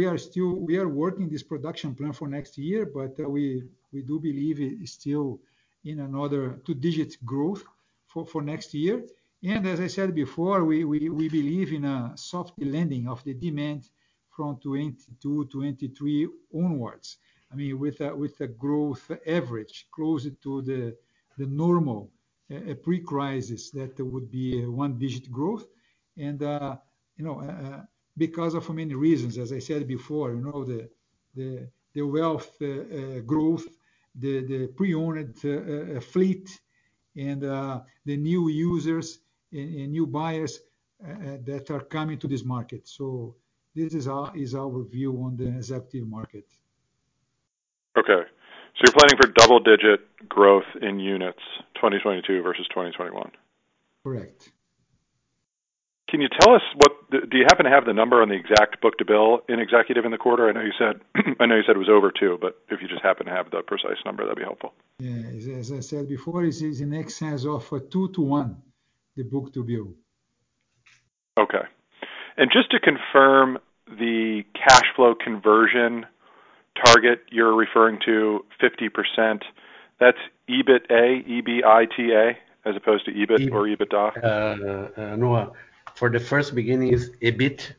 are 0.05 0.19
still 0.19 0.55
we 0.57 0.77
are 0.77 0.89
working 0.89 1.29
this 1.29 1.43
production 1.43 1.95
plan 1.95 2.13
for 2.13 2.29
next 2.29 2.59
year, 2.59 2.87
but 2.87 3.19
uh, 3.21 3.29
we 3.29 3.63
do 3.93 4.19
believe 4.21 4.61
it 4.61 4.83
is 4.83 4.93
still 4.93 5.41
in 5.85 6.01
another 6.01 6.61
two-digit 6.67 7.25
growth 7.25 7.65
for 8.09 8.43
next 8.43 8.75
year. 8.75 9.05
And 9.45 9.67
as 9.67 9.81
I 9.81 9.87
said 9.87 10.15
before, 10.15 10.65
we 10.65 10.83
believe 11.29 11.73
in 11.73 11.85
a 11.85 12.13
soft 12.17 12.55
landing 12.59 13.07
of 13.09 13.23
the 13.25 13.35
demand 13.35 13.89
from 14.37 14.59
2022, 14.63 15.49
2023 15.51 16.29
onwards. 16.55 17.17
I 17.51 17.57
mean, 17.57 17.79
with 17.79 18.01
a 18.03 18.47
growth 18.47 19.11
average 19.27 19.87
closer 19.91 20.31
to 20.43 20.63
the 20.63 21.47
normal 21.47 22.11
uh, 22.55 22.75
pre-crisis, 22.75 23.71
that 23.71 23.99
would 23.99 24.31
be 24.31 24.63
a 24.63 24.71
one-digit 24.71 25.33
growth. 25.33 25.67
And 26.19 26.43
uh, 26.43 26.77
you 27.17 27.25
know, 27.25 27.41
uh, 27.41 27.83
because 28.17 28.55
of 28.55 28.69
many 28.71 28.95
reasons, 28.95 29.39
as 29.39 29.53
I 29.53 29.59
said 29.59 29.89
before, 29.89 30.35
you 30.35 30.43
know, 30.43 30.65
the 31.95 32.03
wealth 32.03 32.57
growth, 33.27 33.67
the 34.15 34.71
pre-owned 34.77 35.39
fleet 36.05 36.61
and 37.17 37.43
the 37.43 38.17
new 38.17 38.49
users 38.49 39.19
and 39.53 39.93
new 39.93 40.07
buyers 40.07 40.61
that 41.01 41.71
are 41.71 41.81
coming 41.81 42.19
to 42.19 42.29
this 42.29 42.45
market. 42.45 42.87
This 43.77 43.93
is 43.93 44.09
our 44.09 44.33
view 44.33 45.23
on 45.23 45.37
the 45.37 45.49
executive 45.49 46.09
market. 46.09 46.47
Okay. 47.99 48.23
So 48.75 48.83
you're 48.85 48.93
planning 48.93 49.19
for 49.21 49.29
double-digit 49.29 50.29
growth 50.29 50.65
in 50.81 50.99
units 50.99 51.43
2022 51.75 52.41
versus 52.43 52.67
2021? 52.71 53.31
Correct. 54.03 54.51
Can 56.09 56.23
you 56.23 56.29
tell 56.41 56.55
us 56.55 56.63
what? 56.77 56.93
do 57.11 57.37
you 57.39 57.45
happen 57.45 57.65
to 57.67 57.71
have 57.71 57.85
the 57.85 57.93
number 57.93 58.23
on 58.23 58.29
the 58.31 58.35
exact 58.35 58.81
book-to-bill 58.81 59.41
in 59.49 59.61
executive 59.61 60.07
in 60.07 60.11
the 60.11 60.19
quarter? 60.19 60.49
I 60.49 60.53
know 60.53 60.63
you 60.63 60.73
said 60.79 61.01
I 61.41 61.45
know 61.45 61.57
you 61.57 61.63
said 61.67 61.77
it 61.77 61.79
was 61.79 61.91
over 61.91 62.11
two, 62.11 62.39
but 62.41 62.59
if 62.71 62.81
you 62.81 62.89
just 62.89 63.03
happen 63.03 63.27
to 63.27 63.33
have 63.33 63.51
the 63.51 63.61
precise 63.61 63.99
number, 64.07 64.23
that'd 64.25 64.39
be 64.39 64.43
helpful. 64.43 64.73
Yeah. 65.01 65.59
As 65.59 65.71
I 65.71 65.81
said 65.81 66.09
before, 66.09 66.45
it 66.45 66.63
is 66.63 66.81
in 66.81 66.95
excess 66.95 67.45
of 67.45 67.69
two 67.91 68.09
to 68.13 68.23
one, 68.23 68.57
the 69.17 69.25
book-to-bill. 69.25 69.93
Okay. 71.39 71.65
And 72.37 72.51
just 72.53 72.71
to 72.71 72.81
confirm 72.81 73.59
the 73.87 74.43
cash 74.55 74.85
flow 74.95 75.15
conversion 75.15 76.07
target 76.85 77.21
you're 77.31 77.55
referring 77.55 77.99
to 78.05 78.45
50%, 78.63 79.43
that's 79.99 80.19
EBITA, 80.49 81.27
E-B-I-T-A, 81.27 82.39
as 82.69 82.77
opposed 82.77 83.07
to 83.07 83.13
EBIT 83.13 83.51
or 83.53 83.67
EBITDA? 83.67 84.23
Uh, 84.23 85.01
uh, 85.01 85.17
Noah, 85.17 85.53
for 85.95 86.11
the 86.11 86.21
first 86.21 86.55
beginning 86.55 86.93
is 86.93 87.11
EBIT 87.23 87.73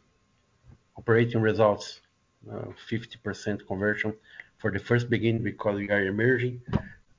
operating 0.97 1.41
results, 1.41 2.01
uh, 2.51 2.65
50% 2.89 3.67
conversion 3.67 4.13
for 4.57 4.71
the 4.71 4.79
first 4.79 5.09
beginning 5.09 5.43
because 5.43 5.75
we 5.75 5.89
are 5.91 6.05
emerging 6.05 6.61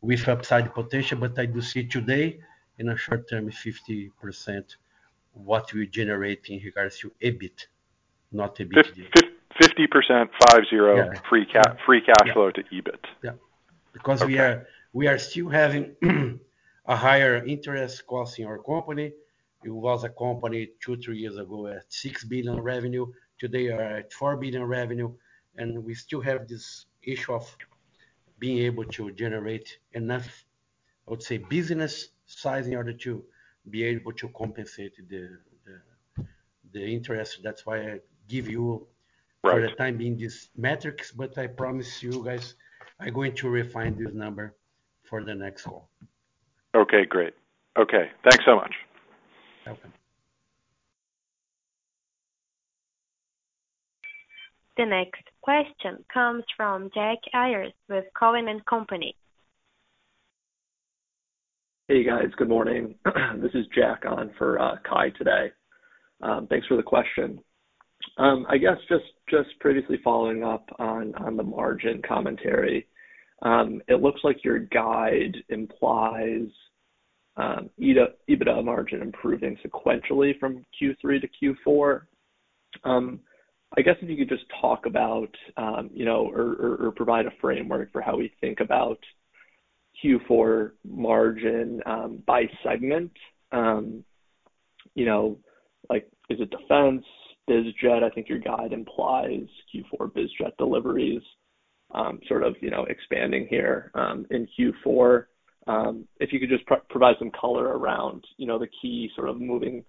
with 0.01 0.27
upside 0.29 0.75
potential. 0.75 1.19
But 1.19 1.39
I 1.39 1.47
do 1.47 1.61
see 1.61 1.85
today 1.85 2.41
in 2.79 2.89
a 2.89 2.97
short 2.97 3.29
term 3.29 3.49
50% 3.49 4.11
what 5.33 5.73
we 5.73 5.87
generate 5.87 6.47
in 6.49 6.61
regards 6.65 6.99
to 6.99 7.13
EBIT, 7.23 7.67
not 8.33 8.57
EBITDA. 8.57 9.09
50%, 9.61 10.29
five 10.47 10.63
zero. 10.71 10.97
Yeah. 10.97 11.21
Free 11.87 12.01
cash 12.01 12.33
flow 12.33 12.51
to 12.51 12.63
EBIT. 12.73 13.05
Yeah. 13.23 13.33
Because 13.93 14.25
we 14.93 15.07
are 15.09 15.19
still 15.19 15.49
having 15.49 15.97
a 16.87 16.97
higher 16.97 17.45
interest 17.45 18.07
cost 18.07 18.39
in 18.39 18.47
our 18.47 18.59
company. 18.59 19.13
It 19.65 19.71
was 19.71 20.05
a 20.05 20.09
company 20.09 20.71
two, 20.81 20.97
three 20.97 21.19
years 21.19 21.37
ago 21.37 21.67
at 21.67 21.93
6 21.93 22.25
billion 22.25 22.61
revenue. 22.61 23.07
Today 23.39 23.65
we 23.65 23.71
are 23.71 23.97
at 23.99 24.13
4 24.13 24.37
billion 24.37 24.65
revenue, 24.65 25.13
and 25.57 25.85
we 25.85 25.95
still 25.95 26.21
have 26.21 26.47
this 26.47 26.87
issue 27.03 27.35
of 27.35 27.57
being 28.39 28.59
able 28.59 28.85
to 28.85 29.11
generate 29.13 29.79
enough, 29.93 30.45
I 31.07 31.11
would 31.11 31.23
say, 31.23 31.39
business 31.39 32.09
size 32.27 32.69
in 32.69 32.77
order 32.77 32.93
to 32.93 33.25
be 33.69 33.85
able 33.85 34.13
to 34.13 34.29
compensate 34.31 34.95
the 35.09 35.39
the 36.73 36.85
interest. 36.85 37.41
That's 37.43 37.65
why 37.65 37.79
I 37.93 38.01
give 38.29 38.49
you 38.49 38.87
Right. 39.45 39.55
For 39.55 39.61
the 39.71 39.77
time 39.77 39.97
being, 39.97 40.17
these 40.17 40.51
metrics, 40.57 41.13
but 41.13 41.39
I 41.39 41.47
promise 41.47 42.03
you 42.03 42.25
guys, 42.25 42.55
I'm 42.99 43.15
going 43.15 43.35
to 43.37 43.49
refine 43.49 43.97
this 43.97 44.13
number 44.13 44.57
for 45.05 45.23
the 45.23 45.35
next 45.35 45.63
call. 45.63 45.89
Okay, 46.75 47.05
great. 47.05 47.35
Okay, 47.79 48.11
thanks 48.25 48.45
so 48.45 48.57
much. 48.57 48.75
Welcome. 49.65 49.93
The 54.77 54.87
next 54.87 55.23
question 55.41 56.05
comes 56.13 56.45
from 56.57 56.91
Jack 56.95 57.19
Ayers 57.33 57.73
with 57.89 58.05
Cowen 58.19 58.49
and 58.49 58.65
Company. 58.67 59.17
Hey, 61.91 62.05
guys. 62.05 62.27
Good 62.37 62.51
morning. 62.51 62.97
This 63.41 63.53
is 63.55 63.65
Jack 63.75 64.03
on 64.07 64.31
for 64.37 64.61
uh, 64.61 64.77
Cai 64.87 65.09
today. 65.17 65.51
Um, 66.21 66.47
thanks 66.51 66.67
for 66.67 66.77
the 66.77 66.83
question. 66.83 67.41
Um, 68.19 68.45
I 68.51 68.59
guess 68.59 68.77
just 68.91 69.07
just 69.31 69.59
previously 69.59 69.97
following 70.05 70.45
up 70.45 70.69
on 70.79 71.15
on 71.15 71.39
the 71.39 71.43
margin 71.43 72.03
commentary, 72.07 72.87
um, 73.41 73.81
it 73.89 74.03
looks 74.03 74.21
like 74.23 74.45
your 74.45 74.59
guide 74.59 75.35
implies 75.49 76.49
EBITDA 77.39 78.63
margin 78.63 79.01
improving 79.01 79.57
sequentially 79.65 80.39
from 80.39 80.67
Q3 80.83 81.23
to 81.23 81.55
Q4. 81.67 82.03
I 82.85 83.81
guess 83.81 83.97
if 84.03 84.11
you 84.11 84.17
could 84.19 84.29
just 84.29 84.45
talk 84.61 84.85
about, 84.85 85.35
you 85.95 86.05
know, 86.05 86.27
or 86.27 86.77
or 86.83 86.93
provide 86.95 87.25
a 87.25 87.33
framework 87.41 87.93
for 87.93 88.03
how 88.03 88.19
we 88.19 88.31
think 88.43 88.61
about 88.61 88.99
Q4 90.03 90.73
margin 90.87 91.81
um, 91.87 92.23
by 92.27 92.45
segment. 92.63 93.13
Um, 93.53 94.05
you 94.95 95.07
know, 95.07 95.39
like, 95.89 96.09
is 96.29 96.39
it 96.41 96.51
defense, 96.51 97.05
biz 97.47 97.65
jet? 97.81 98.03
I 98.03 98.11
think 98.11 98.29
your 98.29 98.39
guide 98.39 98.73
implies 98.73 99.47
Q4 99.75 100.15
biz 100.15 100.31
jet 100.41 100.57
deliveries 100.59 101.23
um, 101.95 102.21
sort 102.29 102.43
of, 102.43 102.55
you 102.61 102.71
know, 102.71 102.85
expanding 102.85 103.47
here 103.49 103.91
in 104.31 104.47
Q4. 104.59 105.25
If 106.21 106.33
you 106.33 106.41
could 106.41 106.51
just 106.51 106.65
provide 106.89 107.17
some 107.19 107.31
color 107.31 107.65
around, 107.65 108.25
you 108.37 108.47
know, 108.47 108.59
the 108.59 108.69
key 108.81 109.11
sort 109.15 109.29
of 109.29 109.41
moving 109.41 109.85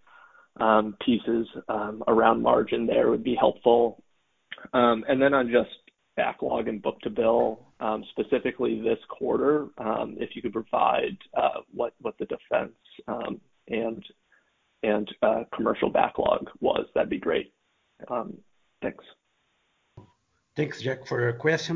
pieces 1.06 1.48
around 2.08 2.42
margin 2.42 2.86
there 2.86 3.10
would 3.10 3.24
be 3.24 3.36
helpful. 3.36 4.02
And 4.74 5.22
then 5.22 5.34
on 5.34 5.50
just 5.52 5.89
backlog 6.24 6.68
and 6.68 6.82
book-to-bill, 6.82 7.44
um, 7.80 8.04
specifically 8.14 8.82
this 8.82 9.02
quarter, 9.18 9.68
um, 9.78 10.08
if 10.20 10.30
you 10.36 10.42
could 10.42 10.54
provide 10.62 11.18
uh, 11.42 11.60
what 11.80 11.94
the 12.20 12.28
defense 12.36 12.80
um, 13.08 13.40
and 13.68 14.02
and 14.84 15.08
uh, 15.28 15.44
commercial 15.56 15.90
backlog 15.90 16.44
was, 16.62 16.86
that'd 16.94 17.10
be 17.10 17.24
great. 17.30 17.48
Thanks. 18.82 19.06
Thanks, 20.56 20.82
Jack, 20.82 21.06
for 21.10 21.20
your 21.26 21.34
question. 21.48 21.76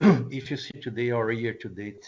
If 0.38 0.50
you 0.50 0.56
see 0.56 0.78
today 0.80 1.10
or 1.10 1.30
a 1.30 1.36
year 1.44 1.54
to 1.64 1.68
date, 1.68 2.04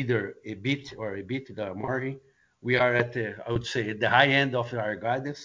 either 0.00 0.20
EBIT 0.52 0.86
or 0.98 1.08
EBITDA 1.22 1.66
margin, 1.76 2.20
we 2.60 2.76
are 2.76 2.94
at 3.02 3.12
the, 3.12 3.26
I 3.46 3.52
would 3.52 3.66
say, 3.74 3.92
the 3.92 4.10
high 4.10 4.30
end 4.42 4.52
of 4.54 4.72
our 4.74 4.96
guidance. 4.96 5.42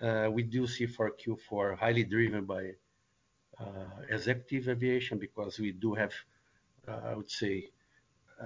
Uh, 0.00 0.28
we 0.36 0.42
do 0.42 0.66
see 0.66 0.86
for 0.86 1.06
Q4, 1.20 1.78
highly 1.78 2.04
driven 2.04 2.44
by 2.44 2.62
Uh, 3.60 4.02
executive 4.08 4.68
aviation, 4.68 5.18
because 5.18 5.58
we 5.58 5.72
do 5.72 5.92
have, 5.92 6.12
uh, 6.86 7.00
I 7.10 7.14
would 7.14 7.30
say, 7.30 7.68
uh, 8.40 8.44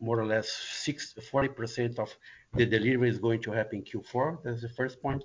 more 0.00 0.18
or 0.18 0.26
less 0.26 0.48
40% 0.48 1.98
of 2.00 2.12
the 2.54 2.66
delivery 2.66 3.08
is 3.08 3.18
going 3.18 3.40
to 3.42 3.52
happen 3.52 3.78
in 3.78 3.84
Q4. 3.84 4.42
That's 4.42 4.62
the 4.62 4.68
first 4.68 5.00
point. 5.00 5.22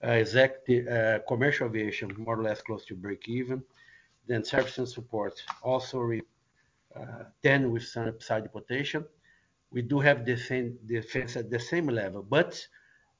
Executive 0.00 1.24
Commercial 1.26 1.66
aviation, 1.66 2.14
more 2.16 2.38
or 2.38 2.42
less 2.42 2.60
close 2.62 2.84
to 2.86 2.94
breakeven. 2.94 3.62
Then 4.28 4.44
service 4.44 4.78
and 4.78 4.88
support, 4.88 5.42
also 5.62 6.12
then 7.42 7.72
with 7.72 7.84
some 7.84 8.06
upside 8.06 8.52
potential. 8.52 9.02
We 9.72 9.82
do 9.82 9.98
have 9.98 10.24
the 10.24 10.36
same 10.36 10.78
defense 10.86 11.36
at 11.36 11.50
the 11.50 11.58
same 11.58 11.88
level, 11.88 12.22
but 12.22 12.64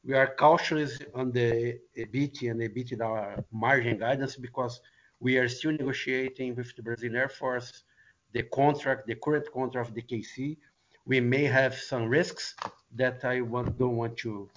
we 0.05 0.15
are 0.15 0.35
cautious 0.39 0.99
on 1.15 1.33
the 1.33 1.79
EBIT 1.97 2.51
and 2.51 2.61
EBITDA 2.61 3.45
margin 3.53 3.99
guidance 3.99 4.37
because 4.37 4.81
we 5.21 5.39
are 5.39 5.49
still 5.49 5.73
negotiating 5.73 6.55
with 6.55 6.77
the 6.77 6.83
Brazilian 6.83 7.17
Air 7.17 7.29
Force, 7.29 7.85
the 8.33 8.43
contract, 8.43 9.07
the 9.07 9.15
current 9.15 9.51
contract 9.53 9.89
of 9.89 9.95
the 9.95 10.03
KC. 10.03 10.59
We 11.07 11.21
may 11.21 11.45
have 11.45 11.75
some 11.75 12.07
risks 12.07 12.55
that 12.97 13.25
I 13.25 13.39
don't 13.39 13.97
want 13.97 14.17
to, 14.19 14.51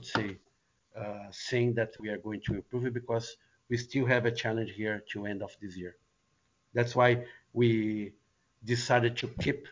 say, 0.00 0.36
uh, 0.96 1.26
saying 1.30 1.74
that 1.74 1.94
we 1.98 2.08
are 2.10 2.18
going 2.18 2.40
to 2.42 2.54
improve 2.54 2.86
it, 2.86 2.94
because 2.94 3.36
we 3.68 3.76
still 3.76 4.06
have 4.06 4.26
a 4.26 4.30
challenge 4.30 4.72
here 4.72 5.02
to 5.10 5.26
end 5.26 5.42
of 5.42 5.56
this 5.60 5.76
year. 5.76 5.96
That's 6.72 6.94
why 6.94 7.24
we 7.52 8.12
decided 8.64 9.16
to 9.18 9.28
keep 9.40 9.66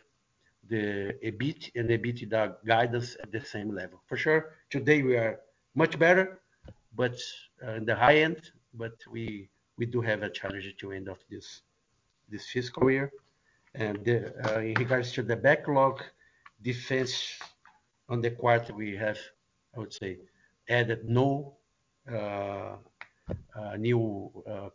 the 0.68 1.14
EBIT 1.22 1.70
and 1.74 1.90
EBITDA 1.90 2.56
guidance 2.66 3.16
at 3.22 3.32
the 3.32 3.40
same 3.40 3.74
level. 3.74 4.00
For 4.06 4.16
sure, 4.16 4.54
today 4.70 5.02
we 5.02 5.16
are 5.16 5.40
much 5.74 5.98
better, 5.98 6.40
but 6.94 7.18
uh, 7.66 7.72
in 7.72 7.84
the 7.84 7.94
high 7.94 8.18
end, 8.18 8.52
but 8.74 8.94
we 9.10 9.48
we 9.78 9.86
do 9.86 10.00
have 10.00 10.22
a 10.22 10.30
challenge 10.30 10.74
to 10.78 10.92
end 10.92 11.08
of 11.08 11.18
this 11.30 11.62
this 12.28 12.46
fiscal 12.46 12.90
year. 12.90 13.10
And 13.74 14.06
uh, 14.08 14.60
in 14.60 14.74
regards 14.74 15.12
to 15.12 15.22
the 15.22 15.36
backlog, 15.36 16.02
defense 16.62 17.38
on 18.08 18.20
the 18.20 18.30
quarter, 18.30 18.74
we 18.74 18.94
have, 18.96 19.18
I 19.74 19.80
would 19.80 19.92
say, 19.92 20.18
added 20.68 21.08
no 21.08 21.56
uh, 22.10 22.76
new 23.78 24.30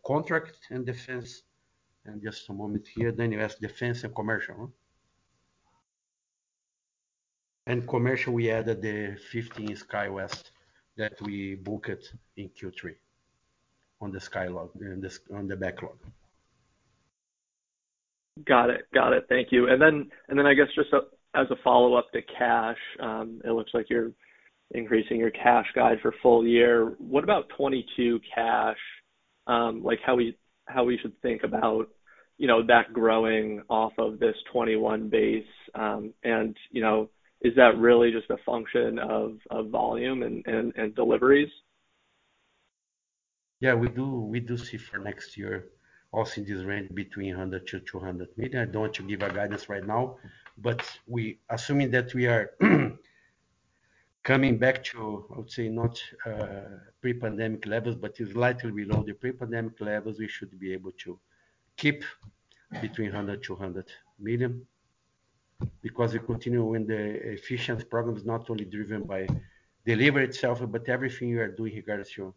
contract 0.05 0.57
in 0.71 0.83
defense. 0.83 1.43
And 2.05 2.21
just 2.23 2.49
a 2.49 2.53
moment 2.53 2.87
here, 2.87 3.11
then 3.11 3.31
you 3.31 3.41
ask 3.41 3.59
defense 3.59 4.03
and 4.03 4.15
commercial? 4.15 4.71
And 7.67 7.85
commercial, 7.85 8.33
we 8.33 8.49
added 8.49 8.81
the 8.81 9.17
15 9.33 9.75
SkyWest 9.75 10.51
that 10.95 11.21
we 11.21 11.55
booked 11.55 12.13
in 12.37 12.49
Q3 12.49 12.95
on 13.99 14.09
the 14.09 14.19
Skylog, 14.19 14.69
on 15.33 15.47
the 15.47 15.55
backlog. 15.57 15.97
Got 18.45 18.69
it. 18.69 18.87
Got 18.93 19.11
it. 19.11 19.25
Thank 19.27 19.51
you. 19.51 19.67
And 19.67 19.81
then 19.81 20.09
and 20.29 20.39
then 20.39 20.45
I 20.45 20.53
guess 20.53 20.67
just 20.75 20.93
as 21.35 21.47
a 21.51 21.55
follow-up 21.61 22.09
to 22.13 22.21
cash, 22.37 22.77
um, 23.01 23.41
it 23.43 23.51
looks 23.51 23.71
like 23.73 23.89
you're 23.89 24.11
increasing 24.71 25.19
your 25.19 25.31
cash 25.31 25.65
guide 25.75 25.97
for 26.01 26.13
full 26.23 26.47
year. 26.47 26.95
What 26.99 27.25
about 27.25 27.49
2022 27.49 28.21
cash? 28.33 28.77
Um, 29.45 29.83
like, 29.83 29.99
how 30.05 30.15
we 30.15 30.37
how 30.67 30.85
we 30.85 30.97
should 31.01 31.19
think 31.21 31.43
about, 31.43 31.89
you 32.37 32.47
know, 32.47 32.65
that 32.67 32.93
growing 32.93 33.61
off 33.69 33.93
of 33.97 34.19
this 34.19 34.35
2021 34.53 35.09
base? 35.09 35.43
Um, 35.75 36.13
and, 36.23 36.55
you 36.71 36.81
know, 36.81 37.09
is 37.41 37.55
that 37.55 37.77
really 37.77 38.11
just 38.11 38.29
a 38.29 38.37
function 38.45 38.99
of 38.99 39.37
volume 39.69 40.23
and 40.23 40.95
deliveries? 40.95 41.49
Yeah, 43.59 43.73
we 43.73 43.89
do 43.89 44.07
we 44.21 44.39
do 44.39 44.57
see 44.57 44.77
for 44.77 44.99
next 44.99 45.35
year, 45.35 45.69
also 46.11 46.41
in 46.41 46.47
this 46.47 46.63
range 46.63 46.93
between 46.93 47.35
$100 47.35 47.73
million-$200 47.73 48.37
million. 48.37 48.61
I 48.61 48.65
don't 48.71 48.81
want 48.81 48.93
to 48.95 49.03
give 49.03 49.23
a 49.23 49.33
guidance 49.33 49.67
right 49.67 49.85
now, 49.85 50.17
but 50.57 50.81
we 51.07 51.39
assuming 51.49 51.89
that 51.91 52.13
we 52.13 52.27
are 52.27 52.51
coming 54.23 54.57
back 54.57 54.83
to, 54.83 55.25
I 55.33 55.37
would 55.37 55.51
say, 55.51 55.69
not 55.69 55.99
uh, 56.25 56.79
pre-pandemic 57.01 57.65
levels, 57.65 57.95
but 57.95 58.19
is 58.19 58.31
slightly 58.33 58.71
below 58.71 59.03
the 59.03 59.13
pre-pandemic 59.13 59.79
levels, 59.79 60.19
we 60.19 60.27
should 60.27 60.59
be 60.59 60.73
able 60.73 60.91
to 61.03 61.19
keep 61.77 62.03
between 62.81 63.11
$100 63.11 63.15
million-$200 63.15 63.85
million. 64.19 64.67
Because 65.81 66.13
we 66.13 66.19
continue 66.19 66.73
in 66.75 66.85
the 66.85 67.31
efficiency 67.33 67.85
program 67.85 68.15
is 68.15 68.25
not 68.25 68.49
only 68.49 68.65
driven 68.65 69.03
by 69.03 69.27
delivery 69.85 70.25
itself, 70.25 70.61
but 70.67 70.87
everything 70.89 71.29
we 71.31 71.37
are 71.37 71.47
doing 71.51 71.73
in 71.73 71.77
regards 71.77 72.11
to 72.11 72.33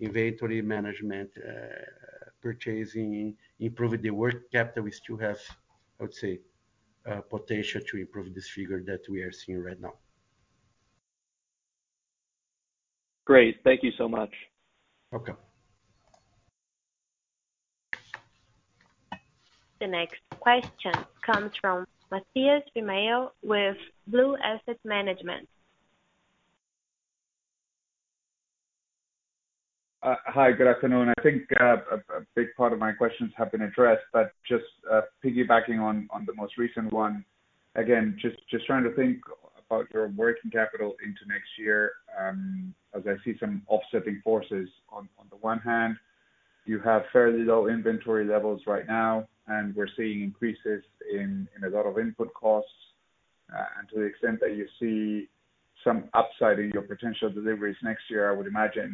inventory 0.00 0.60
management, 0.62 1.30
uh, 1.38 1.84
purchasing, 2.42 3.36
improving 3.58 4.02
the 4.02 4.10
working 4.10 4.40
capital, 4.52 4.84
we 4.84 4.90
still 4.90 5.16
have, 5.18 5.38
I 5.98 6.04
would 6.04 6.14
say, 6.14 6.40
uh, 7.06 7.20
potential 7.22 7.80
to 7.88 7.96
improve 7.98 8.34
this 8.34 8.48
figure 8.48 8.82
that 8.84 9.00
we 9.08 9.22
are 9.22 9.32
seeing 9.32 9.62
right 9.62 9.80
now. 9.80 9.94
Great. 13.24 13.60
Thank 13.62 13.82
you 13.82 13.92
so 13.96 14.08
much. 14.08 14.32
Welcome. 15.12 15.36
The 19.80 19.86
next 19.86 20.20
question 20.40 20.92
comes 21.24 21.52
from 21.60 21.86
Matheus 22.12 22.62
Enfeldt 22.76 23.30
with 23.42 23.76
Blue 24.06 24.36
Asset 24.36 24.78
Management. 24.84 25.48
Uh, 30.02 30.14
hi, 30.26 30.50
good 30.50 30.66
afternoon. 30.66 31.12
I 31.16 31.22
think 31.22 31.42
uh, 31.60 31.76
a 32.16 32.20
big 32.34 32.48
part 32.56 32.72
of 32.72 32.78
my 32.78 32.92
questions 32.92 33.32
have 33.36 33.52
been 33.52 33.62
addressed, 33.62 34.02
but 34.12 34.32
just 34.48 34.64
uh, 34.90 35.02
piggybacking 35.22 35.78
on 35.78 36.08
the 36.26 36.34
most 36.34 36.56
recent 36.56 36.90
one, 36.90 37.24
again, 37.74 38.18
just 38.20 38.66
trying 38.66 38.82
to 38.84 38.94
think 38.94 39.18
about 39.68 39.86
your 39.92 40.08
working 40.08 40.50
capital 40.50 40.94
into 41.04 41.20
next 41.28 41.50
year, 41.58 41.92
um, 42.18 42.74
as 42.94 43.02
I 43.06 43.22
see 43.24 43.36
some 43.38 43.62
offsetting 43.68 44.20
forces. 44.24 44.68
On 44.90 45.06
the 45.30 45.36
one 45.36 45.58
hand, 45.58 45.96
you 46.70 46.78
have 46.78 47.02
fairly 47.12 47.42
low 47.42 47.66
inventory 47.66 48.24
levels 48.24 48.60
right 48.64 48.86
now, 48.86 49.26
and 49.48 49.74
we're 49.74 49.94
seeing 49.96 50.22
increases 50.22 50.84
in 51.12 51.48
a 51.66 51.68
lot 51.76 51.84
of 51.84 51.98
input 51.98 52.32
costs. 52.32 52.80
Uh 53.52 53.68
and 53.76 53.88
to 53.88 53.96
the 54.00 54.06
extent 54.12 54.38
that 54.42 54.52
you 54.58 54.66
see 54.78 55.28
some 55.84 55.98
upside 56.20 56.58
in 56.64 56.68
your 56.76 56.86
potential 56.92 57.28
deliveries 57.38 57.80
next 57.82 58.04
year, 58.12 58.30
I 58.30 58.36
would 58.36 58.46
imagine 58.54 58.90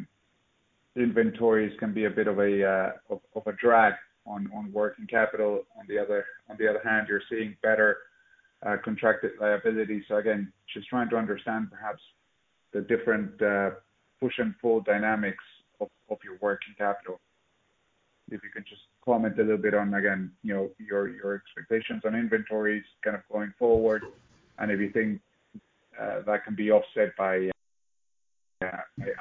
inventories 1.06 1.74
can 1.82 1.92
be 1.92 2.04
a 2.06 2.14
bit 2.18 2.28
of 2.32 2.38
a 2.50 2.52
uh 2.74 2.90
of 3.36 3.44
a 3.52 3.54
drag 3.64 3.92
on 4.34 4.40
working 4.80 5.06
capital. 5.18 5.52
On 5.78 5.84
the 5.90 5.98
other 6.02 6.20
on 6.50 6.56
the 6.60 6.66
other 6.70 6.82
hand, 6.88 7.02
you're 7.08 7.28
seeing 7.32 7.50
better 7.68 7.90
contracted 8.86 9.32
liabilities. 9.44 10.04
So 10.08 10.14
again, 10.22 10.42
just 10.72 10.86
trying 10.92 11.10
to 11.10 11.18
understand 11.22 11.62
perhaps 11.74 12.02
the 12.74 12.80
different 12.92 13.30
push 14.20 14.36
and 14.44 14.52
pull 14.62 14.78
dynamics 14.92 15.46
of 16.12 16.18
your 16.26 16.36
working 16.48 16.74
capital. 16.84 17.16
If 18.28 18.42
you 18.42 18.50
can 18.50 18.64
just 18.68 18.82
comment 19.04 19.38
a 19.38 19.42
little 19.42 19.56
bit 19.56 19.74
on, 19.74 19.94
again, 19.94 20.32
you 20.42 20.54
know, 20.54 20.70
your 20.78 21.08
your 21.08 21.34
expectations 21.34 22.02
on 22.04 22.14
inventories 22.14 22.84
kind 23.04 23.16
of 23.16 23.22
going 23.30 23.52
forward 23.58 24.02
and 24.58 24.70
if 24.70 24.80
you 24.80 24.90
think 24.90 25.20
uh, 26.00 26.20
that 26.26 26.44
can 26.44 26.54
be 26.54 26.70
offset 26.70 27.08
uh, 27.18 27.22
by 27.22 27.50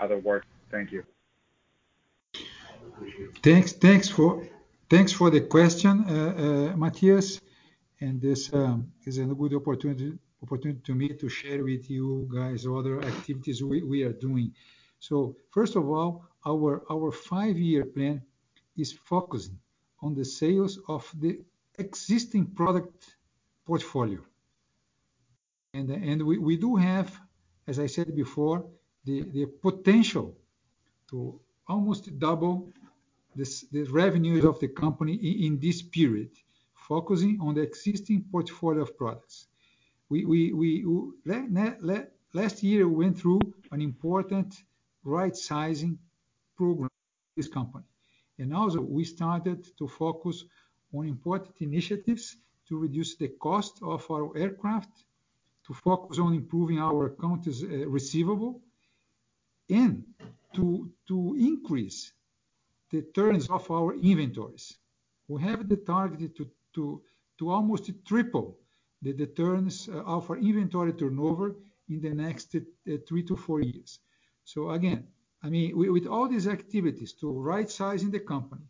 other 0.01 0.19
work. 0.19 0.45
Thank 0.71 0.91
you. 0.91 1.03
Thanks 3.43 3.73
thanks 3.73 4.09
for 4.09 4.43
thanks 4.89 5.11
for 5.11 5.29
the 5.29 5.41
question, 5.41 6.03
uh, 6.05 6.75
Matthias. 6.77 7.39
And 8.01 8.21
this 8.21 8.53
um, 8.53 8.91
is 9.05 9.17
a 9.17 9.25
good 9.25 9.53
opportunity 9.53 10.13
opportunity 10.43 10.81
to 10.85 10.93
me 10.93 11.09
to 11.09 11.29
share 11.29 11.63
with 11.63 11.89
you 11.89 12.29
guys 12.33 12.67
other 12.67 13.01
activities 13.01 13.63
we 13.63 14.03
are 14.03 14.13
doing. 14.13 14.53
First 15.51 15.75
of 15.75 15.89
all, 15.89 16.25
our 16.45 16.83
our 16.91 17.11
five-year 17.11 17.85
plan 17.85 18.21
is 18.77 18.91
focusing 18.91 19.57
on 20.01 20.13
the 20.13 20.25
sales 20.25 20.79
of 20.87 21.09
the 21.19 21.39
existing 21.77 22.45
product 22.47 23.15
portfolio. 23.65 24.21
And 25.73 26.21
we 26.23 26.57
do 26.57 26.75
have, 26.75 27.19
as 27.67 27.79
I 27.79 27.87
said 27.87 28.15
before, 28.15 28.65
the 29.03 29.45
potential 29.61 30.37
to 31.09 31.39
almost 31.67 32.17
double 32.19 32.71
the 33.35 33.87
revenues 33.91 34.45
of 34.45 34.59
the 34.59 34.69
company 34.69 35.15
in 35.47 35.59
this 35.59 35.81
period, 35.81 36.31
focusing 36.73 37.39
on 37.41 37.55
the 37.55 37.61
existing 37.61 38.23
portfolio 38.31 38.83
of 38.83 38.97
products. 38.97 39.47
We 40.09 40.23
we 40.25 40.53
we 40.53 40.85
last 42.33 42.63
year, 42.63 42.87
we 42.87 43.05
went 43.05 43.19
through 43.19 43.41
an 43.71 43.81
important 43.81 44.55
right-sizing 45.03 45.97
program 46.55 46.89
this 47.35 47.49
company. 47.49 47.85
And 48.39 48.53
also 48.53 48.81
we 48.81 49.03
started 49.03 49.65
to 49.77 49.87
focus 49.87 50.45
on 50.93 51.07
important 51.07 51.55
initiatives 51.59 52.37
to 52.67 52.77
reduce 52.77 53.15
the 53.15 53.29
cost 53.39 53.79
of 53.81 54.09
our 54.09 54.35
aircraft, 54.37 55.05
to 55.67 55.73
focus 55.73 56.19
on 56.19 56.33
improving 56.33 56.79
our 56.79 57.07
accounts 57.07 57.63
uh, 57.63 57.87
receivable, 57.87 58.61
and 59.69 60.03
to 60.53 60.89
to 61.07 61.35
increase 61.39 62.13
the 62.91 63.01
turns 63.13 63.49
of 63.49 63.69
our 63.71 63.93
inventories. 63.95 64.77
We 65.27 65.41
have 65.41 65.67
the 65.67 65.77
target 65.77 66.35
to 66.73 67.01
to 67.37 67.51
almost 67.51 67.91
triple 68.05 68.57
the 69.01 69.27
turns 69.27 69.87
uh, 69.87 70.01
of 70.03 70.29
our 70.29 70.37
inventory 70.37 70.93
turnover 70.93 71.55
in 71.89 72.01
the 72.01 72.13
next 72.13 72.55
uh, 72.55 72.61
three 73.07 73.23
to 73.23 73.35
four 73.35 73.61
years. 73.61 73.99
So 74.43 74.71
again, 74.71 75.07
I 75.45 75.49
mean, 75.49 75.77
with 75.77 76.07
all 76.07 76.27
these 76.27 76.47
activities 76.47 77.13
to 77.21 77.27
right-sizing 77.31 78.09
the 78.09 78.19
company, 78.19 78.67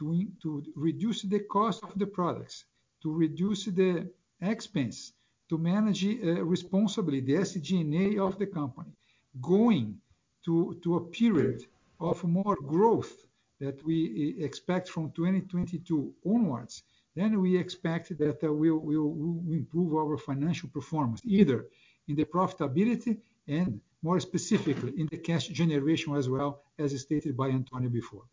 to 0.00 0.64
reduce 0.74 1.22
the 1.22 1.40
cost 1.56 1.84
of 1.84 1.96
the 1.96 2.06
products, 2.06 2.64
to 3.02 3.14
reduce 3.14 3.66
the 3.66 4.10
expense, 4.40 5.12
to 5.48 5.56
manage 5.56 6.04
uh, 6.04 6.44
responsibly 6.44 7.20
the 7.20 7.34
SG&A 7.34 8.18
of 8.18 8.38
the 8.40 8.46
company, 8.46 8.92
going 9.40 10.00
to 10.44 10.96
a 10.96 11.00
period 11.20 11.64
of 12.00 12.24
more 12.24 12.56
growth 12.56 13.14
that 13.60 13.76
we 13.84 13.98
uh, 14.40 14.44
expect 14.44 14.88
from 14.88 15.12
2022 15.12 16.12
onwards, 16.26 16.82
then 17.14 17.40
we 17.40 17.56
expect 17.56 18.18
that 18.18 18.42
uh, 18.42 18.52
we'll 18.52 19.42
improve 19.48 19.94
our 19.94 20.16
financial 20.18 20.68
performance, 20.70 21.20
either 21.24 21.66
in 22.08 22.16
the 22.16 22.24
profitability 22.24 23.16
and 23.46 23.80
more 24.08 24.20
specifically 24.20 24.92
in 25.00 25.06
the 25.12 25.20
cash 25.28 25.46
generation 25.60 26.10
as 26.20 26.26
well, 26.34 26.50
as 26.84 26.90
stated 27.06 27.32
by 27.42 27.48
Antonio 27.60 27.90
before. 28.00 28.24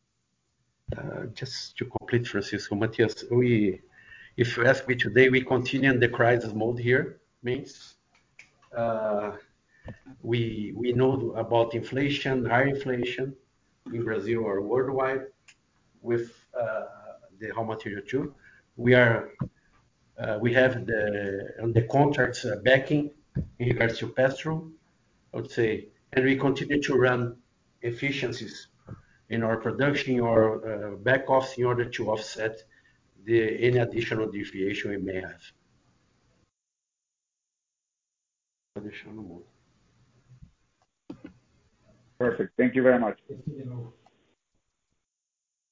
Uh, 0.97 1.23
just 1.39 1.55
to 1.77 1.83
complete, 1.95 2.25
Francisco, 2.33 2.75
Matthias, 2.75 3.15
if 4.43 4.47
you 4.55 4.61
ask 4.71 4.81
me 4.89 4.95
today, 5.05 5.27
we 5.35 5.41
continue 5.53 5.89
in 5.95 5.99
the 6.05 6.11
crisis 6.17 6.53
mode 6.61 6.79
here. 6.89 7.03
Means, 7.47 7.71
uh, 8.81 9.31
we 10.31 10.41
we 10.81 10.87
know 10.99 11.11
about 11.45 11.67
inflation, 11.81 12.35
high 12.53 12.67
inflation 12.75 13.27
in 13.95 14.01
Brazil 14.09 14.39
or 14.49 14.55
worldwide 14.71 15.25
with 16.09 16.25
uh, 16.61 16.85
the 17.39 17.47
raw 17.55 17.65
material 17.73 18.03
too. 18.13 18.23
We 18.85 18.91
are 19.01 19.15
uh 20.21 20.37
we 20.45 20.49
have 20.59 20.73
the 21.77 21.83
contracts 21.97 22.41
backing 22.69 23.03
in 23.59 23.65
regards 23.71 23.95
to 24.01 24.05
pass-through, 24.19 24.61
I 25.33 25.37
would 25.37 25.51
say. 25.51 25.87
And 26.13 26.25
we 26.25 26.37
continue 26.37 26.81
to 26.81 26.93
run 26.95 27.37
efficiencies 27.81 28.67
in 29.29 29.43
our 29.43 29.57
production 29.57 30.19
or 30.19 30.41
uh, 30.61 30.95
back 30.97 31.29
office 31.29 31.57
in 31.57 31.65
order 31.65 31.85
to 31.85 32.11
offset 32.11 32.61
any 33.27 33.77
additional 33.77 34.29
deviation 34.29 34.91
we 34.91 34.97
may 34.97 35.21
have. 35.21 35.41
Perfect. 42.19 42.53
Thank 42.57 42.75
you 42.75 42.83
very 42.83 42.99
much. 42.99 43.19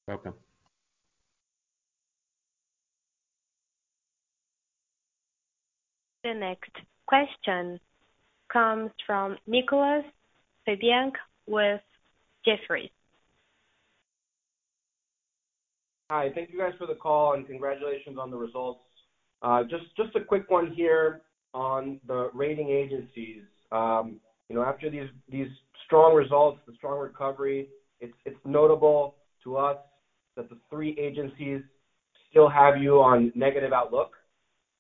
Welcome. 0.08 0.34
The 6.24 6.34
next 6.34 6.72
question 7.08 7.80
comes 8.52 8.92
from 9.06 9.38
Nicolas 9.48 10.04
Fabiancic 10.68 11.14
with 11.48 11.82
Jefferies. 12.46 12.90
Hi. 16.10 16.30
Thank 16.36 16.52
you 16.52 16.60
guys 16.60 16.74
for 16.78 16.88
the 16.88 16.96
call, 16.96 17.34
and 17.34 17.48
congratulations 17.48 18.18
on 18.20 18.32
the 18.32 18.38
results. 18.38 18.82
Uh, 19.42 19.64
just 19.64 20.16
a 20.16 20.24
quick 20.24 20.50
one 20.50 20.72
here 20.72 21.22
on 21.54 22.00
the 22.08 22.30
rating 22.34 22.70
agencies. 22.70 23.44
Um, 23.72 24.20
you 24.50 24.56
know, 24.56 24.64
after 24.64 24.90
these 24.90 25.08
these 25.30 25.48
strong 25.86 26.14
results, 26.14 26.60
the 26.68 26.74
strong 26.76 27.00
recovery, 27.00 27.70
it's 28.02 28.38
notable 28.46 29.16
to 29.44 29.58
us 29.58 29.78
that 30.36 30.50
the 30.50 30.58
three 30.70 30.98
agencies 31.00 31.62
still 32.30 32.50
have 32.50 32.82
you 32.82 33.02
on 33.02 33.32
negative 33.36 33.74
outlook. 33.74 34.12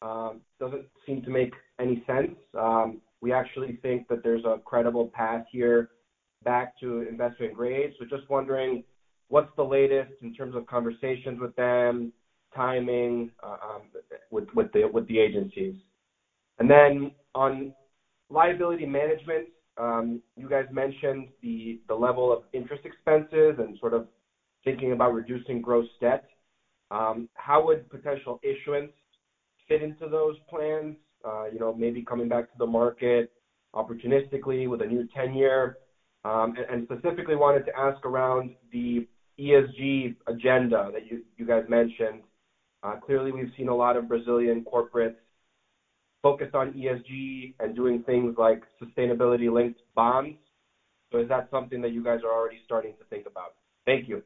Um, 0.01 0.41
doesn't 0.59 0.85
seem 1.05 1.21
to 1.23 1.29
make 1.29 1.53
any 1.79 2.03
sense. 2.07 2.35
Um, 2.57 3.01
We 3.21 3.31
actually 3.31 3.77
think 3.81 4.07
that 4.09 4.23
there's 4.23 4.45
a 4.45 4.59
credible 4.65 5.09
path 5.13 5.45
here 5.51 5.89
back 6.43 6.77
to 6.79 7.01
investment 7.07 7.53
grade. 7.53 7.93
So, 7.99 8.05
just 8.05 8.29
wondering 8.29 8.83
what's 9.29 9.49
the 9.55 9.63
latest 9.63 10.11
in 10.21 10.33
terms 10.33 10.55
of 10.55 10.65
conversations 10.67 11.39
with 11.39 11.55
them, 11.55 12.11
timing, 12.55 13.31
uh, 13.43 13.57
um, 13.75 13.89
with 14.31 14.45
with 14.55 14.71
the 14.73 14.85
with 14.85 15.07
the 15.07 15.19
agencies. 15.19 15.75
And 16.59 16.69
then 16.69 17.11
on 17.35 17.73
liability 18.29 18.85
management, 18.85 19.47
um, 19.77 20.19
you 20.35 20.49
guys 20.49 20.65
mentioned 20.71 21.29
the 21.41 21.79
the 21.87 21.95
level 21.95 22.31
of 22.31 22.43
interest 22.53 22.83
expenses 22.85 23.55
and 23.59 23.77
sort 23.79 23.93
of 23.93 24.07
thinking 24.63 24.91
about 24.91 25.13
reducing 25.13 25.61
gross 25.61 25.87
debt. 25.99 26.23
Um, 26.91 27.27
how 27.35 27.63
would 27.65 27.89
potential 27.89 28.39
issuance 28.43 28.91
fit 29.67 29.81
into 29.81 30.07
those 30.07 30.35
plans? 30.49 30.95
Uh, 31.25 31.45
you 31.45 31.59
know, 31.59 31.73
maybe 31.73 32.03
coming 32.03 32.27
back 32.27 32.51
to 32.51 32.57
the 32.57 32.65
market 32.65 33.31
opportunistically 33.75 34.69
with 34.69 34.81
a 34.81 34.85
new 34.85 35.07
10-year. 35.15 35.77
Um, 36.23 36.55
and 36.69 36.85
specifically 36.85 37.35
wanted 37.35 37.65
to 37.65 37.71
ask 37.75 38.05
around 38.05 38.51
the 38.71 39.07
ESG 39.39 40.15
agenda 40.27 40.91
that 40.93 41.01
you 41.09 41.45
guys 41.47 41.63
mentioned. 41.67 42.21
Uh, 42.83 42.95
clearly 42.97 43.31
we've 43.31 43.51
seen 43.57 43.69
a 43.69 43.75
lot 43.75 43.97
of 43.97 44.07
Brazilian 44.07 44.63
corporates 44.71 45.15
focused 46.21 46.53
on 46.53 46.73
ESG 46.73 47.55
and 47.59 47.75
doing 47.75 48.03
things 48.03 48.35
like 48.37 48.61
sustainability-linked 48.81 49.79
bonds. 49.95 50.37
So 51.11 51.19
is 51.19 51.29
that 51.29 51.49
something 51.49 51.81
that 51.81 51.91
you 51.91 52.03
guys 52.03 52.19
are 52.23 52.31
already 52.31 52.59
starting 52.65 52.93
to 52.99 53.03
think 53.09 53.25
about? 53.25 53.55
Thank 53.85 54.07
you. 54.07 54.23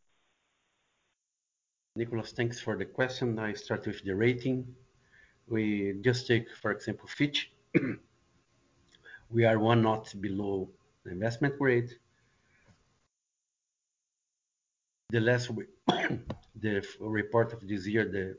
Nicolas, 1.95 2.33
thanks 2.33 2.59
for 2.59 2.77
the 2.77 2.85
question. 2.85 3.39
I 3.39 3.53
start 3.53 3.87
with 3.87 4.03
the 4.03 4.13
rating. 4.13 4.75
We 5.47 5.95
just 6.01 6.27
take, 6.27 6.47
for 6.61 6.71
example, 6.71 7.07
Fitch. 7.07 7.51
We 9.31 9.43
are 9.43 9.57
one 9.57 9.81
notch 9.81 10.19
below 10.21 10.69
the 11.03 11.11
investment 11.11 11.57
grade. 11.57 11.89
the 15.09 15.19
last 15.19 15.49
the 16.55 16.83
report 16.99 17.53
of 17.53 17.67
this 17.67 17.87
year, 17.87 18.05
the 18.05 18.37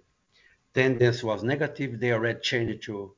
tendency 0.74 1.24
was 1.24 1.42
negative. 1.42 2.00
They 2.00 2.12
already 2.12 2.40
changed 2.40 2.82
to 2.84 3.14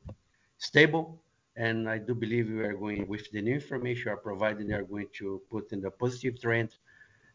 stable, 0.59 1.21
and 1.57 1.89
I 1.89 1.99
do 1.99 2.15
believe 2.15 2.49
we 2.51 2.65
are 2.65 2.75
going 2.75 3.07
with 3.09 3.31
the 3.33 3.43
new 3.43 3.55
information 3.55 4.13
are 4.13 4.17
providing, 4.17 4.69
they 4.69 4.75
are 4.75 4.85
going 4.85 5.09
to 5.15 5.43
put 5.51 5.73
in 5.73 5.81
the 5.81 5.91
positive 5.91 6.41
trend. 6.41 6.71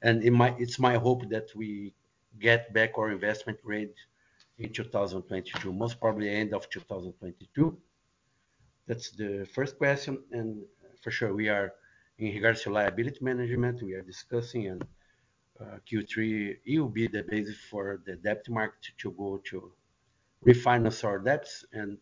And 0.01 0.23
it's 0.59 0.79
my 0.79 0.95
hope 0.95 1.29
that 1.29 1.47
we 1.55 1.93
get 2.39 2.73
back 2.73 2.97
our 2.97 3.11
investment 3.11 3.61
grade 3.63 3.93
in 4.59 4.71
2022, 4.71 5.73
most 5.73 5.99
probably 5.99 6.29
end 6.29 6.53
of 6.53 6.69
2022. 6.69 7.77
That's 8.87 9.11
the 9.11 9.47
first 9.53 9.77
question. 9.77 10.19
And 10.31 10.63
for 11.01 11.11
sure, 11.11 11.33
we 11.33 11.49
are 11.49 11.73
in 12.19 12.33
regards 12.33 12.63
to 12.63 12.71
liability 12.71 13.19
management, 13.21 13.81
we 13.81 13.93
are 13.93 14.01
discussing, 14.01 14.67
and 14.67 14.85
uh, 15.59 15.77
Q3 15.91 16.57
it 16.65 16.79
will 16.79 16.89
be 16.89 17.07
the 17.07 17.23
basis 17.23 17.57
for 17.69 18.01
the 18.05 18.15
debt 18.15 18.47
market 18.49 18.91
to 18.99 19.11
go 19.11 19.41
to 19.45 19.71
refinance 20.45 21.03
our 21.03 21.19
debts 21.19 21.65
and 21.73 21.97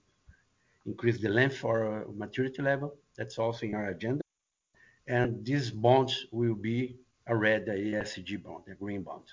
increase 0.86 1.22
the 1.22 1.30
length 1.30 1.64
or 1.64 2.06
maturity 2.14 2.62
level. 2.62 2.96
That's 3.18 3.38
also 3.38 3.66
in 3.66 3.76
our 3.76 3.88
agenda. 3.88 4.24
And 5.08 5.46
these 5.46 5.72
bonds 5.72 6.26
will 6.32 6.56
be 6.56 6.98
a 7.28 7.36
red 7.36 7.68
ESG 7.68 8.44
bond, 8.44 8.64
a 8.72 8.76
green 8.76 9.04
bond. 9.04 9.24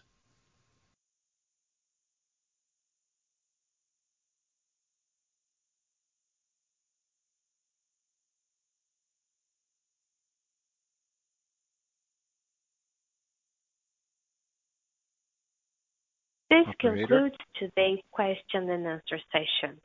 This 16.51 16.67
concludes 16.81 17.37
today's 17.59 18.01
question 18.11 18.71
and 18.71 18.87
answer 18.87 19.19
session. 19.33 19.79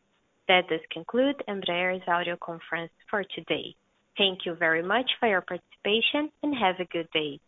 That 0.48 0.68
does 0.70 0.80
conclude 0.92 1.36
Embraer's 1.48 2.08
audio 2.08 2.38
conference 2.38 2.92
for 3.10 3.24
today. 3.36 3.76
Thank 4.18 4.46
you 4.46 4.56
very 4.56 4.82
much 4.82 5.10
for 5.20 5.28
your 5.28 5.42
participation, 5.42 6.32
and 6.42 6.56
have 6.56 6.76
a 6.80 6.86
good 6.86 7.10
day. 7.14 7.40